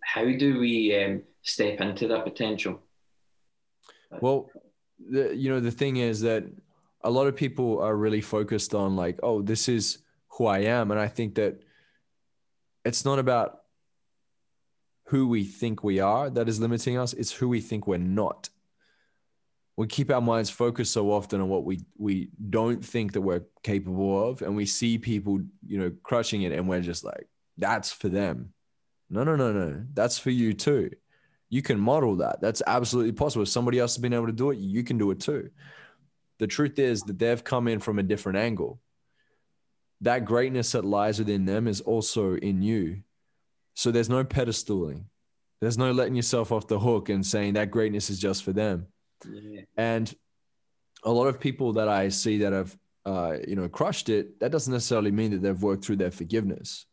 how 0.00 0.24
do 0.24 0.60
we 0.60 0.94
um, 1.02 1.22
step 1.42 1.80
into 1.80 2.06
that 2.08 2.24
potential? 2.24 2.80
Well, 4.20 4.50
the, 5.10 5.34
you 5.34 5.50
know, 5.50 5.60
the 5.60 5.72
thing 5.72 5.96
is 5.96 6.20
that 6.20 6.44
a 7.02 7.10
lot 7.10 7.26
of 7.26 7.34
people 7.34 7.80
are 7.80 7.96
really 7.96 8.20
focused 8.20 8.74
on 8.74 8.96
like, 8.96 9.18
oh, 9.22 9.42
this 9.42 9.68
is 9.68 9.98
who 10.28 10.46
I 10.46 10.60
am, 10.60 10.92
and 10.92 11.00
I 11.00 11.08
think 11.08 11.34
that 11.34 11.60
it's 12.84 13.04
not 13.04 13.18
about 13.18 13.62
who 15.06 15.26
we 15.26 15.42
think 15.42 15.82
we 15.82 15.98
are 15.98 16.30
that 16.30 16.48
is 16.48 16.60
limiting 16.60 16.96
us; 16.96 17.14
it's 17.14 17.32
who 17.32 17.48
we 17.48 17.60
think 17.60 17.88
we're 17.88 17.98
not 17.98 18.48
we 19.78 19.86
keep 19.86 20.10
our 20.10 20.20
minds 20.20 20.50
focused 20.50 20.92
so 20.92 21.12
often 21.12 21.40
on 21.40 21.48
what 21.48 21.62
we 21.62 21.78
we 21.96 22.30
don't 22.50 22.84
think 22.84 23.12
that 23.12 23.20
we're 23.20 23.44
capable 23.62 24.28
of 24.28 24.42
and 24.42 24.56
we 24.56 24.66
see 24.66 24.98
people 24.98 25.38
you 25.64 25.78
know 25.78 25.92
crushing 26.02 26.42
it 26.42 26.50
and 26.50 26.68
we're 26.68 26.80
just 26.80 27.04
like 27.04 27.28
that's 27.58 27.92
for 27.92 28.08
them. 28.08 28.52
No 29.08 29.22
no 29.22 29.36
no 29.36 29.52
no. 29.52 29.84
That's 29.94 30.18
for 30.18 30.30
you 30.30 30.52
too. 30.52 30.90
You 31.48 31.62
can 31.62 31.78
model 31.78 32.16
that. 32.16 32.40
That's 32.40 32.60
absolutely 32.66 33.12
possible. 33.12 33.44
If 33.44 33.50
somebody 33.50 33.78
else 33.78 33.94
has 33.94 34.02
been 34.02 34.12
able 34.12 34.26
to 34.26 34.32
do 34.32 34.50
it 34.50 34.58
you 34.58 34.82
can 34.82 34.98
do 34.98 35.12
it 35.12 35.20
too. 35.20 35.50
The 36.40 36.48
truth 36.48 36.80
is 36.80 37.02
that 37.02 37.20
they've 37.20 37.44
come 37.44 37.68
in 37.68 37.78
from 37.78 38.00
a 38.00 38.02
different 38.02 38.38
angle. 38.38 38.80
That 40.00 40.24
greatness 40.24 40.72
that 40.72 40.84
lies 40.84 41.20
within 41.20 41.44
them 41.44 41.68
is 41.68 41.82
also 41.82 42.34
in 42.34 42.62
you. 42.62 43.02
So 43.74 43.92
there's 43.92 44.10
no 44.10 44.24
pedestaling. 44.24 45.04
There's 45.60 45.78
no 45.78 45.92
letting 45.92 46.16
yourself 46.16 46.50
off 46.50 46.66
the 46.66 46.80
hook 46.80 47.10
and 47.10 47.24
saying 47.24 47.54
that 47.54 47.70
greatness 47.70 48.10
is 48.10 48.18
just 48.18 48.42
for 48.42 48.52
them 48.52 48.88
yeah. 49.26 49.62
And 49.76 50.14
a 51.04 51.10
lot 51.10 51.26
of 51.26 51.40
people 51.40 51.74
that 51.74 51.88
I 51.88 52.08
see 52.08 52.38
that 52.38 52.52
have, 52.52 52.76
uh, 53.04 53.36
you 53.46 53.56
know, 53.56 53.68
crushed 53.68 54.08
it, 54.08 54.40
that 54.40 54.50
doesn't 54.50 54.72
necessarily 54.72 55.10
mean 55.10 55.30
that 55.32 55.42
they've 55.42 55.62
worked 55.62 55.84
through 55.84 55.96
their 55.96 56.10
forgiveness. 56.10 56.86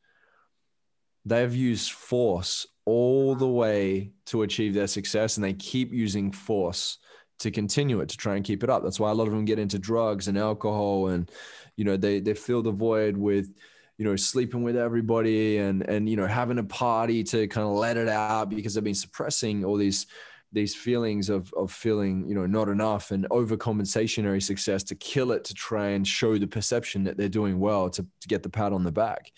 They've 1.26 1.56
used 1.56 1.92
force 1.92 2.68
all 2.86 3.36
the 3.36 3.48
way 3.48 4.12
to 4.28 4.44
achieve 4.44 4.74
their 4.74 4.88
success, 4.88 5.38
and 5.38 5.44
they 5.44 5.54
keep 5.54 5.92
using 5.92 6.32
force 6.32 7.00
to 7.40 7.52
continue 7.52 8.00
it 8.00 8.10
to 8.10 8.18
try 8.18 8.36
and 8.36 8.46
keep 8.46 8.64
it 8.64 8.70
up. 8.70 8.84
That's 8.84 9.00
why 9.00 9.10
a 9.10 9.14
lot 9.14 9.28
of 9.28 9.34
them 9.34 9.46
get 9.46 9.60
into 9.60 9.80
drugs 9.80 10.28
and 10.28 10.38
alcohol, 10.38 11.08
and 11.08 11.30
you 11.76 11.84
know, 11.84 11.98
they 11.98 12.20
they 12.20 12.36
fill 12.36 12.62
the 12.62 12.72
void 12.72 13.18
with 13.18 13.54
you 13.98 14.06
know 14.06 14.16
sleeping 14.16 14.64
with 14.64 14.76
everybody 14.76 15.58
and 15.58 15.82
and 15.90 16.10
you 16.10 16.18
know 16.18 16.28
having 16.28 16.60
a 16.60 16.64
party 16.64 17.24
to 17.24 17.48
kind 17.48 17.68
of 17.68 17.74
let 17.74 17.98
it 17.98 18.10
out 18.10 18.50
because 18.50 18.74
they've 18.74 18.84
been 18.84 18.94
suppressing 18.94 19.64
all 19.64 19.78
these 19.78 20.08
these 20.52 20.76
feelings 20.76 21.30
of 21.30 21.54
of 21.54 21.72
feeling 21.72 22.28
you 22.28 22.36
know 22.36 22.46
not 22.46 22.70
enough 22.70 23.12
and 23.12 23.28
overcompensationary 23.30 24.42
success 24.42 24.84
to 24.84 24.96
kill 24.96 25.32
it 25.32 25.44
to 25.46 25.54
try 25.54 25.90
and 25.90 26.08
show 26.08 26.38
the 26.38 26.48
perception 26.48 27.04
that 27.04 27.18
they're 27.18 27.30
doing 27.30 27.60
well 27.60 27.90
to, 27.90 28.06
to 28.22 28.28
get 28.28 28.44
the 28.44 28.50
pat 28.50 28.74
on 28.74 28.84
the 28.84 28.92
back. 28.92 29.32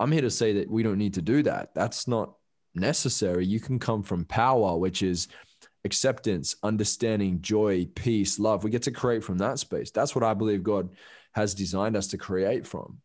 I'm 0.00 0.12
here 0.12 0.22
to 0.22 0.30
say 0.30 0.52
that 0.54 0.70
we 0.70 0.82
don't 0.82 0.98
need 0.98 1.14
to 1.14 1.22
do 1.22 1.42
that. 1.42 1.74
That's 1.74 2.06
not 2.06 2.34
necessary. 2.74 3.44
You 3.44 3.58
can 3.58 3.78
come 3.78 4.02
from 4.02 4.24
power 4.24 4.76
which 4.76 5.02
is 5.02 5.28
acceptance 5.84 6.54
understanding 6.62 7.40
joy 7.40 7.86
peace 7.94 8.38
love. 8.38 8.62
We 8.62 8.70
get 8.70 8.82
to 8.82 8.92
create 8.92 9.24
from 9.24 9.38
that 9.38 9.58
space. 9.58 9.90
That's 9.90 10.14
what 10.14 10.24
i 10.24 10.34
believe 10.34 10.62
god 10.62 10.90
has 11.32 11.54
designed 11.54 11.96
us 11.96 12.08
to 12.08 12.18
create 12.18 12.66
from 12.66 12.98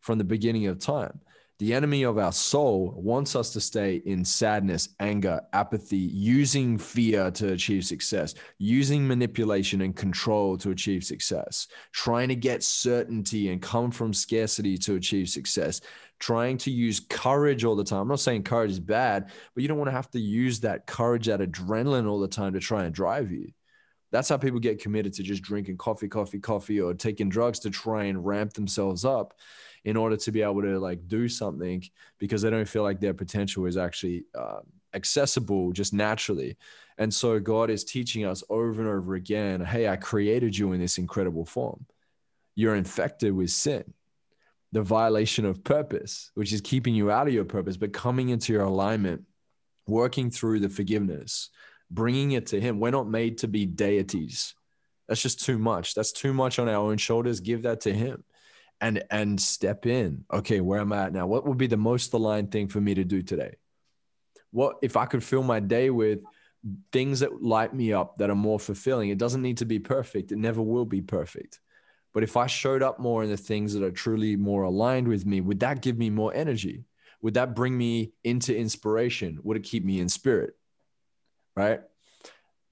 from 0.00 0.18
the 0.18 0.24
beginning 0.24 0.66
of 0.66 0.78
time 0.78 1.20
the 1.60 1.74
enemy 1.74 2.04
of 2.04 2.16
our 2.16 2.32
soul 2.32 2.94
wants 2.96 3.36
us 3.36 3.50
to 3.50 3.60
stay 3.60 3.96
in 4.06 4.24
sadness, 4.24 4.88
anger, 4.98 5.42
apathy, 5.52 5.98
using 5.98 6.78
fear 6.78 7.30
to 7.32 7.52
achieve 7.52 7.84
success, 7.84 8.34
using 8.56 9.06
manipulation 9.06 9.82
and 9.82 9.94
control 9.94 10.56
to 10.56 10.70
achieve 10.70 11.04
success, 11.04 11.68
trying 11.92 12.28
to 12.28 12.34
get 12.34 12.62
certainty 12.62 13.50
and 13.50 13.60
come 13.60 13.90
from 13.90 14.14
scarcity 14.14 14.78
to 14.78 14.94
achieve 14.94 15.28
success, 15.28 15.82
trying 16.18 16.56
to 16.56 16.70
use 16.70 16.98
courage 16.98 17.62
all 17.62 17.76
the 17.76 17.84
time. 17.84 18.00
I'm 18.00 18.08
not 18.08 18.20
saying 18.20 18.44
courage 18.44 18.70
is 18.70 18.80
bad, 18.80 19.30
but 19.54 19.60
you 19.60 19.68
don't 19.68 19.76
want 19.76 19.88
to 19.88 19.96
have 19.96 20.10
to 20.12 20.18
use 20.18 20.60
that 20.60 20.86
courage, 20.86 21.26
that 21.26 21.40
adrenaline 21.40 22.08
all 22.08 22.20
the 22.20 22.26
time 22.26 22.54
to 22.54 22.60
try 22.60 22.84
and 22.84 22.94
drive 22.94 23.30
you. 23.30 23.52
That's 24.12 24.30
how 24.30 24.38
people 24.38 24.60
get 24.60 24.80
committed 24.80 25.12
to 25.14 25.22
just 25.22 25.42
drinking 25.42 25.76
coffee, 25.76 26.08
coffee, 26.08 26.40
coffee, 26.40 26.80
or 26.80 26.94
taking 26.94 27.28
drugs 27.28 27.58
to 27.60 27.70
try 27.70 28.04
and 28.04 28.24
ramp 28.24 28.54
themselves 28.54 29.04
up 29.04 29.34
in 29.84 29.96
order 29.96 30.16
to 30.16 30.32
be 30.32 30.42
able 30.42 30.62
to 30.62 30.78
like 30.78 31.06
do 31.08 31.28
something 31.28 31.82
because 32.18 32.42
they 32.42 32.50
don't 32.50 32.68
feel 32.68 32.82
like 32.82 33.00
their 33.00 33.14
potential 33.14 33.66
is 33.66 33.76
actually 33.76 34.24
uh, 34.34 34.60
accessible 34.94 35.72
just 35.72 35.92
naturally. 35.92 36.56
And 36.98 37.12
so 37.12 37.38
God 37.40 37.70
is 37.70 37.84
teaching 37.84 38.26
us 38.26 38.44
over 38.50 38.80
and 38.80 38.90
over 38.90 39.14
again 39.14 39.60
hey, 39.60 39.88
I 39.88 39.96
created 39.96 40.56
you 40.56 40.72
in 40.72 40.80
this 40.80 40.98
incredible 40.98 41.44
form. 41.44 41.86
You're 42.54 42.74
infected 42.74 43.32
with 43.32 43.50
sin, 43.50 43.94
the 44.72 44.82
violation 44.82 45.46
of 45.46 45.64
purpose, 45.64 46.30
which 46.34 46.52
is 46.52 46.60
keeping 46.60 46.94
you 46.94 47.10
out 47.10 47.26
of 47.26 47.32
your 47.32 47.44
purpose, 47.44 47.76
but 47.76 47.92
coming 47.92 48.28
into 48.28 48.52
your 48.52 48.62
alignment, 48.62 49.22
working 49.86 50.30
through 50.30 50.60
the 50.60 50.68
forgiveness, 50.68 51.48
bringing 51.90 52.32
it 52.32 52.46
to 52.48 52.60
Him. 52.60 52.80
We're 52.80 52.90
not 52.90 53.08
made 53.08 53.38
to 53.38 53.48
be 53.48 53.64
deities. 53.64 54.54
That's 55.08 55.22
just 55.22 55.42
too 55.44 55.58
much. 55.58 55.94
That's 55.94 56.12
too 56.12 56.34
much 56.34 56.58
on 56.58 56.68
our 56.68 56.76
own 56.76 56.98
shoulders. 56.98 57.40
Give 57.40 57.62
that 57.62 57.80
to 57.82 57.94
Him 57.94 58.24
and 58.80 59.02
and 59.10 59.40
step 59.40 59.86
in. 59.86 60.24
Okay 60.32 60.60
where 60.60 60.80
am 60.80 60.92
i 60.92 61.04
at 61.04 61.12
now? 61.12 61.26
What 61.26 61.46
would 61.46 61.58
be 61.58 61.66
the 61.66 61.76
most 61.76 62.12
aligned 62.12 62.50
thing 62.50 62.68
for 62.68 62.80
me 62.80 62.94
to 62.94 63.04
do 63.04 63.22
today? 63.22 63.56
What 64.50 64.76
if 64.82 64.96
i 64.96 65.06
could 65.06 65.22
fill 65.22 65.42
my 65.42 65.60
day 65.60 65.90
with 65.90 66.20
things 66.92 67.20
that 67.20 67.42
light 67.42 67.74
me 67.74 67.92
up 67.92 68.18
that 68.18 68.28
are 68.28 68.34
more 68.34 68.60
fulfilling 68.60 69.08
it 69.08 69.16
doesn't 69.16 69.42
need 69.42 69.58
to 69.58 69.64
be 69.64 69.78
perfect. 69.78 70.30
It 70.32 70.38
never 70.38 70.60
will 70.60 70.84
be 70.84 71.00
perfect. 71.00 71.60
But 72.12 72.22
if 72.22 72.36
i 72.36 72.46
showed 72.46 72.82
up 72.82 72.98
more 72.98 73.22
in 73.22 73.30
the 73.30 73.36
things 73.36 73.74
that 73.74 73.82
are 73.82 73.90
truly 73.90 74.36
more 74.36 74.64
aligned 74.64 75.08
with 75.08 75.26
me 75.26 75.40
would 75.40 75.60
that 75.60 75.82
give 75.82 75.98
me 75.98 76.10
more 76.10 76.34
energy? 76.34 76.84
Would 77.22 77.34
that 77.34 77.54
bring 77.54 77.76
me 77.76 78.12
into 78.24 78.56
inspiration? 78.56 79.38
Would 79.42 79.58
it 79.58 79.64
keep 79.64 79.84
me 79.84 80.00
in 80.00 80.08
spirit? 80.08 80.54
Right? 81.54 81.82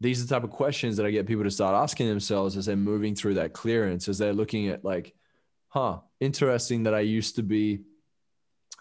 These 0.01 0.23
are 0.23 0.27
the 0.27 0.35
type 0.35 0.45
of 0.45 0.51
questions 0.51 0.97
that 0.97 1.07
i 1.07 1.11
get 1.11 1.27
people 1.27 1.45
to 1.45 1.51
start 1.51 1.75
asking 1.75 2.09
themselves 2.09 2.57
as 2.57 2.67
they're 2.67 2.77
moving 2.77 3.15
through 3.15 3.35
that 3.35 3.53
clearance 3.53 4.09
as 4.09 4.17
they're 4.19 4.33
looking 4.33 4.69
at 4.69 4.85
like 4.85 5.15
huh, 5.69 5.99
interesting 6.21 6.85
that 6.85 6.95
I 6.95 7.01
used 7.01 7.37
to 7.37 7.43
be, 7.43 7.81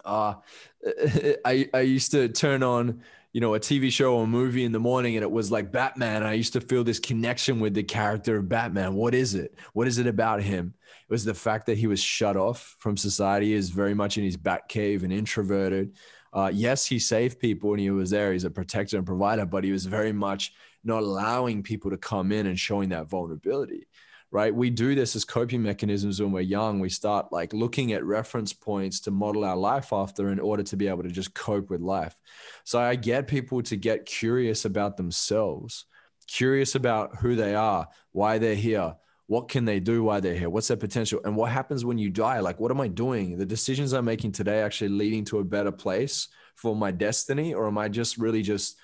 uh, 0.05 0.35
I, 1.45 1.69
I 1.73 1.81
used 1.81 2.11
to 2.11 2.29
turn 2.29 2.63
on, 2.63 3.01
you 3.33 3.41
know, 3.41 3.53
a 3.55 3.59
TV 3.59 3.91
show 3.91 4.15
or 4.15 4.25
movie 4.25 4.63
in 4.63 4.71
the 4.71 4.79
morning 4.79 5.15
and 5.15 5.23
it 5.23 5.29
was 5.29 5.51
like 5.51 5.71
Batman. 5.71 6.23
I 6.23 6.33
used 6.33 6.53
to 6.53 6.61
feel 6.61 6.83
this 6.83 6.99
connection 6.99 7.59
with 7.59 7.73
the 7.73 7.83
character 7.83 8.37
of 8.37 8.49
Batman. 8.49 8.95
What 8.95 9.13
is 9.13 9.35
it? 9.35 9.55
What 9.73 9.87
is 9.87 9.97
it 9.97 10.07
about 10.07 10.41
him? 10.41 10.73
It 11.07 11.11
was 11.11 11.25
the 11.25 11.33
fact 11.33 11.65
that 11.67 11.77
he 11.77 11.87
was 11.87 12.01
shut 12.01 12.35
off 12.35 12.75
from 12.79 12.97
society, 12.97 13.53
is 13.53 13.69
very 13.69 13.93
much 13.93 14.17
in 14.17 14.23
his 14.23 14.37
bat 14.37 14.67
cave 14.67 15.03
and 15.03 15.13
introverted. 15.13 15.95
Uh, 16.33 16.51
yes, 16.53 16.85
he 16.85 16.99
saved 16.99 17.39
people 17.39 17.71
and 17.71 17.79
he 17.79 17.89
was 17.89 18.09
there. 18.09 18.33
He's 18.33 18.43
a 18.43 18.49
protector 18.49 18.97
and 18.97 19.05
provider, 19.05 19.45
but 19.45 19.63
he 19.63 19.71
was 19.71 19.85
very 19.85 20.11
much 20.11 20.53
not 20.83 21.03
allowing 21.03 21.63
people 21.63 21.91
to 21.91 21.97
come 21.97 22.31
in 22.31 22.47
and 22.47 22.59
showing 22.59 22.89
that 22.89 23.09
vulnerability 23.09 23.87
right? 24.31 24.53
We 24.53 24.69
do 24.69 24.93
this 24.93 25.15
as 25.15 25.23
coping 25.23 25.63
mechanisms 25.63 26.21
when 26.21 26.31
we're 26.31 26.41
young. 26.41 26.79
We 26.79 26.89
start 26.89 27.31
like 27.31 27.53
looking 27.53 27.93
at 27.93 28.03
reference 28.03 28.51
points 28.51 28.99
to 29.01 29.11
model 29.11 29.45
our 29.45 29.55
life 29.55 29.93
after 29.93 30.29
in 30.29 30.39
order 30.39 30.63
to 30.63 30.75
be 30.75 30.87
able 30.87 31.03
to 31.03 31.11
just 31.11 31.33
cope 31.33 31.69
with 31.69 31.81
life. 31.81 32.15
So 32.63 32.79
I 32.79 32.95
get 32.95 33.27
people 33.27 33.61
to 33.63 33.75
get 33.77 34.05
curious 34.05 34.65
about 34.65 34.97
themselves, 34.97 35.85
curious 36.27 36.75
about 36.75 37.15
who 37.17 37.35
they 37.35 37.55
are, 37.55 37.87
why 38.11 38.37
they're 38.37 38.55
here, 38.55 38.95
what 39.27 39.49
can 39.49 39.65
they 39.65 39.79
do 39.79 40.03
while 40.03 40.21
they're 40.21 40.35
here, 40.35 40.49
what's 40.49 40.67
their 40.67 40.77
potential, 40.77 41.21
and 41.23 41.35
what 41.35 41.51
happens 41.51 41.85
when 41.85 41.97
you 41.97 42.09
die. 42.09 42.39
Like, 42.39 42.59
what 42.59 42.71
am 42.71 42.81
I 42.81 42.87
doing? 42.87 43.37
The 43.37 43.45
decisions 43.45 43.93
I'm 43.93 44.05
making 44.05 44.33
today 44.33 44.61
actually 44.61 44.89
leading 44.89 45.25
to 45.25 45.39
a 45.39 45.43
better 45.43 45.71
place 45.71 46.29
for 46.55 46.75
my 46.75 46.91
destiny, 46.91 47.53
or 47.53 47.67
am 47.67 47.77
I 47.77 47.87
just 47.87 48.17
really 48.17 48.41
just 48.41 48.77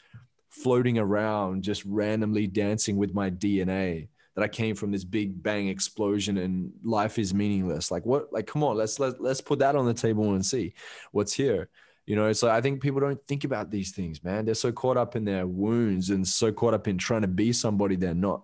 floating 0.49 0.99
around, 0.99 1.63
just 1.63 1.83
randomly 1.85 2.47
dancing 2.47 2.97
with 2.97 3.13
my 3.13 3.29
DNA? 3.29 4.09
That 4.35 4.43
I 4.43 4.47
came 4.47 4.75
from 4.75 4.91
this 4.91 5.03
big 5.03 5.41
bang 5.41 5.67
explosion 5.67 6.37
and 6.37 6.71
life 6.83 7.19
is 7.19 7.33
meaningless. 7.33 7.91
Like 7.91 8.05
what? 8.05 8.33
Like 8.33 8.47
come 8.47 8.63
on, 8.63 8.77
let's 8.77 8.99
let 8.99 9.21
let's 9.21 9.41
put 9.41 9.59
that 9.59 9.75
on 9.75 9.85
the 9.85 9.93
table 9.93 10.33
and 10.33 10.45
see 10.45 10.73
what's 11.11 11.33
here. 11.33 11.69
You 12.05 12.17
know, 12.17 12.33
so 12.33 12.49
I 12.49 12.59
think 12.59 12.81
people 12.81 12.99
don't 12.99 13.25
think 13.27 13.45
about 13.45 13.71
these 13.71 13.91
things, 13.91 14.23
man. 14.23 14.43
They're 14.43 14.55
so 14.55 14.73
caught 14.73 14.97
up 14.97 15.15
in 15.15 15.23
their 15.23 15.47
wounds 15.47 16.09
and 16.09 16.27
so 16.27 16.51
caught 16.51 16.73
up 16.73 16.87
in 16.87 16.97
trying 16.97 17.21
to 17.21 17.29
be 17.29 17.53
somebody 17.53 17.95
they're 17.95 18.13
not. 18.13 18.43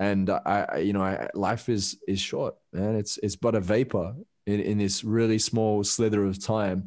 And 0.00 0.28
I, 0.28 0.66
I 0.72 0.78
you 0.78 0.92
know, 0.92 1.02
I, 1.02 1.28
life 1.34 1.68
is 1.68 1.98
is 2.08 2.20
short, 2.20 2.56
man. 2.72 2.96
It's 2.96 3.18
it's 3.18 3.36
but 3.36 3.54
a 3.54 3.60
vapor 3.60 4.14
in, 4.46 4.60
in 4.60 4.78
this 4.78 5.04
really 5.04 5.38
small 5.38 5.84
slither 5.84 6.24
of 6.24 6.44
time, 6.44 6.86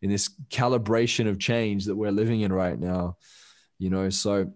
in 0.00 0.10
this 0.10 0.30
calibration 0.48 1.28
of 1.28 1.38
change 1.38 1.84
that 1.86 1.96
we're 1.96 2.12
living 2.12 2.40
in 2.40 2.52
right 2.52 2.78
now. 2.78 3.18
You 3.78 3.90
know, 3.90 4.08
so 4.08 4.52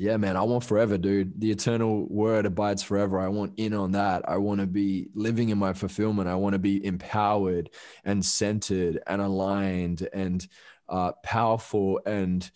yeah, 0.00 0.16
man, 0.16 0.34
I 0.34 0.42
want 0.44 0.64
forever, 0.64 0.96
dude. 0.96 1.38
The 1.38 1.50
eternal 1.50 2.06
word 2.08 2.46
abides 2.46 2.82
forever. 2.82 3.20
I 3.20 3.28
want 3.28 3.52
in 3.58 3.74
on 3.74 3.92
that. 3.92 4.26
I 4.26 4.38
want 4.38 4.62
to 4.62 4.66
be 4.66 5.10
living 5.14 5.50
in 5.50 5.58
my 5.58 5.74
fulfillment. 5.74 6.26
I 6.26 6.36
want 6.36 6.54
to 6.54 6.58
be 6.58 6.82
empowered 6.82 7.68
and 8.02 8.24
centered 8.24 9.02
and 9.06 9.20
aligned 9.20 10.08
and 10.14 10.48
uh, 10.88 11.12
powerful 11.22 12.00
and 12.06 12.50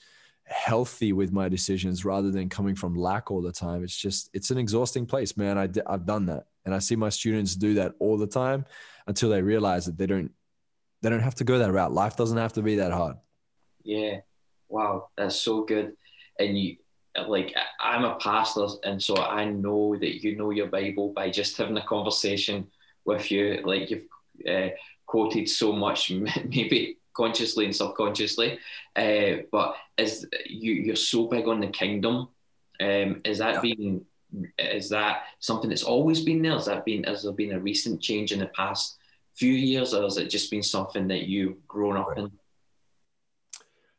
healthy 0.44 1.12
with 1.12 1.32
my 1.32 1.50
decisions 1.50 2.02
rather 2.02 2.30
than 2.30 2.48
coming 2.48 2.74
from 2.74 2.94
lack 2.94 3.30
all 3.30 3.42
the 3.42 3.52
time. 3.52 3.84
It's 3.84 3.94
just, 3.94 4.30
it's 4.32 4.50
an 4.50 4.56
exhausting 4.56 5.04
place, 5.04 5.36
man. 5.36 5.58
I, 5.58 5.68
I've 5.86 6.06
done 6.06 6.24
that. 6.26 6.46
And 6.64 6.74
I 6.74 6.78
see 6.78 6.96
my 6.96 7.10
students 7.10 7.56
do 7.56 7.74
that 7.74 7.92
all 7.98 8.16
the 8.16 8.26
time 8.26 8.64
until 9.06 9.28
they 9.28 9.42
realize 9.42 9.84
that 9.84 9.98
they 9.98 10.06
don't, 10.06 10.30
they 11.02 11.10
don't 11.10 11.20
have 11.20 11.34
to 11.34 11.44
go 11.44 11.58
that 11.58 11.72
route. 11.72 11.92
Life 11.92 12.16
doesn't 12.16 12.38
have 12.38 12.54
to 12.54 12.62
be 12.62 12.76
that 12.76 12.92
hard. 12.92 13.16
Yeah. 13.82 14.20
Wow. 14.70 15.10
That's 15.18 15.36
so 15.36 15.64
good. 15.64 15.92
And 16.38 16.58
you, 16.58 16.76
like 17.26 17.54
I'm 17.80 18.04
a 18.04 18.16
pastor, 18.16 18.66
and 18.84 19.02
so 19.02 19.16
I 19.16 19.44
know 19.44 19.96
that 19.96 20.22
you 20.22 20.36
know 20.36 20.50
your 20.50 20.66
Bible 20.66 21.12
by 21.12 21.30
just 21.30 21.56
having 21.56 21.76
a 21.76 21.86
conversation 21.86 22.66
with 23.04 23.30
you. 23.30 23.60
Like 23.64 23.90
you've 23.90 24.06
uh, 24.48 24.74
quoted 25.06 25.48
so 25.48 25.72
much, 25.72 26.10
maybe 26.10 26.98
consciously 27.14 27.64
and 27.64 27.76
subconsciously. 27.76 28.58
Uh, 28.96 29.44
but 29.52 29.76
is 29.96 30.26
you 30.46 30.72
you're 30.72 30.96
so 30.96 31.26
big 31.26 31.46
on 31.46 31.60
the 31.60 31.68
kingdom? 31.68 32.28
Um, 32.80 33.20
is 33.24 33.38
that 33.38 33.54
yeah. 33.54 33.60
being 33.60 34.04
is 34.58 34.88
that 34.88 35.24
something 35.38 35.70
that's 35.70 35.84
always 35.84 36.20
been 36.20 36.42
there? 36.42 36.52
Has 36.52 36.66
that 36.66 36.84
been 36.84 37.04
has 37.04 37.22
there 37.22 37.32
been 37.32 37.52
a 37.52 37.60
recent 37.60 38.00
change 38.00 38.32
in 38.32 38.40
the 38.40 38.46
past 38.46 38.96
few 39.34 39.52
years, 39.52 39.94
or 39.94 40.02
has 40.02 40.16
it 40.16 40.30
just 40.30 40.50
been 40.50 40.62
something 40.62 41.08
that 41.08 41.22
you've 41.22 41.66
grown 41.66 41.96
up 41.96 42.16
in? 42.16 42.30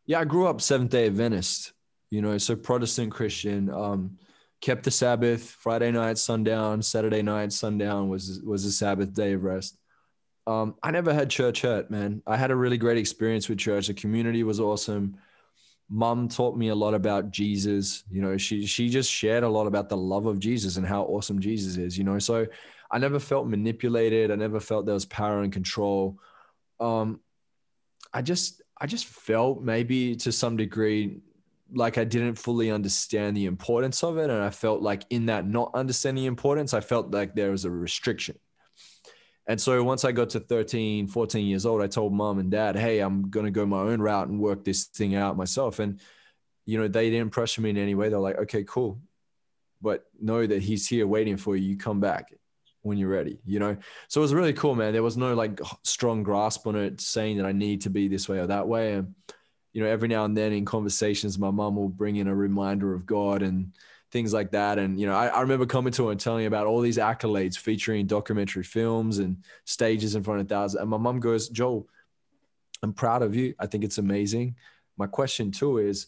Yeah, 0.05 0.19
I 0.19 0.25
grew 0.25 0.47
up 0.47 0.61
Seventh 0.61 0.91
Day 0.91 1.07
Adventist, 1.07 1.73
you 2.09 2.21
know, 2.21 2.37
so 2.37 2.55
Protestant 2.55 3.11
Christian, 3.11 3.69
um, 3.69 4.17
kept 4.61 4.83
the 4.83 4.91
Sabbath, 4.91 5.49
Friday 5.49 5.91
night, 5.91 6.17
sundown, 6.17 6.81
Saturday 6.81 7.21
night, 7.21 7.51
sundown 7.51 8.09
was, 8.09 8.41
was 8.43 8.65
a 8.65 8.71
Sabbath 8.71 9.13
day 9.13 9.33
of 9.33 9.43
rest. 9.43 9.77
Um, 10.47 10.75
I 10.83 10.91
never 10.91 11.13
had 11.13 11.29
church 11.29 11.61
hurt, 11.61 11.89
man. 11.89 12.21
I 12.27 12.37
had 12.37 12.51
a 12.51 12.55
really 12.55 12.77
great 12.77 12.97
experience 12.97 13.49
with 13.49 13.57
church. 13.57 13.87
The 13.87 13.93
community 13.93 14.43
was 14.43 14.59
awesome. 14.59 15.17
Mom 15.89 16.27
taught 16.27 16.57
me 16.57 16.69
a 16.69 16.75
lot 16.75 16.93
about 16.93 17.31
Jesus. 17.31 18.03
You 18.09 18.21
know, 18.21 18.37
she 18.37 18.65
she 18.65 18.89
just 18.89 19.11
shared 19.11 19.43
a 19.43 19.49
lot 19.49 19.67
about 19.67 19.89
the 19.89 19.97
love 19.97 20.25
of 20.25 20.39
Jesus 20.39 20.77
and 20.77 20.85
how 20.85 21.03
awesome 21.03 21.39
Jesus 21.39 21.77
is. 21.77 21.97
You 21.97 22.03
know, 22.03 22.19
so 22.19 22.45
I 22.91 22.97
never 22.97 23.19
felt 23.19 23.47
manipulated. 23.47 24.31
I 24.31 24.35
never 24.35 24.59
felt 24.59 24.85
there 24.85 24.93
was 24.93 25.05
power 25.05 25.41
and 25.41 25.53
control. 25.53 26.19
Um, 26.79 27.19
I 28.13 28.21
just 28.21 28.61
I 28.79 28.87
just 28.87 29.05
felt 29.05 29.61
maybe 29.61 30.15
to 30.17 30.31
some 30.31 30.57
degree 30.57 31.21
like 31.73 31.97
I 31.97 32.03
didn't 32.03 32.35
fully 32.35 32.71
understand 32.71 33.35
the 33.35 33.45
importance 33.45 34.03
of 34.03 34.17
it. 34.17 34.29
And 34.29 34.43
I 34.43 34.49
felt 34.49 34.81
like 34.81 35.03
in 35.09 35.27
that 35.27 35.47
not 35.47 35.71
understanding 35.73 36.25
importance, 36.25 36.73
I 36.73 36.79
felt 36.79 37.11
like 37.11 37.35
there 37.35 37.51
was 37.51 37.65
a 37.65 37.71
restriction. 37.71 38.37
And 39.47 39.61
so 39.61 39.83
once 39.83 40.05
I 40.05 40.11
got 40.11 40.31
to 40.31 40.39
13, 40.39 41.07
14 41.07 41.45
years 41.45 41.65
old, 41.65 41.81
I 41.81 41.87
told 41.87 42.13
mom 42.13 42.39
and 42.39 42.49
dad, 42.49 42.75
hey, 42.75 42.99
I'm 42.99 43.29
going 43.29 43.45
to 43.45 43.51
go 43.51 43.65
my 43.65 43.79
own 43.79 44.01
route 44.01 44.27
and 44.27 44.39
work 44.39 44.63
this 44.63 44.85
thing 44.85 45.15
out 45.15 45.37
myself. 45.37 45.79
And, 45.79 45.99
you 46.65 46.79
know, 46.79 46.87
they 46.87 47.09
didn't 47.11 47.31
pressure 47.31 47.61
me 47.61 47.69
in 47.69 47.77
any 47.77 47.93
way. 47.93 48.09
They're 48.09 48.19
like, 48.19 48.39
okay, 48.39 48.63
cool. 48.63 48.99
But 49.81 50.05
know 50.19 50.45
that 50.45 50.63
he's 50.63 50.87
here 50.87 51.05
waiting 51.05 51.37
for 51.37 51.55
you. 51.55 51.69
You 51.69 51.77
come 51.77 51.99
back 51.99 52.33
when 52.81 52.97
you're 52.97 53.09
ready, 53.09 53.39
you 53.45 53.59
know? 53.59 53.77
So 54.07 54.21
it 54.21 54.23
was 54.23 54.33
really 54.33 54.53
cool, 54.53 54.73
man. 54.73 54.93
There 54.93 55.03
was 55.03 55.17
no 55.17 55.35
like 55.35 55.59
strong 55.83 56.23
grasp 56.23 56.65
on 56.65 56.75
it 56.75 57.01
saying 57.01 57.37
that 57.37 57.45
I 57.45 57.51
need 57.51 57.81
to 57.81 57.91
be 57.91 58.07
this 58.07 58.27
way 58.27 58.39
or 58.39 58.47
that 58.47 58.67
way. 58.67 58.93
And, 58.93 59.13
you 59.75 59.83
know, 59.83 59.89
every 59.89 60.07
now 60.07 60.23
and 60.23 60.37
then 60.37 60.53
in 60.53 60.63
conversations, 60.63 61.37
my 61.37 61.51
mom 61.51 61.75
will 61.75 61.89
bring 61.89 62.15
in 62.15 62.29
a 62.29 62.33
reminder 62.33 62.93
of 62.93 63.05
God 63.05 63.41
and 63.41 63.73
things 64.09 64.31
like 64.31 64.51
that. 64.51 64.79
And, 64.79 64.97
you 64.97 65.05
know, 65.05 65.13
I, 65.13 65.27
I 65.27 65.41
remember 65.41 65.65
coming 65.65 65.91
to 65.93 66.05
her 66.05 66.11
and 66.11 66.19
telling 66.19 66.43
her 66.43 66.47
about 66.47 66.65
all 66.65 66.79
these 66.79 66.97
accolades 66.97 67.57
featuring 67.57 68.07
documentary 68.07 68.63
films 68.63 69.17
and 69.17 69.43
stages 69.65 70.15
in 70.15 70.23
front 70.23 70.39
of 70.39 70.47
thousands. 70.47 70.79
And 70.79 70.89
my 70.89 70.95
mom 70.95 71.19
goes, 71.19 71.49
Joel, 71.49 71.89
I'm 72.83 72.93
proud 72.93 73.21
of 73.21 73.35
you. 73.35 73.53
I 73.59 73.65
think 73.65 73.83
it's 73.83 73.97
amazing. 73.97 74.55
My 74.95 75.07
question 75.07 75.51
too 75.51 75.79
is, 75.79 76.07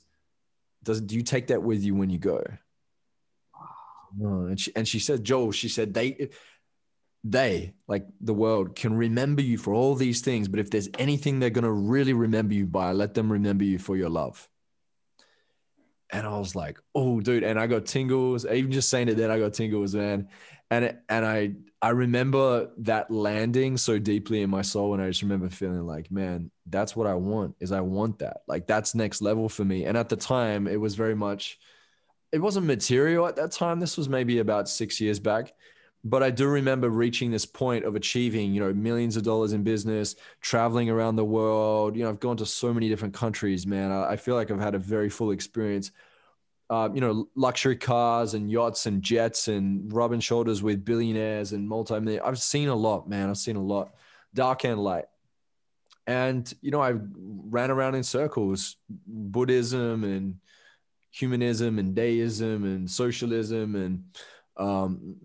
does 0.83 1.01
do 1.01 1.15
you 1.15 1.21
take 1.21 1.47
that 1.47 1.61
with 1.61 1.83
you 1.83 1.93
when 1.93 2.09
you 2.09 2.19
go? 2.19 2.41
Oh, 4.23 4.45
and 4.45 4.57
she 4.57 4.71
and 4.77 4.87
she 4.87 4.99
said, 4.99 5.25
Joel, 5.25 5.51
she 5.51 5.67
said 5.67 5.93
they 5.93 6.29
they, 7.31 7.73
like 7.87 8.05
the 8.21 8.33
world, 8.33 8.75
can 8.75 8.95
remember 8.95 9.41
you 9.41 9.57
for 9.57 9.73
all 9.73 9.95
these 9.95 10.21
things. 10.21 10.47
But 10.47 10.59
if 10.59 10.69
there's 10.69 10.89
anything 10.97 11.39
they're 11.39 11.49
going 11.49 11.63
to 11.63 11.71
really 11.71 12.13
remember 12.13 12.53
you 12.53 12.65
by, 12.65 12.91
let 12.93 13.13
them 13.13 13.31
remember 13.31 13.63
you 13.63 13.79
for 13.79 13.95
your 13.97 14.09
love. 14.09 14.47
And 16.09 16.25
I 16.25 16.37
was 16.37 16.55
like, 16.55 16.79
oh, 16.95 17.19
dude. 17.19 17.43
And 17.43 17.59
I 17.59 17.67
got 17.67 17.85
tingles. 17.85 18.45
Even 18.45 18.71
just 18.71 18.89
saying 18.89 19.09
it 19.09 19.15
then, 19.17 19.29
I 19.29 19.39
got 19.39 19.53
tingles, 19.53 19.93
man. 19.93 20.29
And, 20.71 20.97
and 21.09 21.25
I, 21.25 21.53
I 21.81 21.89
remember 21.89 22.69
that 22.79 23.11
landing 23.11 23.75
so 23.75 23.99
deeply 23.99 24.41
in 24.41 24.49
my 24.49 24.61
soul. 24.61 24.93
And 24.93 25.03
I 25.03 25.07
just 25.07 25.21
remember 25.21 25.49
feeling 25.49 25.85
like, 25.85 26.09
man, 26.09 26.49
that's 26.65 26.95
what 26.95 27.07
I 27.07 27.15
want 27.15 27.55
is 27.59 27.73
I 27.73 27.81
want 27.81 28.19
that. 28.19 28.41
Like 28.47 28.67
that's 28.67 28.95
next 28.95 29.21
level 29.21 29.49
for 29.49 29.65
me. 29.65 29.83
And 29.85 29.97
at 29.97 30.07
the 30.07 30.15
time 30.15 30.67
it 30.67 30.79
was 30.79 30.95
very 30.95 31.15
much, 31.15 31.59
it 32.31 32.39
wasn't 32.39 32.67
material 32.67 33.27
at 33.27 33.35
that 33.35 33.51
time. 33.51 33.79
This 33.79 33.97
was 33.97 34.07
maybe 34.07 34.39
about 34.39 34.69
six 34.69 35.01
years 35.01 35.19
back 35.19 35.53
but 36.09 36.23
I 36.23 36.29
do 36.29 36.47
remember 36.47 36.89
reaching 36.89 37.31
this 37.31 37.45
point 37.45 37.83
of 37.83 37.95
achieving, 37.95 38.53
you 38.53 38.61
know, 38.61 38.73
millions 38.73 39.17
of 39.17 39.23
dollars 39.23 39.51
in 39.51 39.63
business, 39.63 40.15
traveling 40.39 40.89
around 40.89 41.17
the 41.17 41.25
world. 41.25 41.97
You 41.97 42.03
know, 42.03 42.09
I've 42.09 42.19
gone 42.19 42.37
to 42.37 42.45
so 42.45 42.73
many 42.73 42.87
different 42.87 43.13
countries, 43.13 43.67
man. 43.67 43.91
I, 43.91 44.15
feel 44.15 44.35
like 44.35 44.49
I've 44.49 44.59
had 44.59 44.75
a 44.75 44.79
very 44.79 45.09
full 45.09 45.31
experience. 45.31 45.91
Uh, 46.69 46.89
you 46.93 47.01
know, 47.01 47.27
luxury 47.35 47.75
cars 47.75 48.35
and 48.35 48.49
yachts 48.49 48.85
and 48.85 49.01
jets 49.01 49.47
and 49.49 49.91
rubbing 49.91 50.19
shoulders 50.21 50.63
with 50.63 50.85
billionaires 50.85 51.51
and 51.51 51.67
multi 51.67 52.19
I've 52.19 52.39
seen 52.39 52.69
a 52.69 52.75
lot, 52.75 53.09
man. 53.09 53.29
I've 53.29 53.37
seen 53.37 53.57
a 53.57 53.63
lot, 53.63 53.93
dark 54.33 54.63
and 54.63 54.81
light. 54.81 55.05
And, 56.05 56.51
you 56.61 56.71
know, 56.71 56.81
I 56.81 56.93
ran 56.95 57.69
around 57.69 57.95
in 57.95 58.03
circles, 58.03 58.77
Buddhism 58.89 60.05
and 60.05 60.39
humanism 61.11 61.79
and 61.79 61.93
deism 61.93 62.63
and 62.63 62.89
socialism 62.89 63.75
and, 63.75 64.03
um, 64.55 65.17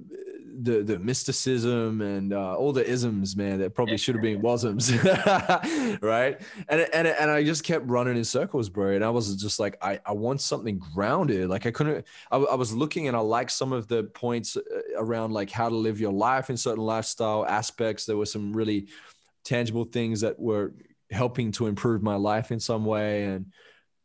the 0.63 0.83
the 0.83 0.99
mysticism 0.99 2.01
and 2.01 2.33
uh, 2.33 2.55
all 2.55 2.73
the 2.73 2.89
isms, 2.89 3.37
man, 3.37 3.59
that 3.59 3.75
probably 3.75 3.97
should 3.97 4.15
have 4.15 4.23
been 4.23 4.41
wasms, 4.41 4.91
right? 6.03 6.41
And 6.69 6.81
and 6.93 7.09
and 7.09 7.31
I 7.31 7.43
just 7.43 7.65
kept 7.65 7.87
running 7.87 8.17
in 8.17 8.25
circles, 8.25 8.69
bro. 8.69 8.93
And 8.93 9.05
I 9.05 9.11
was 9.11 9.35
just 9.37 9.59
like, 9.59 9.77
I 9.83 10.01
I 10.07 10.13
want 10.13 10.41
something 10.41 10.81
grounded. 10.95 11.49
Like 11.49 11.67
I 11.67 11.71
couldn't. 11.71 12.07
I, 12.31 12.37
I 12.37 12.55
was 12.55 12.73
looking 12.73 13.09
and 13.09 13.17
I 13.17 13.21
liked 13.21 13.51
some 13.51 13.73
of 13.73 13.89
the 13.89 14.05
points 14.05 14.57
uh, 14.57 14.61
around 14.97 15.33
like 15.33 15.51
how 15.51 15.69
to 15.69 15.75
live 15.75 16.01
your 16.01 16.13
life 16.13 16.49
in 16.49 16.57
certain 16.57 16.85
lifestyle 16.85 17.45
aspects. 17.47 18.07
There 18.07 18.17
were 18.17 18.27
some 18.27 18.53
really 18.53 18.89
tangible 19.45 19.85
things 19.85 20.21
that 20.21 20.39
were 20.39 20.75
helping 21.11 21.53
to 21.53 21.67
improve 21.67 22.03
my 22.03 22.15
life 22.15 22.53
in 22.53 22.61
some 22.61 22.85
way 22.85 23.25
and 23.25 23.47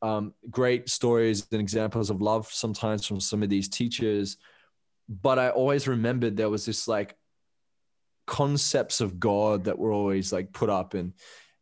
um, 0.02 0.34
great 0.50 0.90
stories 0.90 1.48
and 1.52 1.62
examples 1.62 2.10
of 2.10 2.22
love 2.22 2.48
sometimes 2.52 3.06
from 3.06 3.20
some 3.20 3.42
of 3.42 3.50
these 3.50 3.70
teachers 3.70 4.38
but 5.10 5.40
I 5.40 5.50
always 5.50 5.88
remembered 5.88 6.36
there 6.36 6.50
was 6.50 6.66
this 6.66 6.88
like 6.88 7.16
concepts 8.26 9.02
of 9.02 9.20
God 9.20 9.66
that 9.66 9.80
were 9.80 9.92
always 9.92 10.34
like 10.34 10.52
put 10.52 10.70
up 10.70 10.94
and 10.94 11.14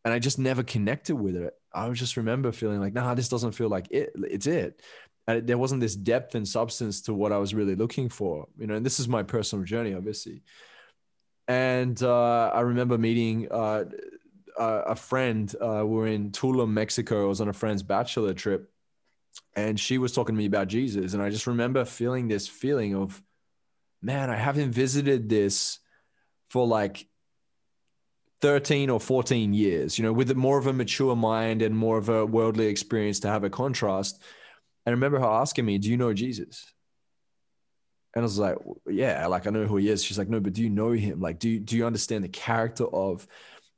and 0.03 0.13
I 0.13 0.19
just 0.19 0.37
never 0.37 0.63
connected 0.63 1.15
with 1.15 1.35
it. 1.35 1.53
I 1.73 1.89
just 1.89 2.15
remember 2.15 2.51
feeling 2.51 2.79
like, 2.79 2.93
nah, 2.93 3.15
this 3.15 3.27
doesn't 3.27 3.53
feel 3.53 3.69
like 3.69 3.87
it. 3.89 4.11
It's 4.15 4.45
it. 4.47 4.81
and 5.27 5.47
there 5.47 5.57
wasn't 5.57 5.81
this 5.81 5.95
depth 5.95 6.35
and 6.35 6.47
substance 6.47 7.01
to 7.03 7.13
what 7.13 7.31
I 7.31 7.39
was 7.39 7.55
really 7.55 7.75
looking 7.75 8.09
for, 8.09 8.47
you 8.57 8.67
know. 8.67 8.75
And 8.75 8.85
this 8.85 8.99
is 8.99 9.07
my 9.07 9.23
personal 9.23 9.65
journey, 9.65 9.95
obviously. 9.95 10.43
And 11.47 12.01
uh, 12.01 12.51
I 12.53 12.61
remember 12.61 12.97
meeting 12.97 13.51
uh, 13.51 13.85
a 14.57 14.95
friend. 14.95 15.53
Uh, 15.59 15.83
we 15.85 15.95
were 15.95 16.07
in 16.07 16.31
Tulum, 16.31 16.69
Mexico. 16.69 17.25
I 17.25 17.27
was 17.27 17.41
on 17.41 17.49
a 17.49 17.53
friend's 17.53 17.83
bachelor 17.83 18.33
trip, 18.33 18.71
and 19.55 19.79
she 19.79 19.97
was 19.97 20.13
talking 20.13 20.35
to 20.35 20.37
me 20.37 20.45
about 20.45 20.67
Jesus. 20.67 21.13
And 21.13 21.21
I 21.21 21.29
just 21.29 21.47
remember 21.47 21.83
feeling 21.85 22.27
this 22.27 22.47
feeling 22.47 22.95
of, 22.95 23.21
man, 24.05 24.29
I 24.29 24.35
haven't 24.35 24.71
visited 24.71 25.27
this 25.27 25.79
for 26.49 26.67
like 26.67 27.07
13 28.41 28.91
or 28.91 28.99
14 28.99 29.53
years, 29.53 29.97
you 29.97 30.03
know, 30.03 30.13
with 30.13 30.35
more 30.35 30.59
of 30.59 30.67
a 30.67 30.73
mature 30.73 31.15
mind 31.15 31.63
and 31.63 31.75
more 31.75 31.97
of 31.97 32.09
a 32.09 32.23
worldly 32.23 32.67
experience 32.67 33.21
to 33.21 33.27
have 33.27 33.43
a 33.43 33.49
contrast. 33.49 34.21
And 34.85 34.91
I 34.91 34.95
remember 34.95 35.19
her 35.19 35.25
asking 35.25 35.65
me, 35.65 35.79
Do 35.79 35.89
you 35.89 35.97
know 35.97 36.13
Jesus? 36.13 36.71
And 38.13 38.21
I 38.21 38.25
was 38.25 38.37
like, 38.37 38.57
Yeah, 38.87 39.25
like 39.25 39.47
I 39.47 39.49
know 39.49 39.65
who 39.65 39.77
he 39.77 39.89
is. 39.89 40.03
She's 40.03 40.19
like, 40.19 40.29
No, 40.29 40.39
but 40.39 40.53
do 40.53 40.61
you 40.61 40.69
know 40.69 40.91
him? 40.91 41.19
Like, 41.19 41.39
do 41.39 41.49
you, 41.49 41.59
do 41.59 41.75
you 41.75 41.87
understand 41.87 42.23
the 42.23 42.29
character 42.29 42.85
of 42.85 43.27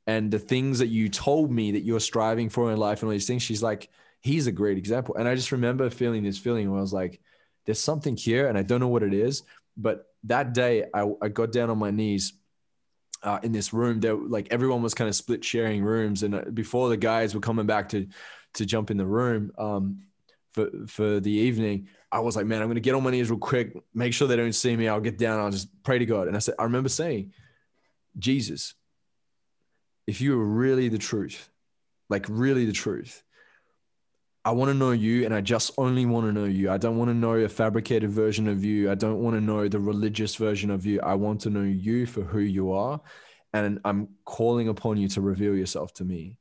and 0.06 0.30
the 0.30 0.38
things 0.38 0.78
that 0.80 0.88
you 0.88 1.08
told 1.08 1.50
me 1.50 1.72
that 1.72 1.84
you're 1.84 2.00
striving 2.00 2.50
for 2.50 2.70
in 2.70 2.76
life 2.76 3.00
and 3.00 3.08
all 3.08 3.12
these 3.12 3.26
things? 3.26 3.42
She's 3.42 3.62
like, 3.62 3.88
He's 4.20 4.46
a 4.46 4.52
great 4.52 4.76
example. 4.76 5.14
And 5.14 5.26
I 5.26 5.34
just 5.34 5.52
remember 5.52 5.88
feeling 5.88 6.22
this 6.22 6.38
feeling 6.38 6.70
where 6.70 6.78
I 6.78 6.82
was 6.82 6.92
like, 6.92 7.18
There's 7.64 7.80
something 7.80 8.14
here, 8.14 8.48
and 8.48 8.58
I 8.58 8.62
don't 8.62 8.80
know 8.80 8.88
what 8.88 9.02
it 9.02 9.14
is. 9.14 9.44
But 9.74 10.07
that 10.24 10.52
day, 10.52 10.84
I, 10.92 11.10
I 11.22 11.28
got 11.28 11.52
down 11.52 11.70
on 11.70 11.78
my 11.78 11.90
knees 11.90 12.32
uh, 13.22 13.40
in 13.42 13.52
this 13.52 13.72
room. 13.72 14.00
There 14.00 14.14
like 14.14 14.48
everyone 14.50 14.82
was 14.82 14.94
kind 14.94 15.08
of 15.08 15.14
split 15.14 15.44
sharing 15.44 15.82
rooms 15.82 16.22
and 16.22 16.34
uh, 16.34 16.42
before 16.52 16.88
the 16.88 16.96
guys 16.96 17.34
were 17.34 17.40
coming 17.40 17.66
back 17.66 17.88
to 17.90 18.06
to 18.54 18.66
jump 18.66 18.90
in 18.90 18.96
the 18.96 19.06
room 19.06 19.52
um, 19.58 20.02
for 20.52 20.70
for 20.86 21.20
the 21.20 21.30
evening 21.30 21.88
i 22.10 22.18
was 22.18 22.34
like 22.34 22.46
man 22.46 22.62
i'm 22.62 22.68
gonna 22.68 22.80
get 22.80 22.94
on 22.94 23.02
my 23.02 23.10
knees 23.10 23.30
real 23.30 23.38
quick. 23.38 23.76
Make 23.94 24.14
sure 24.14 24.28
they 24.28 24.36
don't 24.36 24.54
see 24.54 24.76
me. 24.76 24.88
I'll 24.88 25.00
get 25.00 25.18
down. 25.18 25.40
I'll 25.40 25.50
just 25.50 25.68
pray 25.82 25.98
to 25.98 26.06
god. 26.06 26.28
And 26.28 26.36
i 26.36 26.40
said 26.40 26.54
i 26.58 26.64
remember 26.64 26.88
saying 26.88 27.32
jesus 28.18 28.74
if 30.06 30.20
you 30.20 30.40
are 30.40 30.44
really 30.44 30.88
the 30.88 30.98
truth 30.98 31.50
like 32.08 32.26
really 32.28 32.64
the 32.64 32.72
truth 32.72 33.22
I 34.48 34.52
want 34.52 34.70
to 34.70 34.74
know 34.74 34.92
you 34.92 35.26
and 35.26 35.34
I 35.34 35.42
just 35.42 35.72
only 35.76 36.06
want 36.06 36.26
to 36.26 36.32
know 36.32 36.46
you. 36.46 36.70
I 36.70 36.78
don't 36.78 36.96
want 36.96 37.10
to 37.10 37.14
know 37.14 37.34
a 37.34 37.50
fabricated 37.50 38.08
version 38.08 38.48
of 38.48 38.64
you. 38.64 38.90
I 38.90 38.94
don't 38.94 39.18
want 39.18 39.36
to 39.36 39.42
know 39.42 39.68
the 39.68 39.78
religious 39.78 40.36
version 40.36 40.70
of 40.70 40.86
you. 40.86 41.02
I 41.02 41.16
want 41.16 41.42
to 41.42 41.50
know 41.50 41.64
you 41.64 42.06
for 42.06 42.22
who 42.22 42.38
you 42.38 42.72
are. 42.72 42.98
And 43.52 43.78
I'm 43.84 44.08
calling 44.24 44.68
upon 44.68 44.96
you 44.96 45.06
to 45.08 45.20
reveal 45.20 45.54
yourself 45.54 45.92
to 45.94 46.04
me. 46.06 46.38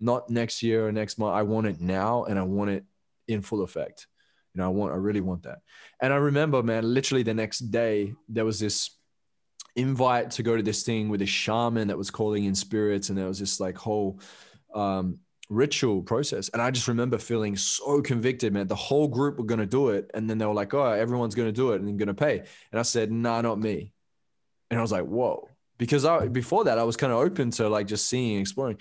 Not 0.00 0.28
next 0.28 0.60
year 0.64 0.88
or 0.88 0.90
next 0.90 1.20
month. 1.20 1.36
I 1.36 1.42
want 1.42 1.68
it 1.68 1.80
now 1.80 2.24
and 2.24 2.36
I 2.36 2.42
want 2.42 2.70
it 2.70 2.84
in 3.28 3.42
full 3.42 3.62
effect. 3.62 4.08
You 4.52 4.62
know, 4.62 4.66
I 4.66 4.70
want, 4.70 4.92
I 4.94 4.96
really 4.96 5.20
want 5.20 5.44
that. 5.44 5.58
And 6.02 6.12
I 6.12 6.16
remember, 6.16 6.64
man, 6.64 6.94
literally 6.94 7.22
the 7.22 7.32
next 7.32 7.60
day, 7.70 8.12
there 8.28 8.44
was 8.44 8.58
this 8.58 8.90
invite 9.76 10.32
to 10.32 10.42
go 10.42 10.56
to 10.56 10.64
this 10.64 10.82
thing 10.82 11.10
with 11.10 11.22
a 11.22 11.26
shaman 11.26 11.86
that 11.88 11.96
was 11.96 12.10
calling 12.10 12.44
in 12.44 12.56
spirits. 12.56 13.08
And 13.08 13.16
there 13.16 13.28
was 13.28 13.38
this 13.38 13.60
like 13.60 13.78
whole, 13.78 14.18
um, 14.74 15.20
ritual 15.48 16.02
process. 16.02 16.48
And 16.48 16.60
I 16.60 16.70
just 16.70 16.88
remember 16.88 17.18
feeling 17.18 17.56
so 17.56 18.02
convicted, 18.02 18.52
man. 18.52 18.66
The 18.66 18.74
whole 18.74 19.08
group 19.08 19.38
were 19.38 19.44
going 19.44 19.60
to 19.60 19.66
do 19.66 19.90
it. 19.90 20.10
And 20.14 20.28
then 20.28 20.38
they 20.38 20.46
were 20.46 20.54
like, 20.54 20.74
oh, 20.74 20.84
everyone's 20.84 21.34
going 21.34 21.48
to 21.48 21.52
do 21.52 21.72
it 21.72 21.80
and 21.80 21.98
going 21.98 22.08
to 22.08 22.14
pay. 22.14 22.38
And 22.38 22.78
I 22.78 22.82
said, 22.82 23.12
nah, 23.12 23.40
not 23.40 23.58
me. 23.58 23.92
And 24.70 24.78
I 24.78 24.82
was 24.82 24.92
like, 24.92 25.04
whoa. 25.04 25.48
Because 25.78 26.04
I, 26.04 26.28
before 26.28 26.64
that, 26.64 26.78
I 26.78 26.84
was 26.84 26.96
kind 26.96 27.12
of 27.12 27.18
open 27.18 27.50
to 27.52 27.68
like 27.68 27.86
just 27.86 28.08
seeing, 28.08 28.32
and 28.32 28.40
exploring. 28.40 28.78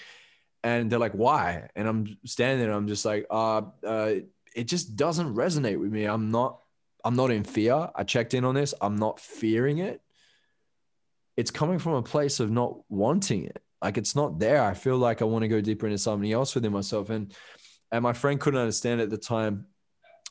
And 0.63 0.89
they're 0.89 0.99
like, 0.99 1.13
why? 1.13 1.69
And 1.75 1.88
I'm 1.88 2.17
standing 2.25 2.60
there 2.60 2.69
and 2.69 2.78
I'm 2.78 2.88
just 2.88 3.06
like, 3.06 3.28
uh, 3.30 3.62
uh, 3.86 4.13
it 4.56 4.63
just 4.63 4.95
doesn't 4.95 5.36
resonate 5.36 5.80
with 5.80 5.91
me. 5.91 6.06
I'm 6.06 6.32
not, 6.32 6.62
I'm 7.04 7.15
not 7.15 7.30
in 7.30 7.43
fear. 7.43 7.89
I 7.93 8.04
checked 8.04 8.34
in 8.34 8.45
on 8.45 8.56
this. 8.56 8.73
I'm 8.82 8.95
not 8.95 9.19
fearing 9.19 9.78
it. 9.78 10.01
It's 11.38 11.51
coming 11.51 11.78
from 11.78 11.93
a 11.93 12.01
place 12.01 12.39
of 12.39 12.49
not 12.49 12.78
wanting 12.89 13.43
it 13.43 13.62
like 13.86 14.00
it's 14.00 14.15
not 14.15 14.39
there. 14.39 14.63
I 14.63 14.74
feel 14.74 14.98
like 14.98 15.21
I 15.21 15.26
want 15.26 15.43
to 15.43 15.48
go 15.48 15.62
deeper 15.62 15.86
into 15.86 16.00
something 16.00 16.32
else 16.32 16.56
within 16.56 16.71
myself. 16.71 17.12
And 17.12 17.32
and 17.91 18.02
my 18.02 18.13
friend 18.13 18.39
couldn't 18.39 18.60
understand 18.60 19.00
at 19.00 19.12
the 19.12 19.17
time. 19.17 19.67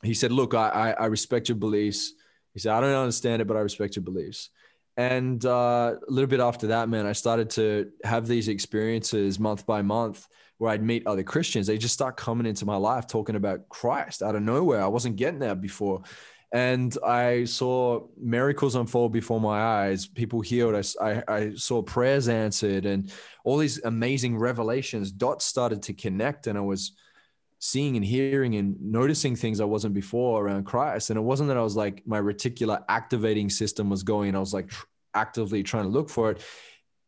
He 0.03 0.12
said, 0.12 0.33
"Look, 0.33 0.55
I, 0.55 0.69
I, 0.69 0.90
I 0.90 1.07
respect 1.07 1.49
your 1.49 1.57
beliefs." 1.57 2.12
He 2.53 2.59
said, 2.59 2.73
"I 2.73 2.81
don't 2.81 2.90
understand 2.90 3.40
it, 3.40 3.47
but 3.47 3.57
I 3.57 3.61
respect 3.61 3.95
your 3.95 4.03
beliefs." 4.03 4.51
And 4.97 5.45
uh, 5.45 5.95
a 6.07 6.11
little 6.11 6.29
bit 6.29 6.40
after 6.40 6.67
that, 6.69 6.88
man, 6.88 7.07
I 7.07 7.12
started 7.12 7.51
to 7.51 7.90
have 8.03 8.27
these 8.27 8.49
experiences 8.49 9.38
month 9.38 9.67
by 9.67 9.83
month 9.83 10.27
where 10.59 10.73
I'd 10.73 10.83
meet 10.83 11.07
other 11.07 11.23
Christians. 11.23 11.69
They 11.69 11.79
just 11.79 11.95
start 11.95 12.17
coming 12.17 12.47
into 12.47 12.67
my 12.67 12.77
life 12.77 13.07
talking 13.07 13.37
about 13.37 13.69
Christ 13.69 14.21
out 14.21 14.35
of 14.35 14.43
nowhere. 14.43 14.83
I 14.83 14.88
wasn't 14.88 15.17
getting 15.17 15.40
that 15.40 15.61
before 15.61 16.03
and 16.55 16.97
I 17.05 17.47
saw 17.47 18.07
miracles 18.17 18.77
unfold 18.77 19.12
before 19.12 19.40
my 19.40 19.61
eyes. 19.61 20.07
People 20.07 20.40
healed. 20.40 20.77
I, 20.77 21.05
I, 21.05 21.23
I, 21.27 21.55
saw 21.57 21.83
prayers 21.83 22.29
answered, 22.29 22.87
and 22.87 23.12
all 23.43 23.59
these 23.59 23.83
amazing 23.83 24.38
revelations. 24.38 25.11
Dots 25.11 25.45
started 25.45 25.83
to 25.83 25.93
connect, 25.93 26.47
and 26.47 26.57
I 26.57 26.61
was 26.61 26.93
seeing 27.59 27.97
and 27.97 28.05
hearing 28.05 28.55
and 28.55 28.81
noticing 28.81 29.35
things 29.35 29.61
I 29.61 29.64
wasn't 29.64 29.95
before 29.95 30.47
around 30.47 30.62
Christ. 30.62 31.11
And 31.11 31.19
it 31.19 31.23
wasn't 31.23 31.49
that 31.49 31.57
I 31.57 31.62
was 31.62 31.75
like 31.75 32.07
my 32.07 32.21
reticular 32.21 32.85
activating 32.88 33.51
system 33.51 33.90
was 33.90 34.05
going. 34.05 34.37
I 34.37 34.38
was 34.38 34.55
like 34.55 34.69
tr- 34.69 34.87
actively 35.12 35.64
trying 35.64 35.85
to 35.85 35.90
look 35.90 36.09
for 36.09 36.31
it. 36.31 36.43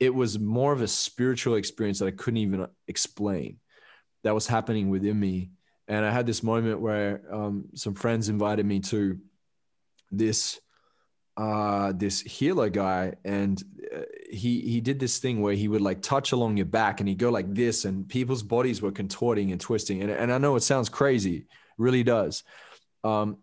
It 0.00 0.12
was 0.12 0.40
more 0.40 0.72
of 0.72 0.80
a 0.80 0.88
spiritual 0.88 1.54
experience 1.54 2.00
that 2.00 2.06
I 2.06 2.10
couldn't 2.10 2.38
even 2.38 2.66
explain. 2.88 3.58
That 4.24 4.34
was 4.34 4.48
happening 4.48 4.90
within 4.90 5.20
me. 5.20 5.50
And 5.86 6.04
I 6.04 6.10
had 6.10 6.26
this 6.26 6.42
moment 6.42 6.80
where 6.80 7.22
um, 7.32 7.66
some 7.74 7.94
friends 7.94 8.28
invited 8.28 8.66
me 8.66 8.80
to 8.80 9.20
this 10.10 10.60
uh 11.36 11.92
this 11.92 12.20
healer 12.20 12.70
guy 12.70 13.12
and 13.24 13.62
uh, 13.94 14.00
he 14.30 14.60
he 14.62 14.80
did 14.80 14.98
this 14.98 15.18
thing 15.18 15.42
where 15.42 15.54
he 15.54 15.68
would 15.68 15.82
like 15.82 16.00
touch 16.00 16.32
along 16.32 16.56
your 16.56 16.66
back 16.66 17.00
and 17.00 17.08
he'd 17.08 17.18
go 17.18 17.30
like 17.30 17.52
this 17.54 17.84
and 17.84 18.08
people's 18.08 18.42
bodies 18.42 18.80
were 18.80 18.92
contorting 18.92 19.52
and 19.52 19.60
twisting. 19.60 20.00
And, 20.02 20.10
and 20.10 20.32
i 20.32 20.38
know 20.38 20.56
it 20.56 20.62
sounds 20.62 20.88
crazy. 20.88 21.46
Really 21.76 22.02
does. 22.02 22.42
Um 23.04 23.38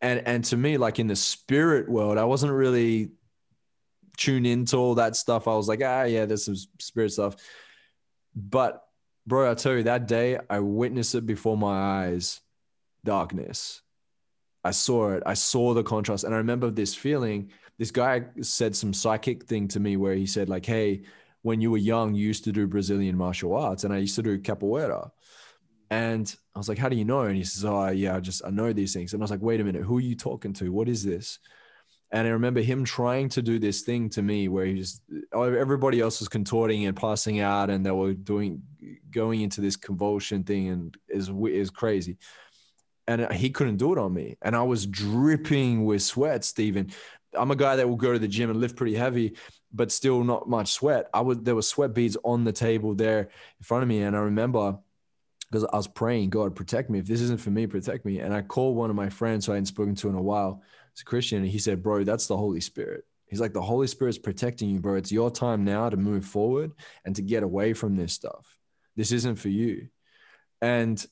and 0.00 0.26
and 0.26 0.44
to 0.44 0.56
me 0.56 0.76
like 0.76 0.98
in 0.98 1.06
the 1.06 1.16
spirit 1.16 1.88
world 1.88 2.18
i 2.18 2.24
wasn't 2.24 2.52
really 2.52 3.12
tuned 4.18 4.46
into 4.46 4.76
all 4.76 4.96
that 4.96 5.16
stuff. 5.16 5.48
I 5.48 5.54
was 5.54 5.68
like 5.68 5.80
ah 5.82 6.02
yeah 6.02 6.26
there's 6.26 6.44
some 6.44 6.56
spirit 6.78 7.12
stuff. 7.12 7.36
But 8.36 8.82
bro 9.26 9.50
i 9.50 9.54
tell 9.54 9.74
you 9.74 9.84
that 9.84 10.06
day 10.08 10.38
i 10.50 10.58
witnessed 10.58 11.14
it 11.14 11.24
before 11.24 11.56
my 11.56 12.04
eyes 12.04 12.40
darkness 13.04 13.82
I 14.64 14.70
saw 14.70 15.12
it. 15.12 15.22
I 15.26 15.34
saw 15.34 15.74
the 15.74 15.82
contrast. 15.82 16.24
And 16.24 16.34
I 16.34 16.38
remember 16.38 16.70
this 16.70 16.94
feeling. 16.94 17.50
This 17.78 17.90
guy 17.90 18.24
said 18.40 18.76
some 18.76 18.92
psychic 18.92 19.44
thing 19.44 19.66
to 19.68 19.80
me 19.80 19.96
where 19.96 20.14
he 20.14 20.26
said, 20.26 20.48
like, 20.48 20.64
hey, 20.64 21.02
when 21.42 21.60
you 21.60 21.70
were 21.70 21.78
young, 21.78 22.14
you 22.14 22.26
used 22.26 22.44
to 22.44 22.52
do 22.52 22.66
Brazilian 22.66 23.16
martial 23.16 23.56
arts. 23.56 23.84
And 23.84 23.92
I 23.92 23.98
used 23.98 24.14
to 24.16 24.22
do 24.22 24.38
capoeira. 24.38 25.10
And 25.90 26.34
I 26.54 26.58
was 26.58 26.68
like, 26.68 26.78
how 26.78 26.88
do 26.88 26.96
you 26.96 27.04
know? 27.04 27.22
And 27.22 27.36
he 27.36 27.44
says, 27.44 27.64
oh, 27.64 27.88
yeah, 27.88 28.16
I 28.16 28.20
just, 28.20 28.42
I 28.44 28.50
know 28.50 28.72
these 28.72 28.94
things. 28.94 29.12
And 29.12 29.22
I 29.22 29.24
was 29.24 29.30
like, 29.30 29.42
wait 29.42 29.60
a 29.60 29.64
minute, 29.64 29.82
who 29.82 29.98
are 29.98 30.02
you 30.02 30.14
talking 30.14 30.52
to? 30.54 30.72
What 30.72 30.88
is 30.88 31.04
this? 31.04 31.38
And 32.12 32.26
I 32.26 32.30
remember 32.30 32.60
him 32.60 32.84
trying 32.84 33.30
to 33.30 33.42
do 33.42 33.58
this 33.58 33.82
thing 33.82 34.10
to 34.10 34.22
me 34.22 34.48
where 34.48 34.66
he 34.66 34.74
just, 34.74 35.02
oh, 35.32 35.42
everybody 35.42 36.00
else 36.00 36.20
was 36.20 36.28
contorting 36.28 36.86
and 36.86 36.96
passing 36.96 37.40
out 37.40 37.70
and 37.70 37.84
they 37.84 37.90
were 37.90 38.12
doing, 38.12 38.62
going 39.10 39.40
into 39.40 39.60
this 39.60 39.76
convulsion 39.76 40.44
thing 40.44 40.68
and 40.68 40.96
is, 41.08 41.30
is 41.50 41.70
crazy 41.70 42.18
and 43.20 43.32
he 43.34 43.50
couldn't 43.50 43.76
do 43.76 43.92
it 43.92 43.98
on 43.98 44.12
me. 44.12 44.36
And 44.42 44.56
I 44.56 44.62
was 44.62 44.86
dripping 44.86 45.84
with 45.84 46.02
sweat, 46.02 46.44
Stephen. 46.44 46.92
I'm 47.34 47.50
a 47.50 47.56
guy 47.56 47.76
that 47.76 47.88
will 47.88 47.96
go 47.96 48.12
to 48.12 48.18
the 48.18 48.28
gym 48.28 48.50
and 48.50 48.60
lift 48.60 48.76
pretty 48.76 48.94
heavy, 48.94 49.36
but 49.72 49.90
still 49.90 50.22
not 50.24 50.48
much 50.48 50.72
sweat. 50.72 51.08
I 51.14 51.20
would 51.20 51.44
there 51.44 51.54
were 51.54 51.62
sweat 51.62 51.94
beads 51.94 52.16
on 52.24 52.44
the 52.44 52.52
table 52.52 52.94
there 52.94 53.20
in 53.20 53.62
front 53.62 53.82
of 53.82 53.88
me, 53.88 54.02
and 54.02 54.16
I 54.16 54.20
remember 54.20 54.78
because 55.50 55.64
I 55.70 55.76
was 55.76 55.86
praying, 55.86 56.30
God 56.30 56.54
protect 56.54 56.88
me. 56.88 56.98
If 56.98 57.06
this 57.06 57.20
isn't 57.20 57.40
for 57.40 57.50
me, 57.50 57.66
protect 57.66 58.06
me. 58.06 58.20
And 58.20 58.32
I 58.32 58.40
called 58.40 58.74
one 58.74 58.88
of 58.88 58.96
my 58.96 59.10
friends 59.10 59.44
who 59.44 59.52
I 59.52 59.56
hadn't 59.56 59.66
spoken 59.66 59.94
to 59.96 60.08
in 60.08 60.14
a 60.14 60.22
while. 60.22 60.62
It's 60.92 61.02
a 61.02 61.04
Christian, 61.04 61.38
and 61.42 61.48
he 61.48 61.58
said, 61.58 61.82
"Bro, 61.82 62.04
that's 62.04 62.26
the 62.26 62.36
Holy 62.36 62.60
Spirit." 62.60 63.04
He's 63.26 63.40
like, 63.40 63.54
"The 63.54 63.62
Holy 63.62 63.86
Spirit's 63.86 64.18
protecting 64.18 64.68
you, 64.70 64.80
bro. 64.80 64.96
It's 64.96 65.12
your 65.12 65.30
time 65.30 65.64
now 65.64 65.88
to 65.88 65.96
move 65.96 66.24
forward 66.24 66.72
and 67.04 67.16
to 67.16 67.22
get 67.22 67.42
away 67.42 67.72
from 67.72 67.96
this 67.96 68.12
stuff. 68.12 68.58
This 68.96 69.12
isn't 69.12 69.36
for 69.36 69.48
you." 69.48 69.88
And 70.60 71.04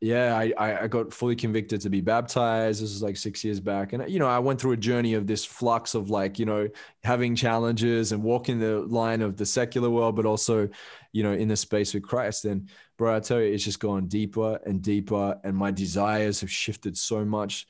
yeah, 0.00 0.36
I, 0.36 0.82
I 0.84 0.86
got 0.86 1.14
fully 1.14 1.34
convicted 1.34 1.80
to 1.80 1.88
be 1.88 2.02
baptized. 2.02 2.82
This 2.82 2.90
was 2.90 3.02
like 3.02 3.16
six 3.16 3.42
years 3.42 3.58
back. 3.58 3.94
And, 3.94 4.10
you 4.10 4.18
know, 4.18 4.26
I 4.26 4.38
went 4.38 4.60
through 4.60 4.72
a 4.72 4.76
journey 4.76 5.14
of 5.14 5.26
this 5.26 5.44
flux 5.46 5.94
of 5.94 6.10
like, 6.10 6.38
you 6.38 6.44
know, 6.44 6.68
having 7.02 7.34
challenges 7.34 8.12
and 8.12 8.22
walking 8.22 8.58
the 8.58 8.80
line 8.80 9.22
of 9.22 9.36
the 9.36 9.46
secular 9.46 9.88
world, 9.88 10.14
but 10.16 10.26
also, 10.26 10.68
you 11.12 11.22
know, 11.22 11.32
in 11.32 11.48
the 11.48 11.56
space 11.56 11.94
with 11.94 12.02
Christ. 12.02 12.44
And, 12.44 12.68
bro, 12.98 13.16
I 13.16 13.20
tell 13.20 13.40
you, 13.40 13.52
it's 13.52 13.64
just 13.64 13.80
gone 13.80 14.06
deeper 14.06 14.58
and 14.66 14.82
deeper. 14.82 15.40
And 15.42 15.56
my 15.56 15.70
desires 15.70 16.40
have 16.42 16.50
shifted 16.50 16.98
so 16.98 17.24
much. 17.24 17.66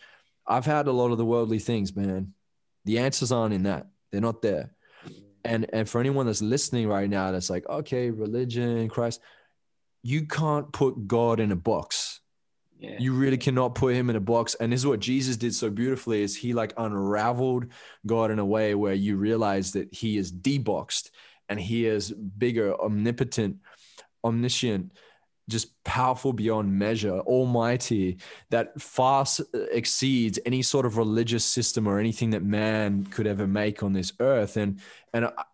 I've 0.47 0.67
had 0.67 0.89
a 0.89 0.93
lot 0.93 1.13
of 1.13 1.19
the 1.19 1.25
worldly 1.25 1.61
things, 1.61 1.95
man. 1.95 2.35
The 2.85 2.99
answers 2.99 3.31
aren't 3.31 3.55
in 3.55 3.63
that, 3.63 3.87
they're 4.11 4.21
not 4.21 4.43
there. 4.43 4.73
And, 5.45 5.67
and 5.73 5.89
for 5.89 6.01
anyone 6.01 6.27
that's 6.27 6.43
listening 6.43 6.89
right 6.89 7.09
now, 7.09 7.31
that's 7.31 7.51
like, 7.51 7.69
okay, 7.69 8.11
religion, 8.11 8.89
Christ, 8.89 9.21
you 10.03 10.27
can't 10.27 10.73
put 10.73 11.07
God 11.07 11.39
in 11.39 11.53
a 11.53 11.57
box 11.57 12.14
You 12.99 13.15
really 13.15 13.39
cannot 13.39 13.75
put 13.75 13.95
him 13.95 14.11
in 14.11 14.17
a 14.17 14.21
box. 14.21 14.55
And 14.57 14.73
this 14.73 14.81
is 14.81 14.87
what 14.87 15.01
Jesus 15.01 15.37
did 15.37 15.55
so 15.55 15.71
beautifully 15.71 16.23
is 16.23 16.37
he 16.37 16.53
like 16.53 16.73
unraveled 16.77 17.67
God 18.07 18.31
in 18.31 18.39
a 18.39 18.45
way 18.45 18.75
where 18.75 18.95
you 18.95 19.17
realize 19.17 19.73
that 19.73 19.93
he 19.93 20.17
is 20.17 20.33
deboxed 20.33 21.11
and 21.49 21.59
he 21.59 21.87
is 21.87 22.11
bigger, 22.11 22.75
omnipotent, 22.81 23.59
omniscient, 24.23 24.93
just 25.49 25.83
powerful 25.85 26.33
beyond 26.33 26.79
measure, 26.79 27.19
almighty, 27.21 28.19
that 28.51 28.81
far 28.81 29.27
exceeds 29.73 30.39
any 30.47 30.63
sort 30.63 30.87
of 30.87 30.97
religious 30.97 31.45
system 31.45 31.87
or 31.87 31.99
anything 31.99 32.31
that 32.31 32.43
man 32.43 33.05
could 33.05 33.27
ever 33.27 33.47
make 33.47 33.83
on 33.83 33.93
this 33.93 34.13
earth. 34.21 34.57
And 34.57 34.81
and 35.13 35.27
I, 35.27 35.45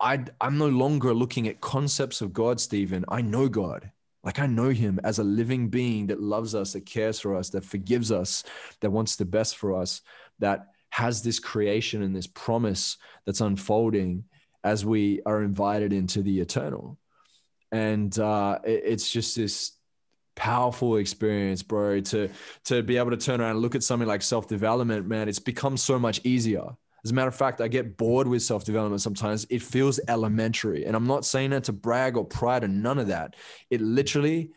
I 0.00 0.24
I'm 0.40 0.58
no 0.58 0.68
longer 0.68 1.14
looking 1.14 1.46
at 1.48 1.60
concepts 1.60 2.20
of 2.20 2.32
God, 2.32 2.60
Stephen. 2.60 3.04
I 3.08 3.20
know 3.20 3.48
God. 3.48 3.92
Like 4.28 4.40
I 4.40 4.46
know 4.46 4.68
him 4.68 5.00
as 5.04 5.18
a 5.18 5.24
living 5.24 5.70
being 5.70 6.08
that 6.08 6.20
loves 6.20 6.54
us, 6.54 6.74
that 6.74 6.84
cares 6.84 7.18
for 7.18 7.34
us, 7.34 7.48
that 7.48 7.64
forgives 7.64 8.12
us, 8.12 8.44
that 8.80 8.90
wants 8.90 9.16
the 9.16 9.24
best 9.24 9.56
for 9.56 9.74
us, 9.74 10.02
that 10.38 10.66
has 10.90 11.22
this 11.22 11.38
creation 11.38 12.02
and 12.02 12.14
this 12.14 12.26
promise 12.26 12.98
that's 13.24 13.40
unfolding 13.40 14.24
as 14.62 14.84
we 14.84 15.22
are 15.24 15.42
invited 15.42 15.94
into 15.94 16.20
the 16.20 16.40
eternal. 16.40 16.98
And 17.72 18.18
uh, 18.18 18.58
it- 18.64 18.82
it's 18.84 19.10
just 19.10 19.34
this 19.34 19.72
powerful 20.36 20.98
experience, 20.98 21.62
bro, 21.62 22.00
to 22.00 22.28
to 22.64 22.82
be 22.82 22.98
able 22.98 23.12
to 23.12 23.16
turn 23.16 23.40
around 23.40 23.52
and 23.52 23.60
look 23.60 23.74
at 23.74 23.82
something 23.82 24.06
like 24.06 24.20
self-development, 24.20 25.06
man, 25.06 25.30
it's 25.30 25.38
become 25.38 25.78
so 25.78 25.98
much 25.98 26.20
easier. 26.22 26.76
As 27.04 27.10
a 27.10 27.14
matter 27.14 27.28
of 27.28 27.34
fact, 27.34 27.60
I 27.60 27.68
get 27.68 27.96
bored 27.96 28.26
with 28.26 28.42
self 28.42 28.64
development 28.64 29.00
sometimes. 29.00 29.46
It 29.50 29.62
feels 29.62 30.00
elementary. 30.08 30.84
And 30.84 30.96
I'm 30.96 31.06
not 31.06 31.24
saying 31.24 31.50
that 31.50 31.64
to 31.64 31.72
brag 31.72 32.16
or 32.16 32.24
pride 32.24 32.64
or 32.64 32.68
none 32.68 32.98
of 32.98 33.08
that. 33.08 33.36
It 33.70 33.80
literally 33.80 34.50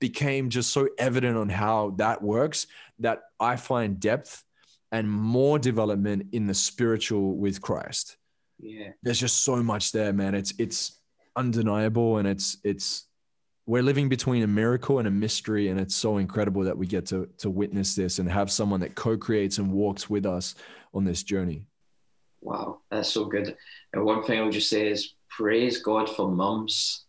became 0.00 0.50
just 0.50 0.72
so 0.72 0.88
evident 0.98 1.36
on 1.36 1.48
how 1.48 1.90
that 1.98 2.22
works 2.22 2.66
that 2.98 3.22
I 3.38 3.56
find 3.56 4.00
depth 4.00 4.44
and 4.92 5.10
more 5.10 5.58
development 5.58 6.28
in 6.32 6.46
the 6.46 6.54
spiritual 6.54 7.36
with 7.36 7.60
Christ. 7.60 8.16
Yeah. 8.58 8.90
There's 9.02 9.20
just 9.20 9.44
so 9.44 9.62
much 9.62 9.92
there, 9.92 10.12
man. 10.12 10.34
It's 10.34 10.54
it's 10.58 11.00
undeniable 11.36 12.18
and 12.18 12.26
it's 12.26 12.56
it's 12.64 13.04
we're 13.66 13.82
living 13.82 14.08
between 14.08 14.42
a 14.42 14.46
miracle 14.46 14.98
and 14.98 15.08
a 15.08 15.10
mystery 15.10 15.68
and 15.68 15.78
it's 15.78 15.94
so 15.94 16.18
incredible 16.18 16.62
that 16.64 16.78
we 16.78 16.86
get 16.86 17.06
to 17.06 17.28
to 17.38 17.50
witness 17.50 17.94
this 17.94 18.18
and 18.18 18.30
have 18.30 18.50
someone 18.50 18.80
that 18.80 18.94
co-creates 18.94 19.58
and 19.58 19.70
walks 19.70 20.08
with 20.08 20.24
us 20.24 20.54
on 20.94 21.04
this 21.04 21.22
journey. 21.22 21.66
Wow, 22.40 22.80
that's 22.90 23.08
so 23.08 23.24
good. 23.24 23.56
And 23.92 24.04
one 24.04 24.22
thing 24.22 24.40
I'll 24.40 24.50
just 24.50 24.70
say 24.70 24.88
is 24.88 25.14
praise 25.28 25.82
God 25.82 26.08
for 26.08 26.30
mums. 26.30 27.04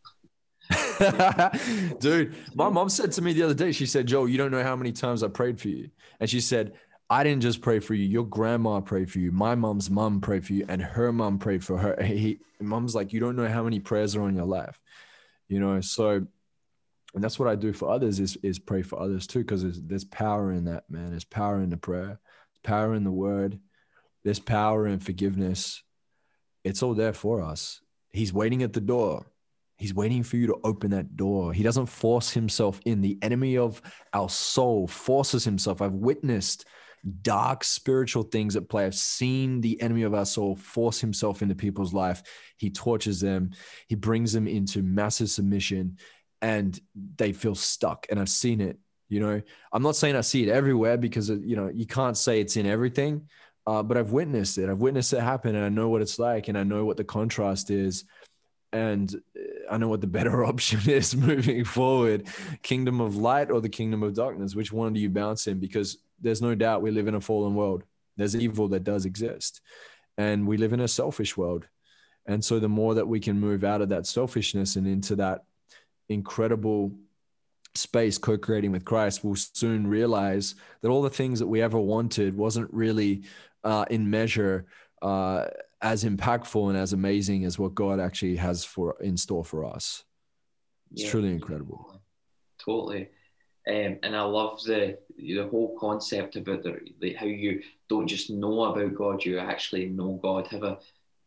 Dude, 2.00 2.36
my 2.56 2.70
mom 2.70 2.90
said 2.90 3.12
to 3.14 3.22
me 3.22 3.34
the 3.34 3.44
other 3.44 3.54
day, 3.54 3.72
she 3.72 3.86
said, 3.86 4.08
Joe, 4.08 4.26
you 4.26 4.38
don't 4.38 4.52
know 4.52 4.64
how 4.64 4.76
many 4.76 4.92
times 4.92 5.24
I 5.24 5.28
prayed 5.28 5.60
for 5.60 5.70
you. 5.70 5.90
And 6.20 6.30
she 6.30 6.42
said, 6.42 6.74
I 7.10 7.24
didn't 7.24 7.42
just 7.42 7.62
pray 7.62 7.80
for 7.80 7.94
you. 7.94 8.06
Your 8.06 8.26
grandma 8.26 8.82
prayed 8.82 9.10
for 9.10 9.20
you. 9.20 9.32
My 9.32 9.56
mom's 9.56 9.90
mom 9.90 10.20
prayed 10.20 10.46
for 10.46 10.54
you, 10.54 10.66
and 10.68 10.82
her 10.82 11.14
mom 11.14 11.40
prayed 11.40 11.64
for 11.64 11.78
her. 11.78 12.02
He, 12.04 12.40
mom's 12.60 12.96
like, 12.96 13.14
you 13.14 13.20
don't 13.20 13.36
know 13.36 13.48
how 13.48 13.64
many 13.64 13.80
prayers 13.80 14.16
are 14.16 14.24
on 14.24 14.36
your 14.36 14.46
life, 14.46 14.80
you 15.48 15.60
know. 15.60 15.80
So, 15.80 16.26
and 17.16 17.24
that's 17.24 17.40
what 17.40 17.48
I 17.48 17.56
do 17.56 17.72
for 17.72 17.90
others 17.90 18.20
is 18.20 18.38
is 18.44 18.60
pray 18.60 18.82
for 18.82 19.00
others 19.00 19.26
too, 19.26 19.40
because 19.40 19.64
there's, 19.64 19.82
there's 19.82 20.04
power 20.04 20.52
in 20.52 20.66
that, 20.66 20.90
man. 20.90 21.12
There's 21.12 21.24
power 21.24 21.62
in 21.62 21.70
the 21.70 21.78
prayer, 21.78 22.20
there's 22.20 22.62
power 22.64 22.94
in 22.94 23.06
the 23.06 23.12
word, 23.12 23.58
there's 24.28 24.40
power 24.40 24.86
in 24.86 25.00
forgiveness. 25.00 25.84
It's 26.66 26.84
all 26.84 26.94
there 26.94 27.14
for 27.14 27.42
us. 27.42 27.80
He's 28.12 28.34
waiting 28.34 28.62
at 28.62 28.74
the 28.74 28.82
door. 28.82 29.26
He's 29.78 29.94
waiting 29.94 30.22
for 30.22 30.36
you 30.36 30.48
to 30.48 30.60
open 30.66 30.92
that 30.92 31.16
door. 31.16 31.54
He 31.54 31.64
doesn't 31.64 31.86
force 31.86 32.32
himself 32.32 32.82
in. 32.84 33.00
The 33.00 33.18
enemy 33.22 33.58
of 33.58 33.82
our 34.14 34.28
soul 34.28 34.86
forces 34.86 35.46
himself. 35.46 35.82
I've 35.82 35.94
witnessed 35.94 36.66
dark 37.22 37.64
spiritual 37.64 38.24
things 38.24 38.58
at 38.58 38.68
play. 38.68 38.86
I've 38.86 38.96
seen 38.96 39.62
the 39.62 39.82
enemy 39.82 40.04
of 40.04 40.14
our 40.14 40.26
soul 40.26 40.58
force 40.58 41.00
himself 41.00 41.42
into 41.42 41.56
people's 41.56 41.94
life. 41.94 42.22
He 42.58 42.70
tortures 42.70 43.22
them, 43.22 43.52
he 43.88 43.96
brings 43.96 44.34
them 44.34 44.46
into 44.46 44.82
massive 44.82 45.30
submission, 45.30 46.00
and 46.42 46.78
they 47.16 47.32
feel 47.32 47.56
stuck. 47.56 48.08
And 48.10 48.20
I've 48.20 48.28
seen 48.28 48.60
it. 48.60 48.78
You 49.10 49.22
know, 49.22 49.42
I'm 49.72 49.84
not 49.84 49.96
saying 49.96 50.18
I 50.18 50.22
see 50.22 50.44
it 50.44 50.50
everywhere 50.50 50.98
because, 50.98 51.30
you 51.30 51.56
know, 51.56 51.72
you 51.74 51.86
can't 51.86 52.18
say 52.18 52.42
it's 52.42 52.58
in 52.58 52.66
everything, 52.66 53.30
uh, 53.68 53.84
but 53.84 53.98
I've 53.98 54.12
witnessed 54.12 54.58
it. 54.58 54.70
I've 54.70 54.80
witnessed 54.80 55.14
it 55.14 55.20
happen 55.20 55.56
and 55.56 55.66
I 55.66 55.70
know 55.70 55.90
what 55.90 56.02
it's 56.02 56.18
like 56.18 56.48
and 56.48 56.58
I 56.58 56.64
know 56.64 56.86
what 56.86 56.98
the 56.98 57.04
contrast 57.04 57.70
is 57.70 58.06
and 58.72 59.14
uh, 59.38 59.74
I 59.74 59.78
know 59.78 59.90
what 59.90 60.02
the 60.02 60.08
better 60.18 60.46
option 60.52 60.90
is 60.90 61.16
moving 61.16 61.66
forward 61.66 62.28
kingdom 62.64 63.02
of 63.02 63.18
light 63.18 63.52
or 63.52 63.62
the 63.62 63.70
kingdom 63.70 64.04
of 64.04 64.16
darkness. 64.16 64.56
Which 64.56 64.72
one 64.72 64.94
do 64.94 65.00
you 65.00 65.10
bounce 65.10 65.48
in? 65.48 65.60
Because 65.60 65.98
there's 66.20 66.42
no 66.42 66.56
doubt 66.56 66.82
we 66.82 66.92
live 66.92 67.08
in 67.08 67.16
a 67.16 67.22
fallen 67.22 67.54
world. 67.56 67.84
There's 68.16 68.36
evil 68.36 68.70
that 68.70 68.84
does 68.84 69.06
exist, 69.06 69.62
and 70.18 70.48
we 70.48 70.58
live 70.58 70.74
in 70.74 70.80
a 70.80 70.88
selfish 70.88 71.38
world. 71.38 71.68
And 72.26 72.44
so, 72.44 72.60
the 72.60 72.68
more 72.68 72.96
that 72.96 73.08
we 73.08 73.20
can 73.20 73.40
move 73.40 73.64
out 73.64 73.82
of 73.82 73.90
that 73.90 74.08
selfishness 74.08 74.76
and 74.76 74.88
into 74.88 75.16
that 75.18 75.44
incredible 76.10 76.94
space 77.76 78.18
co 78.18 78.36
creating 78.36 78.72
with 78.72 78.86
Christ, 78.86 79.24
we'll 79.24 79.36
soon 79.36 79.86
realize 79.86 80.56
that 80.82 80.90
all 80.90 81.04
the 81.04 81.12
things 81.12 81.38
that 81.38 81.48
we 81.48 81.62
ever 81.62 81.80
wanted 81.80 82.36
wasn't 82.36 82.74
really 82.74 83.22
uh, 83.68 83.86
in 83.90 84.10
measure. 84.10 84.66
Uh, 85.02 85.46
as 85.80 86.04
impactful 86.04 86.70
and 86.70 86.78
as 86.78 86.92
amazing 86.94 87.46
as 87.46 87.60
what 87.60 87.76
God 87.76 88.00
actually 88.00 88.36
has 88.38 88.66
for 88.66 88.98
in 89.00 89.16
store 89.16 89.46
for 89.46 89.64
us. 89.64 90.04
It's 90.92 91.04
Yeah. 91.04 91.12
truly 91.12 91.30
incredible. 91.30 92.02
Totally. 92.58 93.04
Um, 93.70 94.00
and 94.02 94.16
I 94.16 94.24
love 94.24 94.64
the 94.64 94.98
the 95.18 95.48
whole 95.52 95.78
concept 95.78 96.36
about 96.36 96.64
the, 96.64 96.80
the 97.00 97.14
how 97.14 97.28
you 97.28 97.62
don't 97.90 98.08
just 98.08 98.32
know 98.32 98.64
about 98.64 98.96
God, 98.96 99.24
you 99.24 99.38
actually 99.38 99.86
know 99.90 100.20
God, 100.24 100.48
have 100.48 100.64
a, 100.64 100.80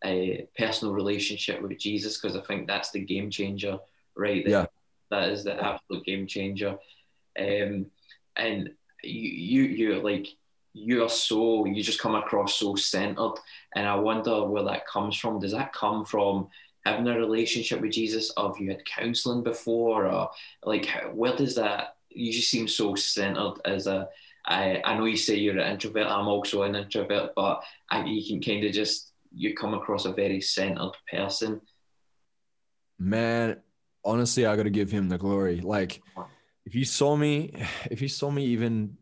a 0.04 0.48
personal 0.58 0.94
relationship 0.94 1.62
with 1.62 1.78
Jesus, 1.78 2.18
because 2.18 2.36
I 2.36 2.42
think 2.42 2.66
that's 2.66 2.90
the 2.90 3.04
game 3.12 3.30
changer, 3.30 3.78
right? 4.16 4.42
there. 4.44 4.52
Yeah. 4.62 4.66
That 5.10 5.28
is 5.28 5.44
the 5.44 5.54
absolute 5.62 6.04
game 6.04 6.26
changer. 6.26 6.76
Um, 7.38 7.86
and 8.36 8.70
you 9.04 9.30
you 9.48 9.62
you 9.62 10.02
like 10.02 10.26
you 10.72 11.02
are 11.02 11.08
so 11.08 11.64
you 11.66 11.82
just 11.82 12.00
come 12.00 12.14
across 12.14 12.56
so 12.56 12.76
centered, 12.76 13.34
and 13.74 13.86
I 13.86 13.96
wonder 13.96 14.44
where 14.44 14.64
that 14.64 14.86
comes 14.86 15.16
from. 15.16 15.40
Does 15.40 15.52
that 15.52 15.72
come 15.72 16.04
from 16.04 16.48
having 16.84 17.08
a 17.08 17.18
relationship 17.18 17.80
with 17.80 17.92
Jesus, 17.92 18.32
or 18.36 18.48
have 18.48 18.58
you 18.58 18.70
had 18.70 18.84
counseling 18.84 19.42
before, 19.42 20.06
or 20.06 20.30
like 20.64 20.88
where 21.12 21.36
does 21.36 21.54
that? 21.56 21.96
You 22.08 22.32
just 22.32 22.50
seem 22.50 22.68
so 22.68 22.94
centered 22.94 23.54
as 23.64 23.86
a. 23.86 24.08
I 24.46 24.80
I 24.84 24.96
know 24.96 25.04
you 25.04 25.16
say 25.16 25.36
you're 25.36 25.58
an 25.58 25.72
introvert. 25.72 26.06
I'm 26.06 26.28
also 26.28 26.62
an 26.62 26.74
introvert, 26.74 27.32
but 27.34 27.62
I, 27.90 28.04
you 28.04 28.26
can 28.26 28.40
kind 28.40 28.64
of 28.64 28.72
just 28.72 29.12
you 29.32 29.54
come 29.54 29.74
across 29.74 30.04
a 30.04 30.12
very 30.12 30.40
centered 30.40 30.92
person. 31.10 31.60
Man, 32.98 33.60
honestly, 34.04 34.46
I 34.46 34.56
got 34.56 34.64
to 34.64 34.70
give 34.70 34.90
him 34.90 35.08
the 35.08 35.18
glory. 35.18 35.60
Like, 35.60 36.02
if 36.64 36.74
you 36.74 36.84
saw 36.84 37.16
me, 37.16 37.54
if 37.90 38.02
you 38.02 38.08
saw 38.08 38.30
me 38.30 38.46
even 38.46 38.96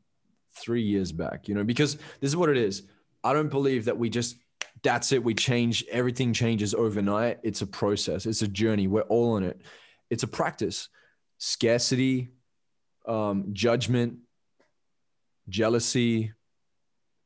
three 0.58 0.82
years 0.82 1.12
back, 1.12 1.48
you 1.48 1.54
know, 1.54 1.64
because 1.64 1.96
this 2.20 2.30
is 2.30 2.36
what 2.36 2.48
it 2.48 2.56
is. 2.56 2.82
I 3.24 3.32
don't 3.32 3.50
believe 3.50 3.86
that 3.86 3.98
we 3.98 4.10
just, 4.10 4.36
that's 4.82 5.12
it. 5.12 5.22
We 5.22 5.34
change, 5.34 5.84
everything 5.90 6.32
changes 6.32 6.74
overnight. 6.74 7.38
It's 7.42 7.62
a 7.62 7.66
process, 7.66 8.26
it's 8.26 8.42
a 8.42 8.48
journey. 8.48 8.86
We're 8.86 9.02
all 9.02 9.36
in 9.36 9.44
it. 9.44 9.60
It's 10.10 10.22
a 10.22 10.28
practice. 10.28 10.88
Scarcity, 11.38 12.28
um, 13.06 13.50
judgment, 13.52 14.18
jealousy, 15.48 16.32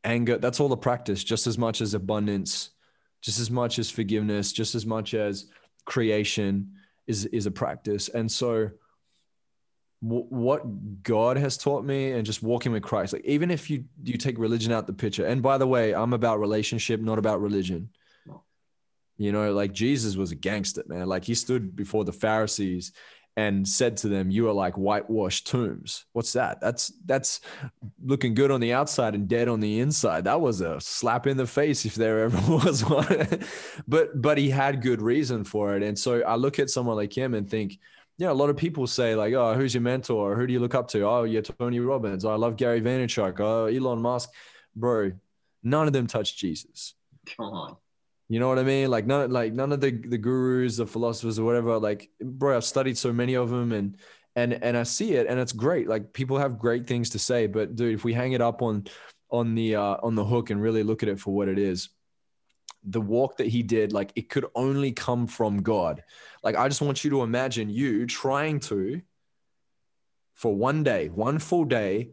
anger. 0.04 0.38
That's 0.38 0.60
all 0.60 0.68
the 0.68 0.76
practice, 0.76 1.24
just 1.24 1.46
as 1.46 1.56
much 1.58 1.80
as 1.80 1.94
abundance, 1.94 2.70
just 3.20 3.40
as 3.40 3.50
much 3.50 3.78
as 3.78 3.90
forgiveness, 3.90 4.52
just 4.52 4.74
as 4.74 4.84
much 4.84 5.14
as 5.14 5.46
creation 5.84 6.72
is 7.06 7.26
is 7.26 7.46
a 7.46 7.50
practice. 7.50 8.08
And 8.08 8.30
so 8.30 8.70
w- 10.02 10.26
what 10.28 11.02
God 11.02 11.36
has 11.36 11.56
taught 11.56 11.84
me 11.84 12.12
and 12.12 12.26
just 12.26 12.42
walking 12.42 12.72
with 12.72 12.82
Christ, 12.82 13.12
like 13.12 13.24
even 13.24 13.50
if 13.50 13.70
you 13.70 13.84
you 14.02 14.16
take 14.16 14.38
religion 14.38 14.72
out 14.72 14.86
the 14.86 14.92
picture, 14.92 15.26
and 15.26 15.42
by 15.42 15.58
the 15.58 15.66
way, 15.66 15.94
I'm 15.94 16.12
about 16.12 16.40
relationship, 16.40 17.00
not 17.00 17.18
about 17.18 17.40
religion. 17.40 17.90
You 19.18 19.30
know, 19.30 19.52
like 19.52 19.72
Jesus 19.72 20.16
was 20.16 20.32
a 20.32 20.34
gangster, 20.34 20.82
man. 20.86 21.06
Like 21.06 21.24
he 21.24 21.34
stood 21.34 21.76
before 21.76 22.04
the 22.04 22.12
Pharisees 22.12 22.92
and 23.36 23.66
said 23.66 23.96
to 23.98 24.08
them, 24.08 24.30
"You 24.30 24.48
are 24.48 24.52
like 24.52 24.74
whitewashed 24.74 25.46
tombs." 25.46 26.06
What's 26.12 26.32
that? 26.32 26.60
That's 26.60 26.92
that's 27.04 27.40
looking 28.02 28.34
good 28.34 28.50
on 28.50 28.60
the 28.60 28.72
outside 28.72 29.14
and 29.14 29.28
dead 29.28 29.48
on 29.48 29.60
the 29.60 29.80
inside. 29.80 30.24
That 30.24 30.40
was 30.40 30.60
a 30.60 30.80
slap 30.80 31.26
in 31.26 31.36
the 31.36 31.46
face 31.46 31.84
if 31.84 31.94
there 31.94 32.24
ever 32.24 32.38
was 32.64 32.84
one. 32.84 33.28
but 33.88 34.20
but 34.20 34.38
he 34.38 34.50
had 34.50 34.82
good 34.82 35.00
reason 35.00 35.44
for 35.44 35.76
it, 35.76 35.82
and 35.82 35.98
so 35.98 36.22
I 36.22 36.34
look 36.36 36.58
at 36.58 36.70
someone 36.70 36.96
like 36.96 37.16
him 37.16 37.34
and 37.34 37.48
think, 37.48 37.78
yeah, 38.22 38.30
a 38.30 38.32
lot 38.32 38.50
of 38.50 38.56
people 38.56 38.86
say 38.86 39.16
like, 39.16 39.34
"Oh, 39.34 39.54
who's 39.54 39.74
your 39.74 39.80
mentor? 39.80 40.36
Who 40.36 40.46
do 40.46 40.52
you 40.52 40.60
look 40.60 40.76
up 40.76 40.86
to?" 40.88 41.02
Oh, 41.02 41.24
you're 41.24 41.42
Tony 41.42 41.80
Robbins. 41.80 42.24
I 42.24 42.36
love 42.36 42.56
Gary 42.56 42.80
Vaynerchuk. 42.80 43.40
Oh, 43.40 43.66
Elon 43.66 44.00
Musk. 44.00 44.30
Bro, 44.76 45.12
none 45.64 45.88
of 45.88 45.92
them 45.92 46.06
touch 46.06 46.36
Jesus. 46.36 46.94
Come 47.36 47.46
on. 47.46 47.76
You 48.28 48.38
know 48.38 48.46
what 48.46 48.60
I 48.60 48.62
mean? 48.62 48.90
Like 48.90 49.06
none, 49.06 49.32
like 49.32 49.52
none 49.52 49.72
of 49.72 49.80
the 49.80 49.90
the 49.90 50.18
gurus, 50.18 50.76
the 50.76 50.86
philosophers, 50.86 51.40
or 51.40 51.44
whatever. 51.44 51.76
Like, 51.80 52.10
bro, 52.20 52.56
I've 52.56 52.64
studied 52.64 52.96
so 52.96 53.12
many 53.12 53.34
of 53.34 53.50
them, 53.50 53.72
and 53.72 53.96
and 54.36 54.52
and 54.52 54.76
I 54.76 54.84
see 54.84 55.14
it 55.14 55.26
and 55.26 55.40
it's 55.40 55.52
great. 55.52 55.88
Like 55.88 56.12
people 56.12 56.38
have 56.38 56.60
great 56.60 56.86
things 56.86 57.10
to 57.10 57.18
say, 57.18 57.48
but 57.48 57.74
dude, 57.74 57.94
if 57.94 58.04
we 58.04 58.12
hang 58.12 58.34
it 58.34 58.40
up 58.40 58.62
on 58.62 58.86
on 59.30 59.56
the 59.56 59.74
uh, 59.74 59.96
on 60.00 60.14
the 60.14 60.24
hook 60.24 60.50
and 60.50 60.62
really 60.62 60.84
look 60.84 61.02
at 61.02 61.08
it 61.08 61.18
for 61.18 61.34
what 61.34 61.48
it 61.48 61.58
is, 61.58 61.88
the 62.84 63.00
walk 63.00 63.36
that 63.36 63.46
he 63.46 63.62
did, 63.62 63.92
like 63.92 64.12
it 64.16 64.28
could 64.28 64.46
only 64.54 64.92
come 64.92 65.26
from 65.26 65.62
God. 65.62 66.02
Like 66.42 66.56
I 66.56 66.68
just 66.68 66.82
want 66.82 67.04
you 67.04 67.10
to 67.10 67.22
imagine 67.22 67.70
you 67.70 68.06
trying 68.06 68.60
to 68.60 69.02
for 70.34 70.54
one 70.54 70.82
day, 70.82 71.08
one 71.08 71.38
full 71.38 71.64
day, 71.64 72.10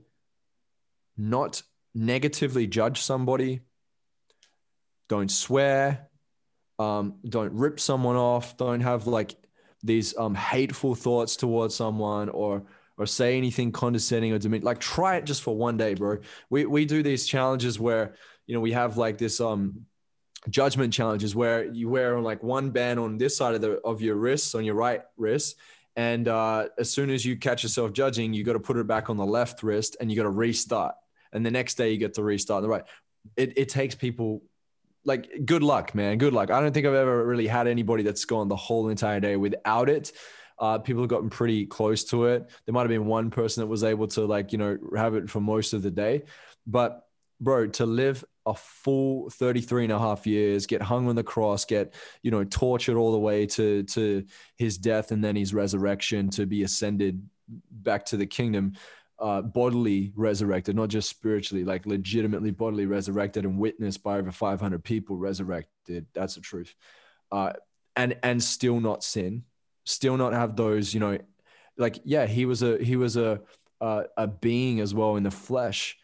not 1.18 1.64
negatively 1.96 2.68
judge 2.68 3.02
somebody, 3.02 3.62
don't 5.08 5.32
swear, 5.32 6.10
um, 6.78 7.16
don't 7.28 7.54
rip 7.54 7.80
someone 7.80 8.16
off, 8.16 8.56
don't 8.58 8.82
have 8.82 9.08
like 9.08 9.36
these 9.84 10.16
um, 10.18 10.36
hateful 10.36 10.96
thoughts 10.96 11.36
towards 11.36 11.76
someone 11.76 12.30
or 12.30 12.64
or 12.98 13.06
say 13.06 13.38
anything 13.38 13.72
condescending 13.72 14.34
or 14.34 14.38
demeaning. 14.38 14.66
Like 14.66 14.80
try 14.80 15.16
it 15.16 15.26
just 15.26 15.42
for 15.42 15.56
one 15.56 15.78
day, 15.78 15.94
bro. 15.94 16.18
We 16.50 16.66
we 16.66 16.86
do 16.86 17.02
these 17.02 17.26
challenges 17.26 17.80
where 17.80 18.16
you 18.46 18.54
know 18.54 18.62
we 18.62 18.74
have 18.74 18.98
like 18.98 19.18
this 19.18 19.40
um 19.40 19.86
judgment 20.50 20.94
challenges 20.94 21.36
where 21.36 21.66
you 21.66 21.90
wear 21.90 22.20
like 22.20 22.42
one 22.44 22.70
band 22.70 23.00
on 23.00 23.18
this 23.18 23.36
side 23.36 23.56
of 23.56 23.62
the 23.62 23.74
of 23.82 24.02
your 24.02 24.16
wrist 24.16 24.56
on 24.56 24.64
your 24.64 24.76
right 24.76 25.02
wrist 25.18 25.58
and 25.96 26.30
uh, 26.30 26.70
as 26.78 26.90
soon 26.90 27.10
as 27.10 27.26
you 27.26 27.36
catch 27.36 27.64
yourself 27.64 27.92
judging 27.92 28.32
you 28.32 28.46
got 28.46 28.54
to 28.54 28.60
put 28.60 28.78
it 28.78 28.88
back 28.88 29.10
on 29.10 29.18
the 29.18 29.26
left 29.26 29.64
wrist 29.64 29.98
and 30.00 30.10
you 30.10 30.16
got 30.16 30.24
to 30.24 30.30
restart. 30.30 30.96
And 31.34 31.46
the 31.46 31.52
next 31.52 31.76
day 31.76 31.92
you 31.92 31.98
get 31.98 32.14
to 32.14 32.24
restart 32.24 32.62
the 32.62 32.70
right. 32.70 32.86
It, 33.36 33.58
it 33.58 33.68
takes 33.70 33.96
people 33.96 34.42
like 35.04 35.46
good 35.46 35.62
luck 35.62 35.94
man 35.94 36.18
good 36.18 36.32
luck. 36.32 36.52
I 36.52 36.62
don't 36.62 36.74
think 36.74 36.86
i've 36.86 36.94
ever 36.94 37.26
really 37.26 37.48
had 37.48 37.68
anybody 37.68 38.04
that's 38.04 38.24
gone 38.24 38.48
the 38.48 38.56
whole 38.56 38.88
entire 38.88 39.20
day 39.20 39.36
without 39.36 39.90
it. 39.90 40.14
Uh, 40.58 40.78
people 40.78 41.02
have 41.02 41.10
gotten 41.10 41.30
pretty 41.30 41.66
close 41.66 42.04
to 42.06 42.26
it. 42.26 42.50
There 42.66 42.74
might 42.74 42.82
have 42.82 42.90
been 42.90 43.06
one 43.06 43.30
person 43.30 43.62
that 43.62 43.68
was 43.68 43.84
able 43.84 44.08
to 44.10 44.26
like 44.26 44.54
you 44.54 44.58
know 44.58 44.78
have 44.96 45.16
it 45.16 45.30
for 45.30 45.42
most 45.42 45.74
of 45.74 45.82
the 45.82 45.92
day. 45.92 46.24
But 46.66 47.06
bro 47.42 47.68
to 47.68 47.86
live 47.86 48.24
a 48.50 48.54
full 48.56 49.30
33 49.30 49.86
and 49.86 49.94
a 49.94 50.00
half 50.00 50.26
years, 50.26 50.66
get 50.66 50.82
hung 50.82 51.08
on 51.08 51.16
the 51.16 51.24
cross, 51.24 51.66
get, 51.66 51.94
you 52.24 52.32
know, 52.32 52.44
tortured 52.44 52.98
all 52.98 53.12
the 53.12 53.20
way 53.20 53.46
to, 53.46 53.84
to 53.84 54.26
his 54.58 54.78
death 54.78 55.12
and 55.12 55.24
then 55.24 55.36
his 55.36 55.54
resurrection 55.54 56.30
to 56.32 56.46
be 56.46 56.64
ascended 56.64 57.22
back 57.72 58.06
to 58.06 58.18
the 58.18 58.26
kingdom, 58.26 58.74
uh, 59.20 59.42
bodily 59.42 60.12
resurrected, 60.16 60.76
not 60.76 60.90
just 60.90 61.10
spiritually, 61.10 61.64
like 61.64 61.86
legitimately 61.86 62.52
bodily 62.52 62.88
resurrected 62.88 63.46
and 63.46 63.60
witnessed 63.60 64.02
by 64.02 64.18
over 64.18 64.32
500 64.32 64.84
people 64.84 65.16
resurrected. 65.16 66.08
That's 66.14 66.36
the 66.36 66.42
truth. 66.42 66.74
Uh, 67.32 67.54
and, 67.96 68.18
and 68.24 68.42
still 68.42 68.80
not 68.80 69.04
sin, 69.04 69.44
still 69.84 70.18
not 70.18 70.34
have 70.34 70.56
those, 70.56 70.94
you 70.94 71.00
know, 71.00 71.20
like, 71.78 72.00
yeah, 72.04 72.26
he 72.26 72.46
was 72.46 72.64
a, 72.64 72.84
he 72.84 72.96
was 72.96 73.16
a, 73.16 73.42
uh, 73.80 74.04
a 74.18 74.28
being 74.28 74.80
as 74.80 74.94
well 74.94 75.16
in 75.18 75.24
the 75.24 75.32
flesh 75.32 75.99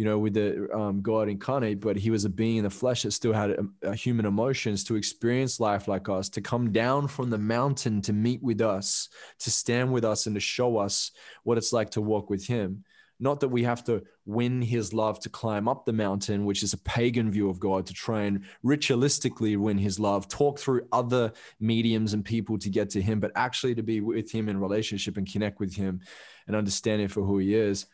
you 0.00 0.06
know, 0.06 0.18
with 0.18 0.32
the 0.32 0.66
um, 0.74 1.02
God 1.02 1.28
incarnate, 1.28 1.78
but 1.78 1.94
he 1.94 2.10
was 2.10 2.24
a 2.24 2.30
being 2.30 2.56
in 2.56 2.64
the 2.64 2.70
flesh 2.70 3.02
that 3.02 3.10
still 3.10 3.34
had 3.34 3.50
a, 3.50 3.66
a 3.82 3.94
human 3.94 4.24
emotions 4.24 4.82
to 4.84 4.96
experience 4.96 5.60
life 5.60 5.88
like 5.88 6.08
us, 6.08 6.30
to 6.30 6.40
come 6.40 6.72
down 6.72 7.06
from 7.06 7.28
the 7.28 7.36
mountain 7.36 8.00
to 8.00 8.14
meet 8.14 8.42
with 8.42 8.62
us, 8.62 9.10
to 9.40 9.50
stand 9.50 9.92
with 9.92 10.06
us, 10.06 10.24
and 10.24 10.34
to 10.34 10.40
show 10.40 10.78
us 10.78 11.10
what 11.42 11.58
it's 11.58 11.74
like 11.74 11.90
to 11.90 12.00
walk 12.00 12.30
with 12.30 12.46
him. 12.46 12.82
Not 13.18 13.40
that 13.40 13.50
we 13.50 13.62
have 13.64 13.84
to 13.84 14.02
win 14.24 14.62
his 14.62 14.94
love 14.94 15.20
to 15.20 15.28
climb 15.28 15.68
up 15.68 15.84
the 15.84 15.92
mountain, 15.92 16.46
which 16.46 16.62
is 16.62 16.72
a 16.72 16.78
pagan 16.78 17.30
view 17.30 17.50
of 17.50 17.60
God, 17.60 17.84
to 17.84 17.92
try 17.92 18.22
and 18.22 18.44
ritualistically 18.64 19.58
win 19.58 19.76
his 19.76 20.00
love, 20.00 20.28
talk 20.28 20.58
through 20.58 20.88
other 20.92 21.30
mediums 21.60 22.14
and 22.14 22.24
people 22.24 22.56
to 22.60 22.70
get 22.70 22.88
to 22.88 23.02
him, 23.02 23.20
but 23.20 23.32
actually 23.34 23.74
to 23.74 23.82
be 23.82 24.00
with 24.00 24.32
him 24.32 24.48
in 24.48 24.58
relationship 24.58 25.18
and 25.18 25.30
connect 25.30 25.60
with 25.60 25.74
him 25.74 26.00
and 26.46 26.56
understand 26.56 27.02
him 27.02 27.08
for 27.08 27.22
who 27.22 27.36
he 27.36 27.54
is 27.54 27.84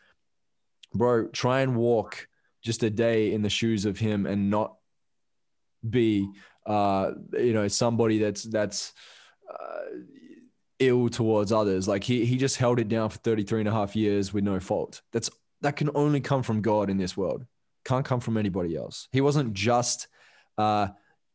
bro, 0.97 1.27
try 1.27 1.61
and 1.61 1.75
walk 1.75 2.27
just 2.63 2.83
a 2.83 2.89
day 2.89 3.33
in 3.33 3.41
the 3.41 3.49
shoes 3.49 3.85
of 3.85 3.97
him 3.97 4.25
and 4.25 4.49
not 4.49 4.75
be, 5.87 6.29
uh, 6.65 7.11
you 7.33 7.53
know, 7.53 7.67
somebody 7.67 8.19
that's 8.19 8.43
that's 8.43 8.93
uh, 9.51 9.99
ill 10.79 11.09
towards 11.09 11.51
others. 11.51 11.87
Like 11.87 12.03
he 12.03 12.25
he 12.25 12.37
just 12.37 12.57
held 12.57 12.79
it 12.79 12.89
down 12.89 13.09
for 13.09 13.17
33 13.19 13.61
and 13.61 13.69
a 13.69 13.71
half 13.71 13.95
years 13.95 14.33
with 14.33 14.43
no 14.43 14.59
fault. 14.59 15.01
That's 15.13 15.29
that 15.61 15.75
can 15.75 15.89
only 15.95 16.21
come 16.21 16.43
from 16.43 16.61
God 16.61 16.89
in 16.89 16.97
this 16.97 17.15
world. 17.15 17.45
Can't 17.85 18.05
come 18.05 18.19
from 18.19 18.37
anybody 18.37 18.75
else. 18.75 19.07
He 19.11 19.21
wasn't 19.21 19.53
just 19.53 20.07
uh, 20.57 20.87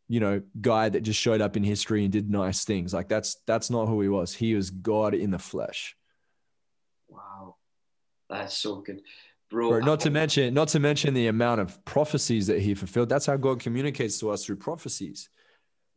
you 0.09 0.21
know, 0.21 0.43
guy 0.61 0.91
that 0.91 1.01
just 1.01 1.19
showed 1.19 1.41
up 1.41 1.57
in 1.57 1.65
history 1.65 2.05
and 2.05 2.13
did 2.13 2.31
nice 2.31 2.65
things. 2.65 2.93
Like 2.93 3.09
that's 3.09 3.37
that's 3.47 3.71
not 3.71 3.87
who 3.87 4.01
he 4.03 4.09
was. 4.09 4.35
He 4.35 4.55
was 4.55 4.71
God 4.71 5.15
in 5.15 5.31
the 5.31 5.39
flesh. 5.39 5.97
Wow. 7.09 7.57
That's 8.29 8.55
so 8.57 8.77
good. 8.83 9.01
Bro, 9.53 9.69
Bro, 9.69 9.79
not 9.81 10.01
to 10.01 10.11
mention, 10.11 10.55
not 10.55 10.69
to 10.69 10.81
mention 10.81 11.13
the 11.13 11.27
amount 11.27 11.61
of 11.61 11.85
prophecies 11.85 12.47
that 12.47 12.61
he 12.61 12.75
fulfilled. 12.75 13.11
That's 13.11 13.27
how 13.27 13.37
God 13.37 13.61
communicates 13.61 14.19
to 14.21 14.31
us 14.31 14.47
through 14.47 14.57
prophecies. 14.57 15.29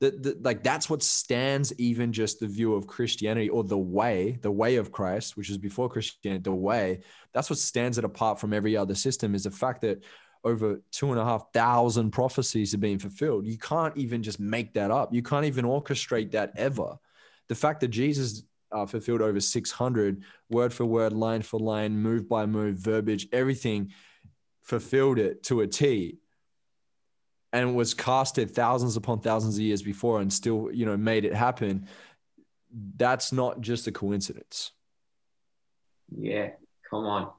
That, 0.02 0.22
that 0.24 0.44
like 0.44 0.62
that's 0.62 0.90
what 0.90 1.02
stands 1.02 1.72
even 1.80 2.12
just 2.12 2.42
the 2.42 2.48
view 2.48 2.76
of 2.76 2.86
Christianity 2.86 3.48
or 3.48 3.64
the 3.64 3.78
way, 3.78 4.38
the 4.42 4.52
way 4.52 4.76
of 4.76 4.92
Christ, 4.92 5.38
which 5.38 5.50
is 5.50 5.58
before 5.58 5.88
Christianity, 5.88 6.44
the 6.44 6.52
way. 6.52 7.00
That's 7.34 7.50
what 7.50 7.58
stands 7.58 7.98
it 7.98 8.04
apart 8.04 8.42
from 8.42 8.52
every 8.52 8.76
other 8.76 8.94
system 8.94 9.34
is 9.34 9.46
the 9.46 9.52
fact 9.52 9.82
that 9.82 10.04
over 10.44 10.82
two 10.92 11.12
and 11.12 11.20
a 11.20 11.24
half 11.24 11.46
thousand 11.54 12.12
prophecies 12.12 12.74
are 12.74 12.80
being 12.80 13.00
fulfilled. 13.00 13.48
You 13.48 13.58
can't 13.58 13.96
even 13.96 14.22
just 14.22 14.40
make 14.40 14.74
that 14.74 14.92
up. 14.92 15.14
You 15.14 15.24
can't 15.24 15.46
even 15.46 15.64
orchestrate 15.64 16.32
that 16.32 16.52
ever. 16.58 16.98
The 17.48 17.56
fact 17.56 17.80
that 17.80 17.88
Jesus 17.88 18.44
uh, 18.76 18.86
fulfilled 18.86 19.22
over 19.22 19.40
600 19.40 20.24
word 20.50 20.74
for 20.74 20.86
word, 20.86 21.14
line 21.14 21.42
for 21.42 21.60
line, 21.60 21.98
move 21.98 22.28
by 22.28 22.46
move, 22.46 22.78
verbiage, 22.78 23.28
everything 23.32 23.92
fulfilled 24.64 25.18
it 25.18 25.44
to 25.44 25.62
a 25.62 25.68
T 25.68 26.18
and 27.54 27.74
was 27.74 27.94
casted 27.94 28.52
thousands 28.52 28.98
upon 28.98 29.22
thousands 29.22 29.56
of 29.56 29.62
years 29.62 29.82
before 29.82 30.20
and 30.20 30.32
still, 30.32 30.70
you 30.74 30.86
know, 30.86 30.98
made 30.98 31.24
it 31.24 31.34
happen. 31.34 31.88
That's 32.98 33.32
not 33.32 33.62
just 33.62 33.88
a 33.88 33.94
coincidence. 33.94 34.74
Yeah, 36.14 36.50
come 36.90 37.06
on. 37.06 37.32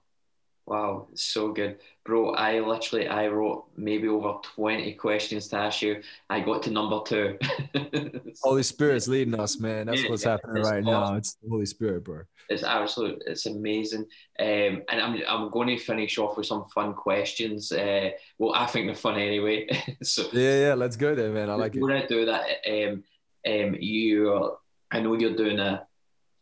Wow, 0.67 1.07
so 1.15 1.53
good, 1.53 1.79
bro. 2.05 2.31
I 2.31 2.59
literally 2.59 3.07
I 3.07 3.29
wrote 3.29 3.67
maybe 3.77 4.09
over 4.09 4.39
twenty 4.43 4.95
questions 4.95 5.47
to 5.49 5.59
ask 5.59 5.81
you. 5.81 6.03
I 6.29 6.41
got 6.41 6.65
to 6.65 6.73
number 6.73 7.01
two. 7.07 7.39
Holy 8.43 8.65
Spirit's 8.65 9.07
leading 9.07 9.39
us, 9.39 9.61
man. 9.61 9.87
That's 9.87 10.09
what's 10.09 10.25
happening 10.25 10.57
it's 10.57 10.69
right 10.69 10.83
awesome. 10.83 11.13
now. 11.13 11.15
It's 11.15 11.35
the 11.35 11.49
Holy 11.49 11.67
Spirit, 11.67 12.03
bro. 12.03 12.23
It's 12.49 12.65
absolute. 12.65 13.23
It's 13.29 13.47
amazing. 13.47 14.07
Um, 14.41 14.83
and 14.89 15.01
I'm 15.01 15.23
I'm 15.29 15.51
going 15.51 15.69
to 15.69 15.79
finish 15.79 16.19
off 16.19 16.37
with 16.37 16.47
some 16.47 16.65
fun 16.75 16.95
questions. 16.95 17.71
Uh, 17.71 18.11
well, 18.37 18.53
I 18.53 18.67
think 18.67 18.87
they're 18.87 18.97
fun 18.97 19.21
anyway. 19.21 19.69
so 20.03 20.25
Yeah, 20.33 20.67
yeah. 20.67 20.75
Let's 20.75 20.97
go 20.97 21.15
there, 21.15 21.31
man. 21.31 21.49
I 21.49 21.55
like 21.55 21.77
it. 21.77 21.81
before 21.81 21.93
I 21.93 22.07
do 22.07 22.25
that, 22.25 22.45
um, 22.69 23.05
um, 23.47 23.77
you, 23.79 24.57
I 24.91 24.99
know 24.99 25.15
you're 25.15 25.37
doing 25.37 25.61
a 25.61 25.87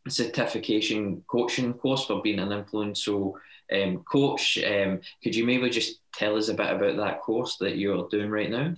certification 0.09 1.23
coaching 1.27 1.75
course 1.75 2.07
for 2.07 2.23
being 2.23 2.39
an 2.39 2.53
influential 2.53 3.37
um, 3.73 3.99
coach. 4.11 4.59
Um, 4.59 5.01
could 5.23 5.35
you 5.35 5.45
maybe 5.45 5.71
just 5.71 6.01
tell 6.15 6.37
us 6.37 6.49
a 6.49 6.55
bit 6.55 6.71
about 6.71 6.97
that 6.97 7.21
course 7.21 7.57
that 7.61 7.77
you're 7.77 8.09
doing 8.09 8.31
right 8.31 8.51
now? 8.51 8.75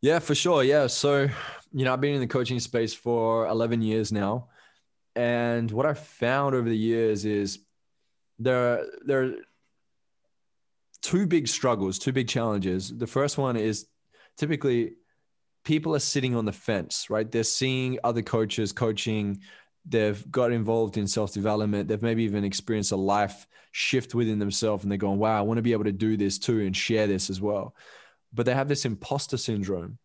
Yeah, 0.00 0.18
for 0.20 0.34
sure. 0.34 0.62
Yeah. 0.62 0.86
So, 0.86 1.28
you 1.72 1.84
know, 1.84 1.92
I've 1.92 2.00
been 2.00 2.14
in 2.14 2.20
the 2.20 2.26
coaching 2.26 2.60
space 2.60 2.94
for 2.94 3.46
11 3.48 3.82
years 3.82 4.12
now. 4.12 4.48
And 5.16 5.70
what 5.70 5.86
I've 5.86 5.98
found 5.98 6.54
over 6.54 6.68
the 6.68 6.76
years 6.76 7.24
is 7.24 7.58
there, 8.38 8.86
there 9.04 9.24
are 9.24 9.32
two 11.02 11.26
big 11.26 11.48
struggles, 11.48 11.98
two 11.98 12.12
big 12.12 12.28
challenges. 12.28 12.96
The 12.96 13.06
first 13.06 13.38
one 13.38 13.56
is 13.56 13.86
typically 14.36 14.92
people 15.64 15.94
are 15.94 16.00
sitting 16.00 16.36
on 16.36 16.44
the 16.44 16.52
fence, 16.52 17.10
right? 17.10 17.30
They're 17.30 17.42
seeing 17.42 17.98
other 18.04 18.22
coaches 18.22 18.72
coaching. 18.72 19.40
They've 19.86 20.30
got 20.30 20.52
involved 20.52 20.96
in 20.96 21.06
self 21.06 21.32
development. 21.32 21.88
They've 21.88 22.02
maybe 22.02 22.24
even 22.24 22.44
experienced 22.44 22.92
a 22.92 22.96
life 22.96 23.46
shift 23.72 24.14
within 24.14 24.38
themselves 24.38 24.82
and 24.82 24.90
they're 24.90 24.98
going, 24.98 25.18
wow, 25.18 25.38
I 25.38 25.42
want 25.42 25.58
to 25.58 25.62
be 25.62 25.72
able 25.72 25.84
to 25.84 25.92
do 25.92 26.16
this 26.16 26.38
too 26.38 26.60
and 26.60 26.76
share 26.76 27.06
this 27.06 27.30
as 27.30 27.40
well 27.40 27.74
but 28.32 28.46
they 28.46 28.54
have 28.54 28.68
this 28.68 28.84
imposter 28.84 29.36
syndrome, 29.36 29.98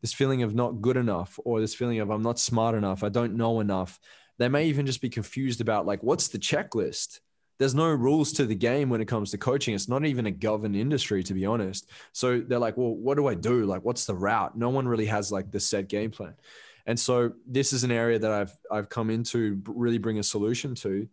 this 0.00 0.12
feeling 0.12 0.42
of 0.42 0.54
not 0.54 0.80
good 0.80 0.96
enough, 0.96 1.38
or 1.44 1.60
this 1.60 1.74
feeling 1.74 1.98
of 2.00 2.10
I'm 2.10 2.22
not 2.22 2.38
smart 2.38 2.74
enough, 2.74 3.02
I 3.02 3.08
don't 3.08 3.36
know 3.36 3.60
enough. 3.60 3.98
They 4.38 4.48
may 4.48 4.66
even 4.66 4.86
just 4.86 5.00
be 5.00 5.10
confused 5.10 5.60
about 5.60 5.86
like, 5.86 6.02
what's 6.02 6.28
the 6.28 6.38
checklist? 6.38 7.20
There's 7.58 7.74
no 7.74 7.88
rules 7.88 8.32
to 8.32 8.46
the 8.46 8.54
game 8.54 8.90
when 8.90 9.00
it 9.00 9.06
comes 9.06 9.30
to 9.30 9.38
coaching. 9.38 9.74
It's 9.74 9.88
not 9.88 10.04
even 10.04 10.26
a 10.26 10.32
governed 10.32 10.74
industry, 10.74 11.22
to 11.22 11.34
be 11.34 11.46
honest. 11.46 11.88
So 12.12 12.40
they're 12.40 12.58
like, 12.58 12.76
well, 12.76 12.94
what 12.94 13.16
do 13.16 13.28
I 13.28 13.34
do? 13.34 13.64
Like, 13.64 13.84
what's 13.84 14.06
the 14.06 14.14
route? 14.14 14.58
No 14.58 14.70
one 14.70 14.88
really 14.88 15.06
has 15.06 15.30
like 15.30 15.52
the 15.52 15.60
set 15.60 15.88
game 15.88 16.10
plan. 16.10 16.34
And 16.86 16.98
so 16.98 17.32
this 17.46 17.72
is 17.72 17.84
an 17.84 17.90
area 17.90 18.18
that 18.18 18.30
I've 18.30 18.56
I've 18.70 18.88
come 18.88 19.10
into 19.10 19.62
really 19.66 19.98
bring 19.98 20.18
a 20.18 20.22
solution 20.22 20.74
to, 20.76 21.08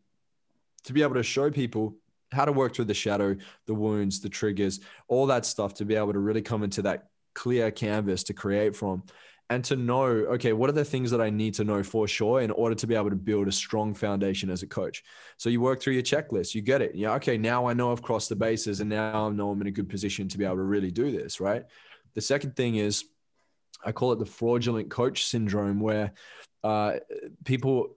to 0.84 0.94
be 0.94 1.02
able 1.02 1.16
to 1.16 1.24
show 1.24 1.50
people 1.50 1.96
how 2.32 2.46
to 2.46 2.52
work 2.52 2.76
through 2.76 2.86
the 2.86 2.94
shadow, 2.94 3.36
the 3.68 3.74
wounds, 3.74 4.22
the 4.22 4.30
triggers, 4.30 4.80
all 5.08 5.26
that 5.28 5.46
stuff 5.46 5.74
to 5.76 5.86
be 5.86 5.96
able 5.96 6.14
to 6.14 6.20
really 6.20 6.42
come 6.42 6.64
into 6.64 6.82
that 6.84 7.10
clear 7.34 7.72
canvas 7.72 8.24
to 8.24 8.34
create 8.34 8.76
from 8.76 9.04
and 9.50 9.66
to 9.66 9.76
know, 9.76 10.06
okay, 10.08 10.54
what 10.54 10.70
are 10.70 10.74
the 10.74 10.86
things 10.86 11.12
that 11.12 11.20
I 11.20 11.30
need 11.30 11.54
to 11.56 11.66
know 11.66 11.84
for 11.84 12.08
sure 12.08 12.40
in 12.40 12.52
order 12.52 12.74
to 12.74 12.88
be 12.88 12.96
able 12.96 13.10
to 13.10 13.18
build 13.18 13.50
a 13.50 13.52
strong 13.52 13.94
foundation 13.94 14.50
as 14.50 14.64
a 14.64 14.68
coach? 14.68 15.04
So 15.36 15.50
you 15.50 15.60
work 15.60 15.82
through 15.82 15.94
your 15.94 16.04
checklist, 16.04 16.56
you 16.56 16.62
get 16.62 16.82
it. 16.82 16.96
Yeah, 16.96 17.16
okay, 17.16 17.38
now 17.38 17.68
I 17.68 17.74
know 17.74 17.92
I've 17.92 18.02
crossed 18.02 18.30
the 18.30 18.36
bases 18.38 18.80
and 18.80 18.90
now 18.90 19.28
I 19.28 19.30
know 19.30 19.52
I'm 19.52 19.60
in 19.60 19.68
a 19.68 19.72
good 19.72 19.90
position 19.90 20.30
to 20.30 20.38
be 20.38 20.46
able 20.46 20.56
to 20.56 20.62
really 20.62 20.90
do 20.90 21.12
this, 21.12 21.42
right? 21.42 21.66
The 22.14 22.22
second 22.22 22.56
thing 22.56 22.76
is, 22.76 23.04
I 23.84 23.92
call 23.92 24.12
it 24.14 24.20
the 24.20 24.26
fraudulent 24.26 24.90
coach 24.90 25.26
syndrome, 25.26 25.80
where 25.80 26.14
uh, 26.64 26.98
people 27.44 27.96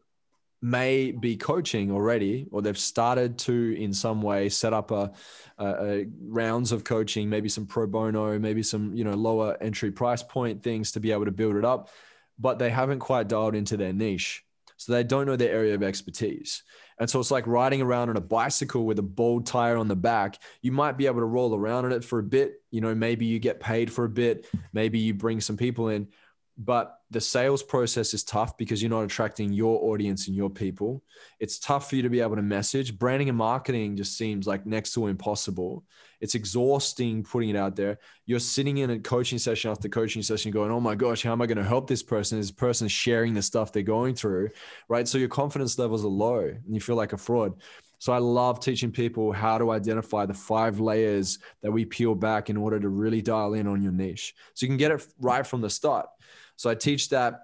may 0.64 1.10
be 1.10 1.36
coaching 1.36 1.90
already, 1.90 2.46
or 2.50 2.62
they've 2.62 2.78
started 2.78 3.38
to 3.38 3.76
in 3.78 3.92
some 3.92 4.22
way 4.22 4.48
set 4.48 4.72
up 4.72 4.90
a, 4.90 5.12
a, 5.58 5.66
a, 5.66 6.06
rounds 6.22 6.72
of 6.72 6.84
coaching, 6.84 7.28
maybe 7.28 7.50
some 7.50 7.66
pro 7.66 7.86
bono, 7.86 8.38
maybe 8.38 8.62
some 8.62 8.94
you 8.94 9.04
know 9.04 9.14
lower 9.14 9.58
entry 9.60 9.90
price 9.90 10.22
point 10.22 10.62
things 10.62 10.92
to 10.92 11.00
be 11.00 11.12
able 11.12 11.26
to 11.26 11.30
build 11.30 11.56
it 11.56 11.66
up, 11.66 11.90
but 12.38 12.58
they 12.58 12.70
haven't 12.70 13.00
quite 13.00 13.28
dialed 13.28 13.54
into 13.54 13.76
their 13.76 13.92
niche, 13.92 14.42
so 14.78 14.92
they 14.92 15.04
don't 15.04 15.26
know 15.26 15.36
their 15.36 15.52
area 15.52 15.74
of 15.74 15.82
expertise. 15.82 16.62
And 16.98 17.10
so 17.10 17.20
it's 17.20 17.30
like 17.30 17.46
riding 17.46 17.82
around 17.82 18.10
on 18.10 18.16
a 18.16 18.20
bicycle 18.20 18.84
with 18.84 18.98
a 18.98 19.02
bald 19.02 19.46
tire 19.46 19.76
on 19.76 19.88
the 19.88 19.96
back. 19.96 20.38
You 20.62 20.72
might 20.72 20.96
be 20.96 21.06
able 21.06 21.20
to 21.20 21.26
roll 21.26 21.54
around 21.54 21.86
on 21.86 21.92
it 21.92 22.04
for 22.04 22.18
a 22.18 22.22
bit. 22.22 22.62
You 22.70 22.80
know, 22.80 22.94
maybe 22.94 23.26
you 23.26 23.38
get 23.38 23.60
paid 23.60 23.92
for 23.92 24.04
a 24.04 24.08
bit. 24.08 24.46
Maybe 24.72 25.00
you 25.00 25.14
bring 25.14 25.40
some 25.40 25.56
people 25.56 25.88
in, 25.88 26.08
but 26.56 27.00
the 27.14 27.20
sales 27.20 27.62
process 27.62 28.12
is 28.12 28.24
tough 28.24 28.58
because 28.58 28.82
you're 28.82 28.90
not 28.90 29.04
attracting 29.04 29.52
your 29.52 29.92
audience 29.92 30.26
and 30.26 30.36
your 30.36 30.50
people. 30.50 31.02
It's 31.38 31.60
tough 31.60 31.88
for 31.88 31.94
you 31.94 32.02
to 32.02 32.10
be 32.10 32.20
able 32.20 32.34
to 32.34 32.42
message. 32.42 32.98
Branding 32.98 33.28
and 33.28 33.38
marketing 33.38 33.96
just 33.96 34.18
seems 34.18 34.48
like 34.48 34.66
next 34.66 34.92
to 34.94 35.06
impossible. 35.06 35.84
It's 36.20 36.34
exhausting 36.34 37.22
putting 37.22 37.50
it 37.50 37.56
out 37.56 37.76
there. 37.76 37.98
You're 38.26 38.40
sitting 38.40 38.78
in 38.78 38.90
a 38.90 38.98
coaching 38.98 39.38
session 39.38 39.70
after 39.70 39.88
coaching 39.88 40.22
session 40.22 40.50
going, 40.50 40.72
oh 40.72 40.80
my 40.80 40.96
gosh, 40.96 41.22
how 41.22 41.30
am 41.30 41.40
I 41.40 41.46
going 41.46 41.58
to 41.58 41.64
help 41.64 41.86
this 41.86 42.02
person? 42.02 42.38
This 42.38 42.50
person 42.50 42.88
sharing 42.88 43.32
the 43.32 43.42
stuff 43.42 43.70
they're 43.70 43.84
going 43.84 44.16
through, 44.16 44.50
right? 44.88 45.06
So 45.06 45.16
your 45.16 45.28
confidence 45.28 45.78
levels 45.78 46.04
are 46.04 46.08
low 46.08 46.40
and 46.40 46.74
you 46.74 46.80
feel 46.80 46.96
like 46.96 47.12
a 47.12 47.18
fraud. 47.18 47.54
So 47.98 48.12
I 48.12 48.18
love 48.18 48.58
teaching 48.58 48.90
people 48.90 49.32
how 49.32 49.56
to 49.56 49.70
identify 49.70 50.26
the 50.26 50.34
five 50.34 50.80
layers 50.80 51.38
that 51.62 51.70
we 51.70 51.84
peel 51.84 52.16
back 52.16 52.50
in 52.50 52.56
order 52.56 52.80
to 52.80 52.88
really 52.88 53.22
dial 53.22 53.54
in 53.54 53.68
on 53.68 53.82
your 53.82 53.92
niche. 53.92 54.34
So 54.54 54.66
you 54.66 54.68
can 54.68 54.76
get 54.76 54.90
it 54.90 55.06
right 55.20 55.46
from 55.46 55.60
the 55.60 55.70
start. 55.70 56.08
So 56.56 56.70
I 56.70 56.74
teach 56.74 57.08
that. 57.10 57.40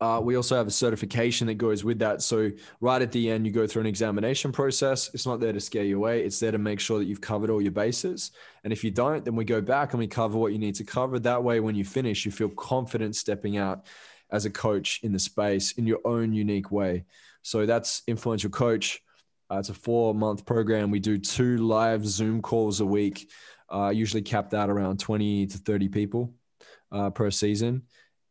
Uh, 0.00 0.20
we 0.20 0.34
also 0.34 0.56
have 0.56 0.66
a 0.66 0.70
certification 0.70 1.46
that 1.46 1.54
goes 1.54 1.84
with 1.84 2.00
that. 2.00 2.22
So 2.22 2.50
right 2.80 3.00
at 3.00 3.12
the 3.12 3.30
end, 3.30 3.46
you 3.46 3.52
go 3.52 3.68
through 3.68 3.82
an 3.82 3.86
examination 3.86 4.50
process. 4.50 5.08
It's 5.14 5.26
not 5.26 5.38
there 5.38 5.52
to 5.52 5.60
scare 5.60 5.84
you 5.84 5.96
away. 5.96 6.24
It's 6.24 6.40
there 6.40 6.50
to 6.50 6.58
make 6.58 6.80
sure 6.80 6.98
that 6.98 7.04
you've 7.04 7.20
covered 7.20 7.50
all 7.50 7.62
your 7.62 7.70
bases. 7.70 8.32
And 8.64 8.72
if 8.72 8.82
you 8.82 8.90
don't, 8.90 9.24
then 9.24 9.36
we 9.36 9.44
go 9.44 9.60
back 9.60 9.92
and 9.92 10.00
we 10.00 10.08
cover 10.08 10.38
what 10.38 10.52
you 10.52 10.58
need 10.58 10.74
to 10.76 10.84
cover. 10.84 11.20
That 11.20 11.44
way, 11.44 11.60
when 11.60 11.76
you 11.76 11.84
finish, 11.84 12.26
you 12.26 12.32
feel 12.32 12.48
confident 12.48 13.14
stepping 13.14 13.58
out 13.58 13.86
as 14.32 14.44
a 14.44 14.50
coach 14.50 14.98
in 15.04 15.12
the 15.12 15.20
space 15.20 15.72
in 15.72 15.86
your 15.86 16.00
own 16.04 16.32
unique 16.32 16.72
way. 16.72 17.04
So 17.42 17.64
that's 17.64 18.02
influential 18.08 18.50
coach. 18.50 19.00
Uh, 19.48 19.58
it's 19.58 19.68
a 19.68 19.74
four 19.74 20.16
month 20.16 20.44
program. 20.44 20.90
We 20.90 20.98
do 20.98 21.16
two 21.16 21.58
live 21.58 22.04
Zoom 22.04 22.42
calls 22.42 22.80
a 22.80 22.86
week, 22.86 23.30
uh, 23.68 23.90
usually 23.90 24.22
capped 24.22 24.52
out 24.52 24.68
around 24.68 24.98
20 24.98 25.46
to 25.46 25.58
30 25.58 25.88
people 25.90 26.34
uh, 26.90 27.10
per 27.10 27.30
season 27.30 27.82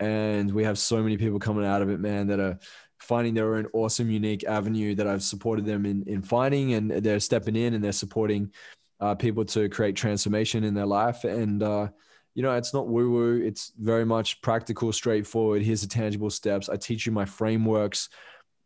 and 0.02 0.52
we 0.52 0.64
have 0.64 0.80
so 0.80 1.02
many 1.02 1.16
people 1.16 1.40
coming 1.40 1.66
out 1.66 1.84
of 1.84 1.90
it, 1.90 2.00
man, 2.00 2.28
that 2.28 2.40
are 2.40 2.58
finding 2.98 3.36
their 3.36 3.56
own 3.56 3.68
awesome, 3.74 4.10
unique 4.10 4.44
avenue 4.44 4.96
that 4.96 5.08
I've 5.08 5.24
supported 5.24 5.66
them 5.66 5.86
in 5.86 6.04
in 6.08 6.24
finding, 6.24 6.74
and 6.74 6.92
they're 6.92 7.20
stepping 7.20 7.56
in 7.56 7.76
and 7.76 7.84
they're 7.84 7.92
supporting 7.92 8.52
uh, 9.00 9.14
people 9.16 9.46
to 9.46 9.70
create 9.70 9.96
transformation 9.96 10.64
in 10.64 10.74
their 10.74 10.88
life. 10.88 11.24
And 11.24 11.62
uh, 11.62 11.90
you 12.34 12.42
know, 12.42 12.56
it's 12.56 12.74
not 12.74 12.88
woo 12.88 13.12
woo; 13.12 13.42
it's 13.46 13.74
very 13.80 14.06
much 14.06 14.42
practical, 14.42 14.92
straightforward. 14.92 15.62
Here's 15.62 15.82
the 15.82 15.88
tangible 15.88 16.32
steps. 16.32 16.68
I 16.68 16.78
teach 16.78 17.06
you 17.06 17.12
my 17.12 17.26
frameworks. 17.26 18.10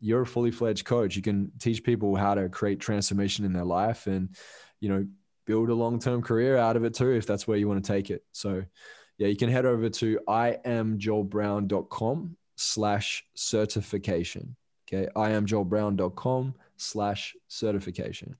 You're 0.00 0.22
a 0.22 0.26
fully 0.26 0.50
fledged 0.50 0.86
coach. 0.86 1.16
You 1.16 1.22
can 1.22 1.52
teach 1.58 1.84
people 1.84 2.16
how 2.16 2.34
to 2.34 2.48
create 2.48 2.80
transformation 2.80 3.44
in 3.44 3.52
their 3.52 3.64
life, 3.64 4.06
and 4.06 4.34
you 4.80 4.88
know, 4.88 5.06
build 5.44 5.68
a 5.68 5.74
long 5.74 5.98
term 5.98 6.22
career 6.22 6.56
out 6.56 6.76
of 6.76 6.84
it 6.84 6.94
too, 6.94 7.10
if 7.10 7.26
that's 7.26 7.46
where 7.46 7.58
you 7.58 7.68
want 7.68 7.84
to 7.84 7.92
take 7.92 8.08
it. 8.10 8.24
So 8.32 8.64
yeah, 9.18 9.28
you 9.28 9.36
can 9.36 9.50
head 9.50 9.66
over 9.66 9.88
to 9.88 10.18
iamjoelbrown.com 10.28 12.36
slash 12.56 13.24
certification. 13.34 14.56
Okay, 14.88 15.08
iamjoelbrown.com 15.16 16.54
slash 16.76 17.34
certification. 17.48 18.36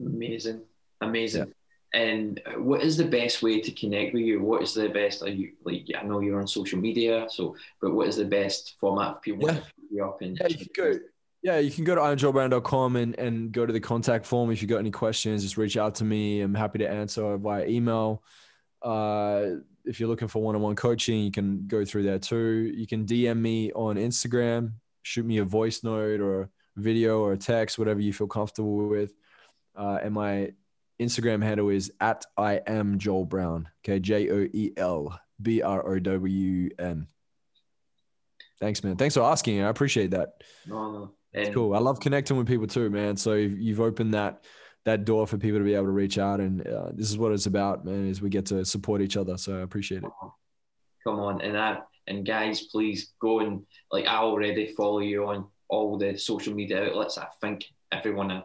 Amazing. 0.00 0.62
Amazing. 1.00 1.46
Yeah. 1.46 1.52
And 1.94 2.42
what 2.56 2.82
is 2.82 2.96
the 2.96 3.04
best 3.04 3.42
way 3.42 3.60
to 3.60 3.70
connect 3.70 4.14
with 4.14 4.24
you? 4.24 4.42
What 4.42 4.62
is 4.62 4.74
the 4.74 4.88
best? 4.88 5.22
Are 5.22 5.28
you 5.28 5.52
like? 5.64 5.86
I 5.96 6.02
know 6.02 6.20
you're 6.20 6.40
on 6.40 6.48
social 6.48 6.78
media, 6.78 7.26
so 7.30 7.54
but 7.80 7.94
what 7.94 8.08
is 8.08 8.16
the 8.16 8.24
best 8.24 8.74
format 8.80 9.14
for 9.14 9.20
people 9.20 9.46
yeah. 9.46 9.54
to 9.54 9.62
you 9.92 10.04
up 10.04 10.20
and? 10.20 10.36
Yeah, 10.40 10.48
you 10.48 10.56
can 10.56 10.68
go. 10.74 10.98
Yeah, 11.42 11.58
you 11.58 11.70
can 11.70 11.84
go 11.84 11.94
to 11.94 12.00
iamjoelbrown.com 12.00 12.96
and 12.96 13.16
and 13.16 13.52
go 13.52 13.64
to 13.64 13.72
the 13.72 13.78
contact 13.78 14.26
form 14.26 14.50
if 14.50 14.60
you've 14.60 14.70
got 14.70 14.78
any 14.78 14.90
questions. 14.90 15.44
Just 15.44 15.56
reach 15.56 15.76
out 15.76 15.94
to 15.96 16.04
me. 16.04 16.40
I'm 16.40 16.54
happy 16.54 16.80
to 16.80 16.88
answer 16.88 17.36
via 17.36 17.64
email. 17.66 18.24
Uh, 18.82 19.58
if 19.84 20.00
you're 20.00 20.08
looking 20.08 20.28
for 20.28 20.42
one-on-one 20.42 20.76
coaching, 20.76 21.20
you 21.20 21.30
can 21.30 21.66
go 21.66 21.84
through 21.84 22.04
there 22.04 22.18
too. 22.18 22.72
You 22.74 22.86
can 22.86 23.04
DM 23.04 23.38
me 23.38 23.72
on 23.72 23.96
Instagram, 23.96 24.72
shoot 25.02 25.24
me 25.24 25.38
a 25.38 25.44
voice 25.44 25.82
note 25.84 26.20
or 26.20 26.50
video 26.76 27.20
or 27.20 27.32
a 27.32 27.36
text, 27.36 27.78
whatever 27.78 28.00
you 28.00 28.12
feel 28.12 28.26
comfortable 28.26 28.88
with. 28.88 29.12
Uh, 29.76 29.98
and 30.02 30.14
my 30.14 30.52
Instagram 31.00 31.42
handle 31.42 31.68
is 31.68 31.92
at 32.00 32.24
I 32.36 32.60
am 32.66 32.98
Joel 32.98 33.26
Brown. 33.26 33.68
Okay, 33.84 34.00
J 34.00 34.30
O 34.30 34.48
E 34.52 34.72
L 34.76 35.18
B 35.40 35.62
R 35.62 35.86
O 35.86 35.98
W 35.98 36.70
N. 36.78 37.06
Thanks, 38.60 38.82
man. 38.84 38.96
Thanks 38.96 39.14
for 39.14 39.22
asking. 39.22 39.60
I 39.62 39.68
appreciate 39.68 40.12
that. 40.12 40.42
No, 40.66 40.92
no. 40.92 41.10
It's 41.32 41.52
cool. 41.52 41.74
I 41.74 41.78
love 41.78 41.98
connecting 41.98 42.36
with 42.36 42.46
people 42.46 42.68
too, 42.68 42.88
man. 42.90 43.16
So 43.16 43.34
you've 43.34 43.80
opened 43.80 44.14
that 44.14 44.44
that 44.84 45.04
door 45.04 45.26
for 45.26 45.38
people 45.38 45.58
to 45.58 45.64
be 45.64 45.74
able 45.74 45.86
to 45.86 45.90
reach 45.90 46.18
out. 46.18 46.40
And 46.40 46.66
uh, 46.66 46.90
this 46.92 47.10
is 47.10 47.18
what 47.18 47.32
it's 47.32 47.46
about, 47.46 47.84
man, 47.84 48.06
is 48.08 48.20
we 48.20 48.28
get 48.28 48.46
to 48.46 48.64
support 48.64 49.00
each 49.00 49.16
other. 49.16 49.36
So 49.38 49.58
I 49.58 49.62
appreciate 49.62 50.02
it. 50.02 50.10
Come 51.04 51.20
on. 51.20 51.40
And 51.40 51.54
that, 51.54 51.86
and 52.06 52.26
guys, 52.26 52.62
please 52.62 53.12
go 53.20 53.40
and 53.40 53.64
like, 53.90 54.06
I 54.06 54.16
already 54.16 54.74
follow 54.74 55.00
you 55.00 55.26
on 55.26 55.46
all 55.68 55.98
the 55.98 56.16
social 56.18 56.54
media 56.54 56.90
outlets. 56.90 57.18
I 57.18 57.26
think 57.40 57.64
everyone 57.90 58.42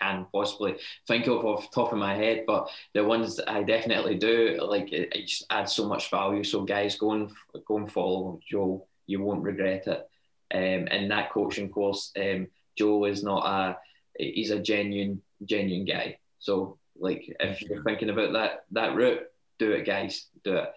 can 0.00 0.26
possibly 0.32 0.76
think 1.06 1.26
of 1.26 1.44
off 1.44 1.70
top 1.70 1.92
of 1.92 1.98
my 1.98 2.14
head, 2.14 2.44
but 2.46 2.70
the 2.94 3.04
ones 3.04 3.36
that 3.36 3.50
I 3.50 3.62
definitely 3.62 4.16
do, 4.16 4.58
like 4.60 4.92
it, 4.92 5.14
it 5.14 5.26
just 5.26 5.46
adds 5.50 5.72
so 5.72 5.88
much 5.88 6.10
value. 6.10 6.44
So 6.44 6.62
guys, 6.62 6.96
go 6.96 7.12
and 7.12 7.30
go 7.66 7.78
and 7.78 7.90
follow 7.90 8.40
Joe. 8.50 8.86
You 9.06 9.22
won't 9.22 9.42
regret 9.42 9.86
it. 9.86 10.06
Um, 10.52 10.88
and 10.90 11.10
that 11.10 11.30
coaching 11.30 11.70
course, 11.70 12.12
um, 12.18 12.48
Joe 12.76 13.04
is 13.04 13.22
not 13.22 13.46
a 13.46 13.78
he's 14.18 14.50
a 14.50 14.58
genuine 14.58 15.22
genuine 15.44 15.84
guy. 15.84 16.18
So 16.38 16.78
like 16.98 17.34
if 17.40 17.62
you're 17.62 17.82
thinking 17.82 18.10
about 18.10 18.32
that 18.32 18.64
that 18.72 18.94
route, 18.94 19.22
do 19.58 19.72
it, 19.72 19.86
guys, 19.86 20.26
do 20.44 20.56
it. 20.56 20.70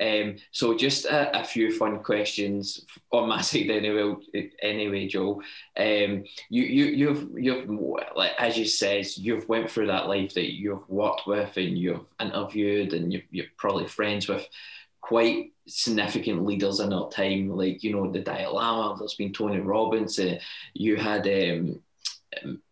Um, 0.00 0.36
so 0.50 0.76
just 0.76 1.04
a, 1.04 1.40
a, 1.40 1.44
few 1.44 1.70
fun 1.70 2.02
questions 2.02 2.84
on 3.12 3.28
my 3.28 3.40
side 3.42 3.70
anyway. 3.70 4.16
Anyway, 4.60 5.06
Joe, 5.06 5.40
um, 5.76 6.24
you 6.50 6.64
you 6.64 6.84
you've 6.86 7.28
you've 7.36 7.70
like 8.16 8.32
as 8.38 8.58
you 8.58 8.66
says 8.66 9.16
you've 9.16 9.48
went 9.48 9.70
through 9.70 9.86
that 9.86 10.08
life 10.08 10.34
that 10.34 10.52
you've 10.52 10.88
worked 10.88 11.28
with 11.28 11.56
and 11.56 11.78
you've 11.78 12.12
interviewed 12.18 12.92
and 12.92 13.12
you've, 13.12 13.22
you're 13.30 13.46
probably 13.56 13.86
friends 13.86 14.28
with 14.28 14.48
quite 15.00 15.52
significant 15.68 16.44
leaders 16.44 16.80
in 16.80 16.92
our 16.92 17.08
time, 17.10 17.50
like 17.50 17.84
you 17.84 17.92
know 17.92 18.10
the 18.10 18.20
Dalai 18.20 18.46
Lama. 18.46 18.96
There's 18.98 19.14
been 19.14 19.32
Tony 19.32 19.58
Robbins. 19.58 20.18
Uh, 20.18 20.38
you 20.72 20.96
had 20.96 21.26
um, 21.28 21.80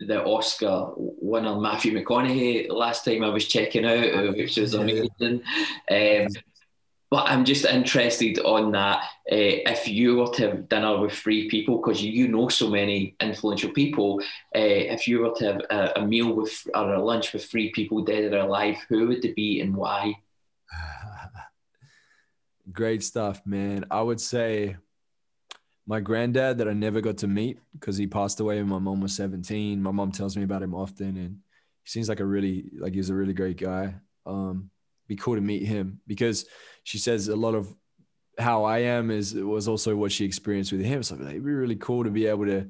the 0.00 0.24
Oscar 0.24 0.92
winner 0.96 1.58
Matthew 1.58 1.92
McConaughey 1.92 2.70
last 2.70 3.04
time 3.04 3.24
I 3.24 3.28
was 3.28 3.46
checking 3.46 3.84
out, 3.84 4.14
uh, 4.14 4.32
which 4.32 4.56
was 4.56 4.74
amazing. 4.74 5.42
Um, 5.90 6.28
but 7.12 7.28
I'm 7.28 7.44
just 7.44 7.66
interested 7.66 8.38
on 8.38 8.72
that. 8.72 9.02
Uh, 9.30 9.60
if 9.68 9.86
you 9.86 10.16
were 10.16 10.28
to 10.28 10.48
have 10.48 10.68
dinner 10.70 10.98
with 10.98 11.12
three 11.12 11.46
people, 11.46 11.76
because 11.76 12.02
you 12.02 12.26
know 12.26 12.48
so 12.48 12.70
many 12.70 13.16
influential 13.20 13.70
people, 13.70 14.22
uh, 14.56 14.94
if 14.94 15.06
you 15.06 15.20
were 15.20 15.34
to 15.34 15.44
have 15.44 15.60
a, 15.68 16.00
a, 16.00 16.06
meal 16.06 16.34
with 16.34 16.66
or 16.74 16.94
a 16.94 17.04
lunch 17.04 17.34
with 17.34 17.44
three 17.44 17.70
people 17.72 18.02
dead 18.02 18.32
or 18.32 18.38
alive, 18.38 18.78
who 18.88 19.08
would 19.08 19.22
it 19.26 19.36
be 19.36 19.60
and 19.60 19.76
why? 19.76 20.14
Great 22.72 23.04
stuff, 23.04 23.42
man. 23.44 23.84
I 23.90 24.00
would 24.00 24.20
say 24.20 24.78
my 25.86 26.00
granddad 26.00 26.58
that 26.58 26.68
I 26.68 26.72
never 26.72 27.00
got 27.00 27.18
to 27.18 27.26
meet 27.26 27.58
because 27.72 27.96
he 27.96 28.06
passed 28.06 28.40
away 28.40 28.56
when 28.56 28.68
my 28.68 28.78
mom 28.78 29.00
was 29.00 29.16
17. 29.16 29.82
My 29.82 29.90
mom 29.90 30.12
tells 30.12 30.36
me 30.36 30.44
about 30.44 30.62
him 30.62 30.74
often 30.74 31.16
and 31.16 31.38
he 31.82 31.90
seems 31.90 32.08
like 32.08 32.20
a 32.20 32.24
really 32.24 32.66
like 32.78 32.94
he's 32.94 33.10
a 33.10 33.14
really 33.14 33.32
great 33.32 33.56
guy. 33.56 33.94
Um 34.24 34.70
be 35.08 35.16
cool 35.16 35.34
to 35.34 35.40
meet 35.40 35.66
him 35.66 36.00
because 36.06 36.46
she 36.84 36.98
says 36.98 37.28
a 37.28 37.36
lot 37.36 37.54
of 37.54 37.74
how 38.38 38.64
I 38.64 38.78
am 38.78 39.10
is 39.10 39.34
was 39.34 39.66
also 39.66 39.96
what 39.96 40.12
she 40.12 40.24
experienced 40.24 40.72
with 40.72 40.82
him. 40.82 41.02
So 41.02 41.16
it'd 41.16 41.28
be 41.28 41.38
really 41.38 41.76
cool 41.76 42.04
to 42.04 42.10
be 42.10 42.26
able 42.26 42.46
to 42.46 42.68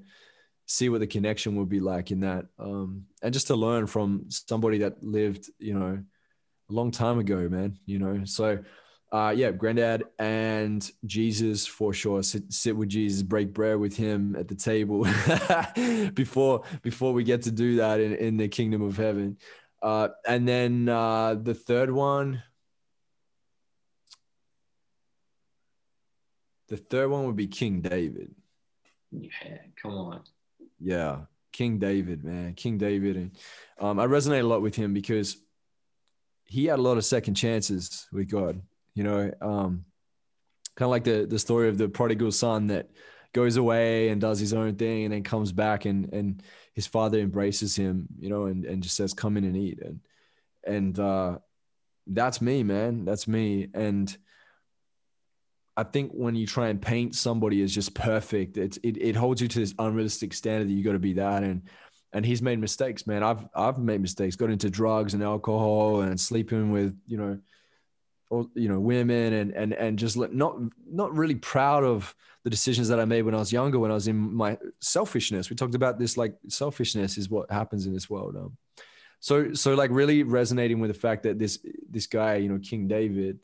see 0.67 0.89
what 0.89 1.01
the 1.01 1.07
connection 1.07 1.57
would 1.57 1.69
be 1.69 1.81
like 1.81 2.11
in 2.11 2.21
that. 2.21 2.47
Um 2.59 3.05
and 3.23 3.35
just 3.35 3.49
to 3.49 3.57
learn 3.57 3.87
from 3.87 4.25
somebody 4.29 4.79
that 4.79 5.03
lived, 5.03 5.51
you 5.59 5.79
know, 5.79 6.03
a 6.71 6.73
long 6.73 6.91
time 6.91 7.19
ago, 7.19 7.47
man, 7.51 7.79
you 7.85 7.99
know. 7.99 8.25
So 8.25 8.59
uh, 9.13 9.35
yeah, 9.37 9.51
granddad 9.51 10.05
and 10.19 10.91
Jesus 11.05 11.67
for 11.67 11.93
sure. 11.93 12.23
Sit, 12.23 12.51
sit 12.51 12.75
with 12.75 12.89
Jesus, 12.89 13.23
break 13.23 13.53
bread 13.53 13.79
with 13.79 13.95
him 13.95 14.35
at 14.37 14.49
the 14.49 14.55
table 14.55 15.07
before 16.15 16.63
before 16.81 17.13
we 17.13 17.23
get 17.23 17.43
to 17.43 17.51
do 17.51 17.77
that 17.77 18.01
in, 18.01 18.15
in 18.15 18.37
the 18.39 18.49
kingdom 18.49 18.81
of 18.81 18.97
heaven. 18.97 19.37
Uh, 19.83 20.09
and 20.27 20.49
then 20.49 20.89
uh, 20.89 21.35
the 21.35 21.53
third 21.53 21.91
one, 21.91 22.43
the 26.69 26.79
third 26.79 27.11
one 27.11 27.27
would 27.27 27.37
be 27.37 27.49
King 27.49 27.83
David. 27.83 28.35
Yeah, 29.11 29.59
come 29.81 29.93
on. 29.93 30.23
Yeah, 30.81 31.19
King 31.53 31.79
David, 31.79 32.25
man, 32.25 32.55
King 32.55 32.79
David, 32.79 33.17
and 33.17 33.37
um, 33.79 34.01
I 34.01 34.07
resonate 34.07 34.41
a 34.41 34.47
lot 34.47 34.63
with 34.63 34.75
him 34.75 34.95
because 34.95 35.37
he 36.47 36.65
had 36.65 36.79
a 36.79 36.83
lot 36.83 36.97
of 36.97 37.05
second 37.05 37.35
chances 37.35 38.07
with 38.11 38.31
God 38.31 38.63
you 38.95 39.05
know, 39.05 39.31
um, 39.41 39.85
kind 40.77 40.87
of 40.87 40.91
like 40.91 41.05
the 41.05 41.27
the 41.27 41.39
story 41.39 41.69
of 41.69 41.79
the 41.79 41.89
prodigal 41.89 42.33
son 42.33 42.69
that 42.69 42.91
goes 43.33 43.57
away 43.57 44.09
and 44.09 44.21
does 44.21 44.39
his 44.39 44.53
own 44.53 44.75
thing 44.77 45.05
and 45.05 45.15
then 45.15 45.23
comes 45.23 45.53
back 45.53 45.85
and 45.85 46.13
and 46.13 46.43
his 46.75 46.87
father 46.87 47.19
embraces 47.19 47.77
him, 47.77 48.07
you 48.19 48.29
know, 48.29 48.47
and 48.47 48.65
and 48.65 48.83
just 48.83 48.97
says, 48.97 49.15
"Come 49.15 49.37
in 49.37 49.45
and 49.45 49.57
eat." 49.57 49.81
And 49.83 50.01
and 50.65 50.99
uh, 50.99 51.39
that's 52.07 52.41
me, 52.41 52.63
man. 52.63 53.05
That's 53.05 53.29
me. 53.29 53.69
And 53.75 54.17
I 55.77 55.85
think 55.85 56.13
when 56.13 56.35
you 56.35 56.47
try 56.47 56.69
and 56.69 56.81
paint 56.81 57.15
somebody 57.15 57.63
as 57.63 57.75
just 57.75 57.95
perfect, 57.95 58.57
it's 58.57 58.79
it, 58.79 58.97
it 58.99 59.17
holds 59.17 59.41
you 59.41 59.49
to 59.49 59.59
this 59.59 59.75
unrealistic 59.79 60.35
standard 60.35 60.69
that 60.69 60.73
you 60.73 60.85
got 60.85 60.93
to 60.93 60.99
be 60.99 61.15
that. 61.15 61.43
And 61.43 61.63
and 62.13 62.27
he's 62.27 62.43
made 62.43 62.59
mistakes, 62.59 63.07
man. 63.07 63.23
I've 63.23 63.47
I've 63.55 63.79
made 63.79 64.01
mistakes, 64.01 64.37
got 64.37 64.51
into 64.51 64.71
drugs 64.71 65.15
and 65.15 65.23
alcohol 65.23 66.03
and 66.03 66.19
sleeping 66.19 66.71
with 66.73 66.99
you 67.07 67.17
know 67.17 67.39
you 68.55 68.69
know 68.69 68.81
women 68.81 69.33
and 69.33 69.53
and 69.53 69.73
and 69.75 69.99
just 69.99 70.17
not 70.17 70.57
not 70.91 71.17
really 71.17 71.35
proud 71.35 71.85
of 71.85 72.15
the 72.45 72.51
decisions 72.51 72.89
that 72.89 72.99
I 72.99 73.05
made 73.05 73.23
when 73.23 73.35
I 73.35 73.39
was 73.39 73.53
younger 73.53 73.79
when 73.79 73.91
I 73.91 73.95
was 73.95 74.09
in 74.09 74.17
my 74.17 74.59
selfishness. 74.81 75.49
We 75.49 75.57
talked 75.57 75.75
about 75.75 75.99
this 75.99 76.17
like 76.17 76.35
selfishness 76.49 77.19
is 77.19 77.31
what 77.31 77.51
happens 77.51 77.87
in 77.87 77.93
this 77.93 78.11
world 78.11 78.37
um, 78.37 78.57
so 79.21 79.55
so 79.55 79.75
like 79.75 79.91
really 79.91 80.23
resonating 80.23 80.81
with 80.81 80.91
the 80.93 80.99
fact 80.99 81.23
that 81.23 81.39
this 81.39 81.59
this 81.89 82.07
guy 82.07 82.37
you 82.37 82.49
know 82.49 82.59
King 82.59 82.89
David 82.89 83.39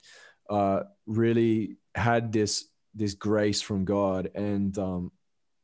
uh 0.51 0.80
really 1.07 1.76
had 1.95 2.32
this 2.32 2.64
this 2.95 3.14
grace 3.14 3.61
from 3.61 3.84
God 3.84 4.30
and 4.34 4.76
um 4.78 5.12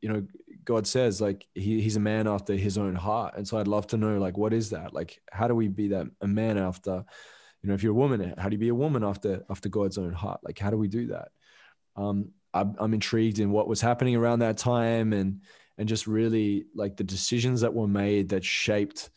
you 0.01 0.09
know 0.09 0.25
God 0.63 0.87
says 0.87 1.21
like 1.21 1.47
he, 1.53 1.79
he's 1.79 1.95
a 1.95 1.99
man 1.99 2.27
after 2.27 2.55
his 2.55 2.77
own 2.77 2.95
heart. 2.95 3.35
And 3.37 3.47
so 3.47 3.57
I'd 3.57 3.67
love 3.67 3.87
to 3.87 3.97
know 3.97 4.17
like 4.17 4.37
what 4.37 4.51
is 4.51 4.71
that? 4.71 4.93
Like 4.93 5.21
how 5.31 5.47
do 5.47 5.55
we 5.55 5.67
be 5.67 5.89
that 5.89 6.07
a 6.21 6.27
man 6.27 6.57
after 6.57 7.05
you 7.65 7.69
know 7.69 7.75
if 7.75 7.81
you're 7.81 7.93
a 7.93 7.95
woman 7.95 8.33
how 8.37 8.47
do 8.47 8.53
you 8.53 8.59
be 8.59 8.69
a 8.69 8.75
woman 8.75 9.03
after 9.03 9.43
after 9.49 9.69
god's 9.69 9.97
own 9.97 10.13
heart? 10.13 10.39
Like 10.43 10.59
how 10.59 10.69
do 10.69 10.77
we 10.77 10.87
do 10.87 11.07
that? 11.07 11.29
Um 11.95 12.29
I'm, 12.53 12.75
I'm 12.77 12.93
intrigued 12.93 13.39
in 13.39 13.51
what 13.51 13.67
was 13.67 13.81
happening 13.81 14.15
around 14.15 14.39
that 14.39 14.57
time 14.57 15.13
and 15.13 15.41
and 15.77 15.89
just 15.89 16.05
really 16.05 16.65
like 16.75 16.95
the 16.95 17.03
decisions 17.03 17.61
that 17.61 17.73
were 17.73 17.87
made 17.87 18.29
that 18.29 18.45
shaped 18.45 19.09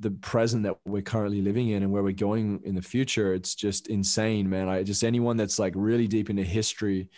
the 0.00 0.10
present 0.10 0.62
that 0.64 0.76
we're 0.86 1.02
currently 1.02 1.42
living 1.42 1.68
in 1.68 1.82
and 1.82 1.92
where 1.92 2.02
we're 2.02 2.12
going 2.12 2.60
in 2.64 2.74
the 2.74 2.82
future. 2.82 3.32
It's 3.34 3.54
just 3.54 3.88
insane 3.88 4.48
man. 4.48 4.68
I 4.68 4.82
just 4.82 5.04
anyone 5.04 5.36
that's 5.36 5.58
like 5.58 5.74
really 5.76 6.08
deep 6.08 6.30
into 6.30 6.42
history 6.42 7.10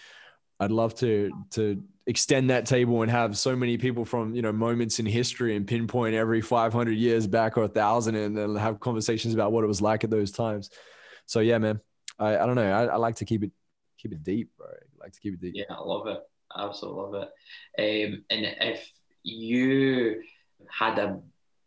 i'd 0.60 0.70
love 0.70 0.94
to 0.94 1.30
to 1.50 1.82
extend 2.06 2.50
that 2.50 2.66
table 2.66 3.02
and 3.02 3.10
have 3.10 3.36
so 3.36 3.56
many 3.56 3.76
people 3.76 4.04
from 4.04 4.34
you 4.34 4.40
know 4.40 4.52
moments 4.52 4.98
in 5.00 5.06
history 5.06 5.56
and 5.56 5.66
pinpoint 5.66 6.14
every 6.14 6.40
500 6.40 6.92
years 6.92 7.26
back 7.26 7.58
or 7.58 7.64
a 7.64 7.68
thousand 7.68 8.14
and 8.14 8.36
then 8.36 8.54
have 8.54 8.78
conversations 8.78 9.34
about 9.34 9.50
what 9.50 9.64
it 9.64 9.66
was 9.66 9.82
like 9.82 10.04
at 10.04 10.10
those 10.10 10.30
times. 10.30 10.70
So 11.26 11.40
yeah 11.40 11.58
man 11.58 11.80
i, 12.18 12.38
I 12.38 12.46
don't 12.46 12.54
know. 12.54 12.70
I, 12.70 12.84
I 12.84 12.96
like 12.96 13.16
to 13.16 13.24
keep 13.24 13.42
it 13.42 13.50
keep 13.98 14.12
it 14.12 14.22
deep 14.22 14.50
bro. 14.56 14.68
I 14.68 15.04
like 15.04 15.12
to 15.12 15.20
keep 15.20 15.34
it 15.34 15.40
deep. 15.40 15.54
Yeah 15.56 15.64
i 15.70 15.80
love 15.80 16.06
it. 16.06 16.20
Absolutely 16.56 17.02
love 17.02 17.28
it. 17.78 18.12
Um, 18.12 18.24
and 18.30 18.56
if 18.60 18.88
you 19.24 20.22
had 20.70 20.98
a 20.98 21.20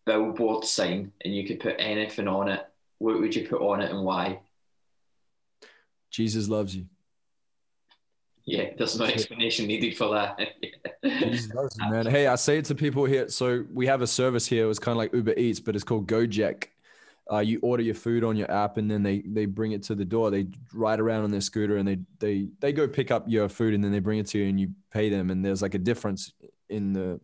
billboard 0.05 0.63
sign 0.63 1.11
and 1.23 1.35
you 1.35 1.45
could 1.45 1.59
put 1.59 1.75
anything 1.77 2.29
on 2.29 2.47
it 2.47 2.65
what 2.99 3.19
would 3.19 3.35
you 3.35 3.47
put 3.47 3.61
on 3.61 3.81
it 3.81 3.91
and 3.91 4.03
why? 4.03 4.39
Jesus 6.11 6.47
loves 6.47 6.75
you 6.75 6.85
yeah, 8.49 8.69
there's 8.77 8.97
no 8.97 9.05
explanation 9.05 9.67
needed 9.67 9.95
for 9.95 10.09
that. 10.09 10.39
man. 11.89 12.07
Hey, 12.07 12.25
I 12.25 12.33
say 12.33 12.57
it 12.57 12.65
to 12.65 12.75
people 12.75 13.05
here. 13.05 13.29
So 13.29 13.63
we 13.71 13.85
have 13.85 14.01
a 14.01 14.07
service 14.07 14.47
here. 14.47 14.65
It 14.65 14.67
was 14.67 14.79
kind 14.79 14.93
of 14.93 14.97
like 14.97 15.13
Uber 15.13 15.35
Eats, 15.37 15.59
but 15.59 15.75
it's 15.75 15.83
called 15.83 16.07
Gojek. 16.07 16.65
Uh, 17.31 17.39
you 17.39 17.59
order 17.61 17.83
your 17.83 17.93
food 17.93 18.23
on 18.23 18.35
your 18.35 18.49
app, 18.49 18.77
and 18.77 18.89
then 18.89 19.03
they 19.03 19.19
they 19.19 19.45
bring 19.45 19.73
it 19.73 19.83
to 19.83 19.93
the 19.93 20.03
door. 20.03 20.31
They 20.31 20.47
ride 20.73 20.99
around 20.99 21.25
on 21.25 21.31
their 21.31 21.41
scooter, 21.41 21.77
and 21.77 21.87
they 21.87 21.99
they 22.17 22.47
they 22.59 22.73
go 22.73 22.87
pick 22.87 23.11
up 23.11 23.25
your 23.27 23.49
food, 23.49 23.75
and 23.75 23.83
then 23.83 23.91
they 23.91 23.99
bring 23.99 24.17
it 24.17 24.25
to 24.27 24.39
you, 24.39 24.49
and 24.49 24.59
you 24.59 24.71
pay 24.91 25.09
them. 25.09 25.29
And 25.29 25.45
there's 25.45 25.61
like 25.61 25.75
a 25.75 25.79
difference 25.79 26.33
in 26.69 26.91
the 26.91 27.19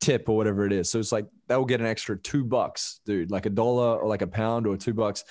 tip 0.00 0.28
or 0.28 0.36
whatever 0.36 0.64
it 0.66 0.72
is. 0.72 0.88
So 0.88 1.00
it's 1.00 1.10
like 1.10 1.26
they'll 1.48 1.64
get 1.64 1.80
an 1.80 1.86
extra 1.86 2.16
two 2.16 2.44
bucks, 2.44 3.00
dude, 3.04 3.32
like 3.32 3.46
a 3.46 3.50
dollar 3.50 3.98
or 3.98 4.08
like 4.08 4.22
a 4.22 4.28
pound 4.28 4.68
or 4.68 4.76
two 4.76 4.94
bucks, 4.94 5.24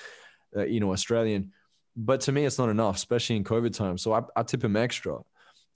uh, 0.55 0.65
you 0.65 0.81
know, 0.81 0.91
Australian 0.91 1.53
but 2.05 2.21
to 2.21 2.31
me 2.31 2.45
it's 2.45 2.57
not 2.57 2.69
enough 2.69 2.95
especially 2.95 3.35
in 3.35 3.43
covid 3.43 3.73
time 3.73 3.97
so 3.97 4.13
I, 4.13 4.21
I, 4.35 4.43
tip 4.43 4.61
them 4.61 4.77
extra. 4.77 5.19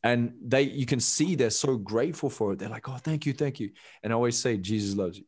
And 0.06 0.34
they 0.44 0.64
you 0.64 0.86
can 0.86 1.00
see 1.00 1.36
they're 1.36 1.50
so 1.50 1.78
grateful 1.78 2.30
for 2.30 2.52
it. 2.52 2.60
They're 2.60 2.70
like 2.70 2.90
oh 2.90 2.98
thank 2.98 3.26
you 3.26 3.34
thank 3.34 3.60
you. 3.60 3.72
And 4.02 4.12
i 4.12 4.16
always 4.16 4.38
say 4.38 4.58
jesus 4.58 4.96
loves 4.96 5.18
you. 5.18 5.26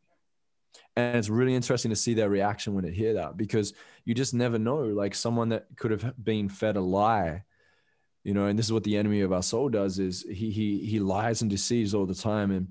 And 0.97 1.17
it's 1.17 1.29
really 1.29 1.55
interesting 1.55 1.91
to 1.91 1.95
see 1.95 2.13
their 2.13 2.29
reaction 2.29 2.73
when 2.73 2.85
they 2.85 2.91
hear 2.91 3.13
that 3.15 3.37
because 3.37 3.73
you 4.05 4.13
just 4.13 4.33
never 4.33 4.57
know 4.57 4.83
like 4.83 5.15
someone 5.15 5.49
that 5.49 5.67
could 5.75 5.91
have 5.91 6.13
been 6.21 6.49
fed 6.49 6.75
a 6.77 6.81
lie 6.81 7.43
you 8.23 8.33
know 8.33 8.47
and 8.47 8.57
this 8.57 8.65
is 8.65 8.73
what 8.73 8.83
the 8.83 8.97
enemy 8.97 9.21
of 9.21 9.31
our 9.31 9.43
soul 9.43 9.69
does 9.69 9.99
is 9.99 10.25
he 10.27 10.49
he 10.49 10.79
he 10.79 10.99
lies 10.99 11.41
and 11.41 11.51
deceives 11.51 11.93
all 11.93 12.05
the 12.05 12.15
time. 12.15 12.51
And 12.51 12.67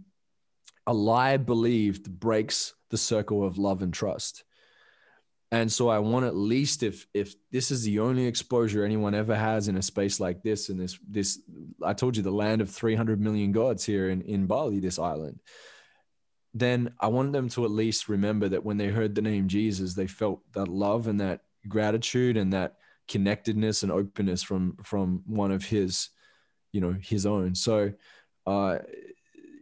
a 0.86 0.92
lie 0.92 1.36
believed 1.38 2.10
breaks 2.10 2.74
the 2.90 2.98
circle 2.98 3.44
of 3.44 3.56
love 3.56 3.80
and 3.80 3.94
trust 3.94 4.44
and 5.54 5.70
so 5.70 5.88
I 5.88 6.00
want 6.00 6.26
at 6.26 6.34
least 6.34 6.82
if 6.82 7.06
if 7.14 7.36
this 7.52 7.70
is 7.70 7.84
the 7.84 8.00
only 8.00 8.26
exposure 8.26 8.84
anyone 8.84 9.14
ever 9.14 9.36
has 9.36 9.68
in 9.68 9.76
a 9.76 9.82
space 9.82 10.18
like 10.18 10.42
this, 10.42 10.68
in 10.68 10.76
this 10.76 10.98
this 11.08 11.40
I 11.80 11.92
told 11.92 12.16
you 12.16 12.24
the 12.24 12.32
land 12.32 12.60
of 12.60 12.70
300 12.70 13.20
million 13.20 13.52
gods 13.52 13.84
here 13.84 14.10
in, 14.10 14.22
in 14.22 14.46
Bali, 14.46 14.80
this 14.80 14.98
island, 14.98 15.38
then 16.54 16.92
I 16.98 17.06
want 17.06 17.32
them 17.32 17.48
to 17.50 17.64
at 17.64 17.70
least 17.70 18.08
remember 18.08 18.48
that 18.48 18.64
when 18.64 18.78
they 18.78 18.88
heard 18.88 19.14
the 19.14 19.22
name 19.22 19.46
Jesus, 19.46 19.94
they 19.94 20.08
felt 20.08 20.40
that 20.54 20.66
love 20.66 21.06
and 21.06 21.20
that 21.20 21.42
gratitude 21.68 22.36
and 22.36 22.52
that 22.52 22.74
connectedness 23.06 23.84
and 23.84 23.92
openness 23.92 24.42
from 24.42 24.76
from 24.82 25.22
one 25.24 25.52
of 25.52 25.64
his, 25.64 26.08
you 26.72 26.80
know, 26.80 26.96
his 27.00 27.26
own. 27.26 27.54
So 27.54 27.92
uh 28.44 28.78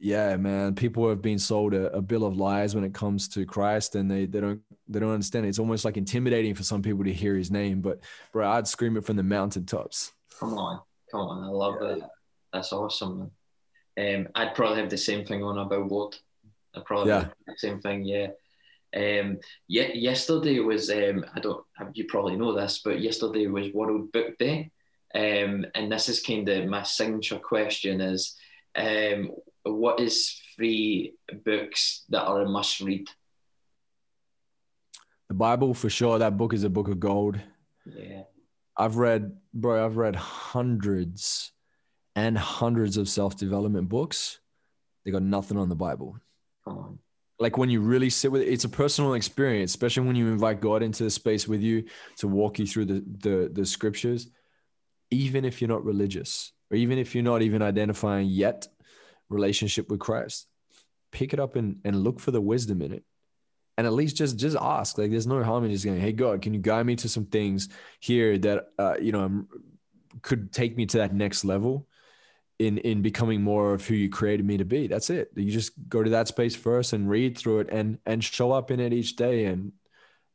yeah, 0.03 0.36
man, 0.36 0.74
people 0.74 1.09
have 1.09 1.22
been 1.22 1.38
sold 1.38 1.74
a, 1.74 1.86
a, 1.92 2.03
bill 2.03 2.24
of 2.24 2.36
lies 2.36 2.74
when 2.74 2.82
it 2.82 2.92
comes 2.92 3.28
to 3.28 3.46
Christ, 3.46 3.94
and 3.94 4.11
they 4.11 4.26
they 4.26 4.40
don't 4.40 4.61
they 4.88 4.98
don't 4.98 5.12
understand. 5.12 5.46
It. 5.46 5.50
It's 5.50 5.61
almost 5.61 5.84
like 5.84 5.96
intimidating 5.96 6.57
for 6.57 6.64
some 6.64 6.82
people 6.82 7.05
to 7.05 7.12
hear 7.12 7.36
His 7.36 7.53
name. 7.53 7.80
But 7.80 8.00
bro, 8.32 8.50
I'd 8.50 8.66
scream 8.66 8.96
it 8.96 9.05
from 9.05 9.14
the 9.14 9.22
mountaintops. 9.22 10.12
Come 10.40 10.55
on, 10.59 10.80
come 11.09 11.20
on, 11.20 11.44
I 11.44 11.46
love 11.46 11.76
yeah, 11.80 11.88
it. 11.88 12.03
That's 12.53 12.72
awesome. 12.72 13.30
Um, 13.96 14.28
I'd 14.34 14.57
probably 14.57 14.80
have 14.80 14.90
the 14.90 14.98
same 14.98 15.24
thing 15.24 15.44
on 15.44 15.57
about 15.57 15.70
billboard. 15.70 16.16
I 16.74 16.80
probably 16.80 17.11
yeah. 17.11 17.28
the 17.46 17.55
same 17.57 17.80
thing. 17.80 18.05
Yeah. 18.05 18.30
Um, 18.94 19.38
yeah. 19.68 19.92
Yesterday 19.94 20.59
was 20.59 20.90
um, 20.90 21.24
I 21.32 21.38
don't 21.38 21.64
you 21.94 22.07
probably 22.07 22.34
know 22.34 22.53
this, 22.57 22.80
but 22.84 23.00
yesterday 23.00 23.46
was 23.46 23.72
World 23.72 24.11
Book 24.11 24.36
Day, 24.36 24.72
um, 25.14 25.64
and 25.76 25.92
this 25.92 26.09
is 26.09 26.20
kind 26.20 26.48
of 26.48 26.66
my 26.66 26.82
signature 26.82 27.38
question 27.38 28.00
is 28.00 28.36
um, 28.74 29.30
what 29.64 30.00
is 30.00 30.40
three 30.56 31.14
books 31.44 32.04
that 32.08 32.24
are 32.24 32.42
a 32.42 32.48
must 32.48 32.80
read? 32.80 33.08
The 35.28 35.34
Bible, 35.34 35.74
for 35.74 35.88
sure. 35.88 36.18
That 36.18 36.36
book 36.36 36.52
is 36.52 36.64
a 36.64 36.70
book 36.70 36.88
of 36.88 37.00
gold. 37.00 37.40
Yeah. 37.86 38.22
I've 38.76 38.96
read, 38.96 39.36
bro, 39.54 39.84
I've 39.84 39.96
read 39.96 40.16
hundreds 40.16 41.52
and 42.16 42.36
hundreds 42.36 42.96
of 42.96 43.08
self 43.08 43.36
development 43.36 43.88
books. 43.88 44.40
They 45.04 45.10
got 45.10 45.22
nothing 45.22 45.56
on 45.56 45.68
the 45.68 45.74
Bible. 45.74 46.18
Come 46.64 46.78
on. 46.78 46.98
Like 47.38 47.58
when 47.58 47.70
you 47.70 47.80
really 47.80 48.10
sit 48.10 48.30
with 48.30 48.42
it, 48.42 48.48
it's 48.48 48.64
a 48.64 48.68
personal 48.68 49.14
experience, 49.14 49.72
especially 49.72 50.06
when 50.06 50.16
you 50.16 50.28
invite 50.28 50.60
God 50.60 50.82
into 50.82 51.02
the 51.02 51.10
space 51.10 51.48
with 51.48 51.60
you 51.60 51.84
to 52.18 52.28
walk 52.28 52.58
you 52.58 52.66
through 52.66 52.84
the, 52.84 53.04
the, 53.18 53.50
the 53.52 53.66
scriptures. 53.66 54.28
Even 55.10 55.44
if 55.44 55.60
you're 55.60 55.68
not 55.68 55.84
religious, 55.84 56.52
or 56.70 56.76
even 56.76 56.98
if 56.98 57.14
you're 57.14 57.24
not 57.24 57.42
even 57.42 57.60
identifying 57.60 58.28
yet 58.28 58.68
relationship 59.33 59.91
with 59.91 60.01
Christ. 60.01 60.47
Pick 61.11 61.33
it 61.33 61.41
up 61.41 61.57
and, 61.57 61.80
and 61.85 62.03
look 62.03 62.20
for 62.20 62.30
the 62.30 62.41
wisdom 62.41 62.83
in 62.83 62.93
it. 62.93 63.05
And 63.78 63.87
at 63.87 63.93
least 63.93 64.16
just 64.16 64.37
just 64.37 64.57
ask. 64.61 64.99
Like 64.99 65.11
there's 65.11 65.26
no 65.26 65.43
harm 65.43 65.64
in 65.64 65.70
just 65.70 65.85
going, 65.85 66.01
hey 66.01 66.12
God, 66.12 66.43
can 66.43 66.53
you 66.53 66.61
guide 66.61 66.85
me 66.85 66.97
to 66.97 67.09
some 67.09 67.24
things 67.24 67.68
here 68.01 68.37
that 68.39 68.68
uh, 68.78 68.97
you 69.01 69.12
know 69.12 69.47
could 70.20 70.53
take 70.53 70.76
me 70.76 70.85
to 70.87 70.99
that 70.99 71.14
next 71.14 71.45
level 71.45 71.87
in 72.59 72.78
in 72.78 73.03
becoming 73.03 73.43
more 73.43 73.72
of 73.72 73.87
who 73.87 73.95
you 73.95 74.09
created 74.09 74.47
me 74.47 74.59
to 74.59 74.64
be. 74.64 74.87
That's 74.87 75.11
it. 75.11 75.30
You 75.35 75.51
just 75.51 75.72
go 75.89 76.03
to 76.03 76.11
that 76.11 76.28
space 76.28 76.55
first 76.55 76.93
and 76.93 77.09
read 77.09 77.37
through 77.39 77.61
it 77.61 77.68
and 77.70 77.99
and 78.07 78.22
show 78.22 78.53
up 78.53 78.70
in 78.70 78.78
it 78.78 78.93
each 78.93 79.16
day. 79.16 79.47
And 79.47 79.72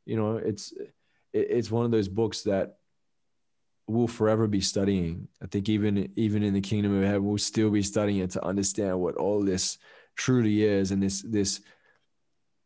you 0.04 0.16
know, 0.16 0.36
it's 0.36 0.74
it's 1.32 1.70
one 1.70 1.84
of 1.84 1.90
those 1.90 2.08
books 2.08 2.42
that 2.42 2.78
we'll 3.88 4.06
forever 4.06 4.46
be 4.46 4.60
studying. 4.60 5.28
I 5.42 5.46
think 5.46 5.68
even 5.68 6.12
even 6.16 6.42
in 6.42 6.54
the 6.54 6.60
kingdom 6.60 6.96
of 6.96 7.04
heaven, 7.04 7.24
we'll 7.24 7.38
still 7.38 7.70
be 7.70 7.82
studying 7.82 8.18
it 8.18 8.30
to 8.32 8.44
understand 8.44 9.00
what 9.00 9.16
all 9.16 9.42
this 9.42 9.78
truly 10.14 10.64
is, 10.64 10.90
and 10.90 11.02
this 11.02 11.22
this 11.22 11.60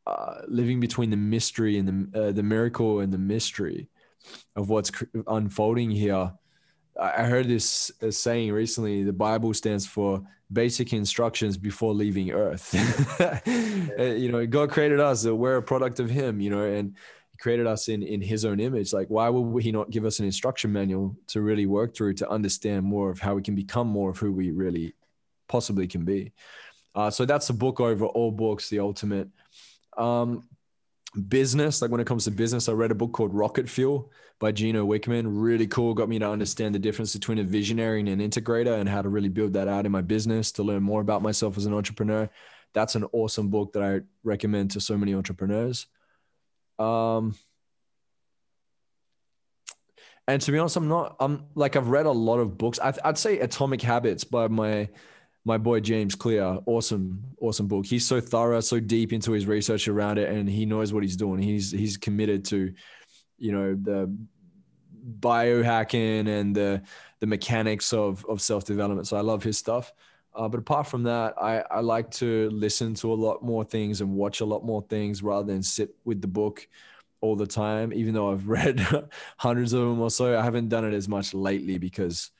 uh, 0.07 0.43
living 0.49 0.81
between 0.81 1.11
the 1.11 1.17
mystery 1.17 1.79
and 1.79 2.11
the 2.13 2.21
uh, 2.21 2.33
the 2.33 2.43
miracle 2.43 3.01
and 3.01 3.13
the 3.13 3.19
mystery 3.19 3.89
of 4.57 4.69
what's 4.69 4.91
cr- 4.91 5.05
unfolding 5.29 5.91
here. 5.91 6.33
I 7.01 7.23
heard 7.23 7.49
this 7.49 7.91
uh, 8.03 8.11
saying 8.11 8.53
recently. 8.53 9.03
The 9.03 9.15
Bible 9.15 9.55
stands 9.55 9.87
for 9.87 10.23
basic 10.53 10.93
instructions 10.93 11.57
before 11.57 11.95
leaving 11.95 12.33
Earth. 12.33 12.75
Uh, 13.99 14.05
you 14.05 14.33
know, 14.33 14.47
God 14.47 14.71
created 14.71 15.01
us; 15.01 15.27
we're 15.27 15.57
a 15.57 15.63
product 15.63 16.01
of 16.01 16.09
Him. 16.09 16.41
You 16.41 16.51
know, 16.51 16.63
and 16.63 16.97
created 17.43 17.67
us 17.67 17.89
in 17.89 18.05
in 18.05 18.21
his 18.21 18.45
own 18.45 18.61
image 18.61 18.93
like 18.93 19.09
why 19.09 19.29
would 19.29 19.65
he 19.65 19.73
not 19.73 19.91
give 19.91 20.05
us 20.05 20.21
an 20.21 20.25
instruction 20.25 20.73
manual 20.73 21.17
to 21.27 21.41
really 21.41 21.67
work 21.67 21.93
through 21.93 22.15
to 22.15 22.31
understand 22.31 22.85
more 22.85 23.11
of 23.11 23.19
how 23.19 23.35
we 23.35 23.43
can 23.43 23.57
become 23.57 23.89
more 23.89 24.11
of 24.11 24.19
who 24.19 24.33
we 24.33 24.53
really 24.53 24.95
possibly 25.49 25.89
can 25.89 26.05
be? 26.05 26.33
Uh, 26.95 27.11
so 27.11 27.25
that's 27.25 27.49
the 27.49 27.53
book 27.53 27.81
over 27.81 28.07
all 28.07 28.31
books 28.31 28.69
the 28.69 28.79
ultimate. 28.79 29.29
Um, 29.99 30.49
business 31.29 31.83
like 31.83 31.91
when 31.91 32.01
it 32.01 32.07
comes 32.07 32.25
to 32.25 32.31
business 32.31 32.71
i 32.71 32.73
read 32.73 32.91
a 32.91 32.95
book 32.95 33.13
called 33.13 33.35
rocket 33.35 33.69
fuel 33.69 34.11
by 34.39 34.53
gino 34.53 34.87
wickman. 34.87 35.25
Really 35.27 35.67
cool. 35.67 35.95
Got 35.95 36.09
me 36.09 36.21
to 36.21 36.29
understand 36.29 36.75
the 36.75 36.79
difference 36.79 37.13
between 37.13 37.39
a 37.39 37.45
visionary 37.45 37.99
and 38.01 38.09
an 38.09 38.21
integrator 38.21 38.79
and 38.79 38.89
how 38.89 39.03
to 39.03 39.09
really 39.09 39.29
build 39.29 39.53
that 39.55 39.67
out 39.67 39.85
in 39.85 39.93
my 39.93 40.01
business 40.01 40.53
to 40.53 40.63
learn 40.63 40.83
more 40.83 41.01
about 41.01 41.23
myself 41.23 41.59
as 41.59 41.67
an 41.67 41.75
entrepreneur. 41.75 42.31
That's 42.73 42.95
an 42.95 43.05
awesome 43.13 43.49
book 43.51 43.73
that 43.73 43.83
i 43.83 44.01
recommend 44.23 44.71
to 44.71 44.81
so 44.81 44.97
many 44.97 45.13
entrepreneurs 45.13 45.87
um, 46.83 47.35
and 50.29 50.41
to 50.43 50.53
be 50.53 50.59
honest, 50.59 50.77
I'm 50.77 50.89
not. 50.89 51.17
I'm 51.21 51.45
like 51.55 51.77
I've 51.77 51.89
read 51.89 52.07
a 52.07 52.11
lot 52.11 52.39
of 52.39 52.57
books. 52.59 52.79
I, 52.79 52.93
would 53.05 53.19
say 53.19 53.39
Atomic 53.39 53.83
Habits 53.83 54.25
by 54.25 54.49
my 54.49 54.89
my 55.45 55.59
boy 55.59 55.81
James 55.81 56.15
Clear. 56.15 56.59
Awesome, 56.67 57.25
awesome 57.41 57.67
book. 57.67 57.87
He's 57.87 58.07
so 58.07 58.21
thorough, 58.21 58.61
so 58.61 58.81
deep 58.81 59.13
into 59.13 59.33
his 59.33 59.47
research 59.47 59.89
around 59.89 60.19
it, 60.19 60.29
and 60.29 60.49
he 60.49 60.67
knows 60.67 60.93
what 60.93 61.03
he's 61.03 61.17
doing. 61.17 61.41
He's 61.41 61.71
he's 61.71 61.97
committed 61.97 62.45
to, 62.47 62.73
you 63.39 63.53
know, 63.53 63.75
the 63.75 64.15
biohacking 65.19 66.29
and 66.29 66.55
the 66.55 66.83
the 67.21 67.27
mechanics 67.27 67.93
of 67.93 68.25
of 68.27 68.41
self 68.41 68.65
development. 68.65 69.09
So 69.09 69.17
I 69.17 69.21
love 69.23 69.43
his 69.43 69.59
stuff. 69.59 69.93
Uh, 70.35 70.49
but 70.49 70.61
apart 70.61 70.87
from 70.87 71.03
that, 71.03 71.35
I, 71.41 71.63
I 71.71 71.81
like 71.81 72.11
to 72.13 72.49
listen 72.51 72.95
to 72.95 73.13
a 73.13 73.15
lot 73.15 73.43
more 73.43 73.65
things 73.65 74.01
and 74.01 74.15
watch 74.15 74.41
a 74.41 74.45
lot 74.47 74.65
more 74.65 74.83
things 74.83 75.23
rather 75.23 75.47
than 75.47 75.63
sit 75.63 75.95
with 76.05 76.21
the 76.21 76.29
book 76.29 76.67
all 77.21 77.37
the 77.37 77.47
time. 77.47 77.93
Even 77.93 78.15
though 78.15 78.33
I've 78.33 78.49
read 78.49 78.87
hundreds 79.39 79.73
of 79.73 79.81
them 79.81 80.01
or 80.01 80.11
so, 80.11 80.39
I 80.39 80.43
haven't 80.43 80.69
done 80.69 80.85
it 80.85 80.95
as 80.95 81.09
much 81.09 81.35
lately 81.35 81.79
because 81.79 82.31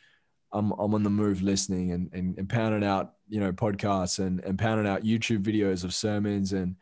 I'm 0.53 0.73
I'm 0.73 0.95
on 0.95 1.03
the 1.03 1.11
move 1.11 1.43
listening 1.43 1.93
and, 1.93 2.11
and, 2.13 2.39
and 2.39 2.49
pounding 2.49 2.85
out 2.85 3.15
you 3.29 3.41
know 3.41 3.53
podcasts 3.53 4.19
and, 4.19 4.41
and 4.41 4.59
pounding 4.59 4.87
out 4.87 5.03
YouTube 5.03 5.43
videos 5.43 5.85
of 5.85 5.95
sermons 5.95 6.53
and 6.53 6.77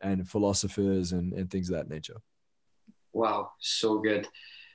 and 0.00 0.26
philosophers 0.28 1.12
and, 1.12 1.32
and 1.34 1.50
things 1.50 1.68
of 1.68 1.76
that 1.76 1.90
nature. 1.90 2.16
Wow, 3.12 3.52
so 3.58 3.98
good. 3.98 4.26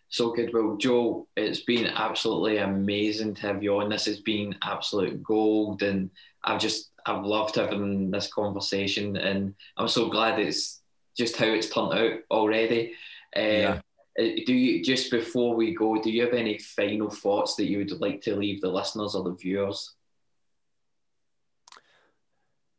So 0.09 0.31
good. 0.31 0.53
Well, 0.53 0.77
Joe, 0.77 1.27
it's 1.35 1.61
been 1.61 1.87
absolutely 1.87 2.57
amazing 2.57 3.35
to 3.35 3.41
have 3.41 3.63
you 3.63 3.77
on. 3.77 3.89
This 3.89 4.05
has 4.05 4.19
been 4.19 4.55
absolute 4.63 5.21
gold, 5.23 5.83
and 5.83 6.09
I've 6.43 6.61
just 6.61 6.91
I've 7.05 7.23
loved 7.23 7.55
having 7.55 8.11
this 8.11 8.31
conversation, 8.31 9.17
and 9.17 9.55
I'm 9.77 9.87
so 9.87 10.09
glad 10.09 10.39
it's 10.39 10.81
just 11.17 11.37
how 11.37 11.47
it's 11.47 11.69
turned 11.69 11.93
out 11.93 12.19
already. 12.31 12.93
Um, 13.35 13.43
yeah. 13.43 13.81
Uh, 14.17 14.23
do 14.45 14.53
you 14.53 14.83
just 14.83 15.11
before 15.11 15.55
we 15.55 15.75
go? 15.75 16.01
Do 16.01 16.09
you 16.09 16.23
have 16.23 16.33
any 16.33 16.57
final 16.57 17.09
thoughts 17.09 17.55
that 17.55 17.65
you 17.65 17.79
would 17.79 17.99
like 17.99 18.21
to 18.21 18.35
leave 18.35 18.61
the 18.61 18.69
listeners 18.69 19.15
or 19.15 19.23
the 19.23 19.35
viewers? 19.35 19.93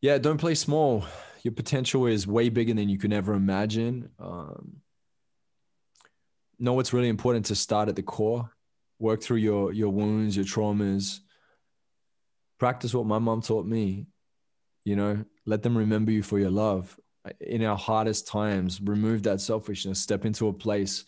Yeah, 0.01 0.19
don't 0.19 0.39
play 0.39 0.55
small. 0.55 1.05
Your 1.43 1.53
potential 1.53 2.07
is 2.07 2.27
way 2.27 2.49
bigger 2.49 2.75
than 2.75 2.89
you 2.89 2.99
can 2.99 3.13
ever 3.13 3.35
imagine. 3.35 4.11
Um, 4.19 4.81
know 6.59 6.81
it's 6.81 6.93
really 6.93 7.09
important 7.09 7.47
to 7.47 7.55
start 7.55 7.89
at 7.89 7.97
the 7.97 8.03
core, 8.03 8.51
work 8.99 9.23
through 9.23 9.39
your 9.39 9.73
your 9.73 9.91
wounds, 9.91 10.37
your 10.37 10.45
traumas. 10.45 11.21
Practice 12.59 12.95
what 12.95 13.07
my 13.07 13.19
mom 13.19 13.43
taught 13.43 13.67
me. 13.67 14.07
You 14.85 14.97
know, 14.97 15.25
let 15.45 15.63
them 15.63 15.77
remember 15.77 16.13
you 16.13 16.23
for 16.23 16.39
your 16.39 16.51
love. 16.51 16.99
In 17.41 17.65
our 17.65 17.77
hardest 17.77 18.29
times, 18.29 18.81
remove 18.81 19.25
that 19.25 19.41
selfishness. 19.41 20.01
Step 20.01 20.25
into 20.25 20.49
a 20.49 20.53
place 20.53 21.05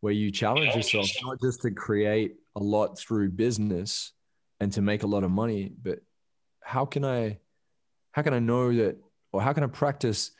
where 0.00 0.12
you 0.12 0.30
challenge 0.30 0.74
yourself, 0.76 1.08
not 1.24 1.40
just 1.40 1.62
to 1.62 1.70
create 1.70 2.34
a 2.54 2.60
lot 2.60 2.98
through 2.98 3.30
business 3.30 4.12
and 4.60 4.72
to 4.72 4.82
make 4.82 5.02
a 5.02 5.06
lot 5.06 5.24
of 5.24 5.30
money, 5.30 5.72
but 5.82 6.00
how 6.62 6.84
can 6.84 7.04
I, 7.04 7.38
how 8.12 8.22
can 8.22 8.34
I 8.34 8.38
know 8.38 8.74
that, 8.74 8.98
or 9.32 9.40
how 9.40 9.52
can 9.52 9.64
I 9.64 9.68
practice 9.68 10.32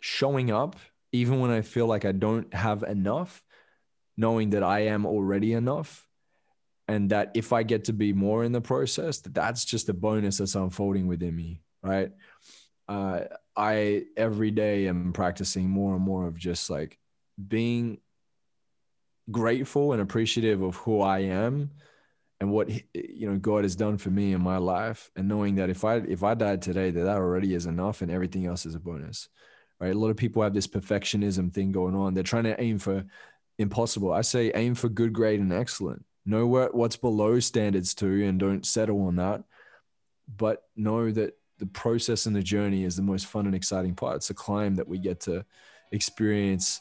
showing 0.00 0.50
up 0.50 0.76
even 1.12 1.40
when 1.40 1.50
I 1.50 1.62
feel 1.62 1.86
like 1.86 2.04
I 2.04 2.12
don't 2.12 2.52
have 2.52 2.82
enough, 2.82 3.42
knowing 4.16 4.50
that 4.50 4.62
I 4.62 4.80
am 4.86 5.06
already 5.06 5.52
enough. 5.52 6.06
And 6.88 7.10
that 7.10 7.32
if 7.34 7.52
I 7.52 7.64
get 7.64 7.84
to 7.84 7.92
be 7.92 8.12
more 8.12 8.44
in 8.44 8.52
the 8.52 8.60
process, 8.60 9.18
that 9.20 9.34
that's 9.34 9.64
just 9.64 9.88
a 9.88 9.94
bonus 9.94 10.38
that's 10.38 10.54
unfolding 10.54 11.08
within 11.08 11.34
me, 11.34 11.60
right? 11.82 12.12
Uh, 12.88 13.22
I 13.56 14.04
every 14.16 14.52
day 14.52 14.86
am 14.86 15.12
practicing 15.12 15.68
more 15.68 15.96
and 15.96 16.04
more 16.04 16.28
of 16.28 16.38
just 16.38 16.70
like 16.70 16.96
being 17.48 17.98
grateful 19.28 19.92
and 19.92 20.00
appreciative 20.00 20.62
of 20.62 20.76
who 20.76 21.00
I 21.00 21.20
am 21.20 21.72
and 22.38 22.52
what 22.52 22.70
you 22.94 23.28
know 23.28 23.36
God 23.36 23.64
has 23.64 23.74
done 23.74 23.98
for 23.98 24.10
me 24.10 24.32
in 24.32 24.40
my 24.40 24.58
life, 24.58 25.10
and 25.16 25.26
knowing 25.26 25.56
that 25.56 25.70
if 25.70 25.84
I 25.84 25.96
if 25.96 26.22
I 26.22 26.34
died 26.34 26.62
today, 26.62 26.90
that 26.92 27.00
that 27.02 27.16
already 27.16 27.54
is 27.54 27.66
enough, 27.66 28.02
and 28.02 28.12
everything 28.12 28.46
else 28.46 28.64
is 28.66 28.76
a 28.76 28.80
bonus 28.80 29.28
right? 29.80 29.94
A 29.94 29.98
lot 29.98 30.10
of 30.10 30.16
people 30.16 30.42
have 30.42 30.54
this 30.54 30.66
perfectionism 30.66 31.52
thing 31.52 31.72
going 31.72 31.94
on. 31.94 32.14
They're 32.14 32.22
trying 32.22 32.44
to 32.44 32.60
aim 32.60 32.78
for 32.78 33.04
impossible. 33.58 34.12
I 34.12 34.22
say 34.22 34.52
aim 34.54 34.74
for 34.74 34.88
good, 34.88 35.12
grade, 35.12 35.40
and 35.40 35.52
excellent. 35.52 36.04
Know 36.24 36.46
what, 36.46 36.74
what's 36.74 36.96
below 36.96 37.38
standards 37.40 37.94
too, 37.94 38.24
and 38.24 38.38
don't 38.38 38.66
settle 38.66 39.06
on 39.06 39.16
that. 39.16 39.44
But 40.36 40.64
know 40.76 41.10
that 41.12 41.38
the 41.58 41.66
process 41.66 42.26
and 42.26 42.34
the 42.34 42.42
journey 42.42 42.84
is 42.84 42.96
the 42.96 43.02
most 43.02 43.26
fun 43.26 43.46
and 43.46 43.54
exciting 43.54 43.94
part. 43.94 44.16
It's 44.16 44.30
a 44.30 44.34
climb 44.34 44.74
that 44.74 44.88
we 44.88 44.98
get 44.98 45.20
to 45.20 45.44
experience 45.92 46.80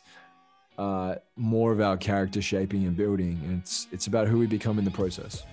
uh, 0.77 1.15
more 1.35 1.71
of 1.71 1.79
our 1.79 1.95
character 1.95 2.41
shaping 2.41 2.85
and 2.85 2.97
building. 2.97 3.39
And 3.45 3.61
it's 3.61 3.87
it's 3.91 4.07
about 4.07 4.27
who 4.27 4.39
we 4.39 4.47
become 4.47 4.79
in 4.79 4.85
the 4.85 4.91
process. 4.91 5.43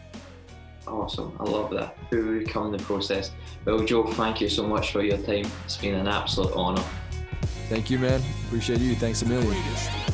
Awesome. 0.86 1.36
I 1.38 1.44
love 1.44 1.70
that. 1.70 1.96
Who 2.10 2.32
we 2.32 2.38
become 2.40 2.66
in 2.66 2.72
the 2.72 2.82
process. 2.82 3.30
Well, 3.64 3.84
Joe, 3.84 4.04
thank 4.04 4.40
you 4.40 4.48
so 4.48 4.66
much 4.66 4.90
for 4.90 5.02
your 5.02 5.18
time. 5.18 5.46
It's 5.64 5.76
been 5.76 5.94
an 5.94 6.08
absolute 6.08 6.52
honor. 6.54 6.82
Thank 7.72 7.88
you, 7.88 7.98
man. 7.98 8.20
Appreciate 8.48 8.80
you. 8.80 8.94
Thanks 8.94 9.22
a 9.22 9.26
million. 9.26 10.11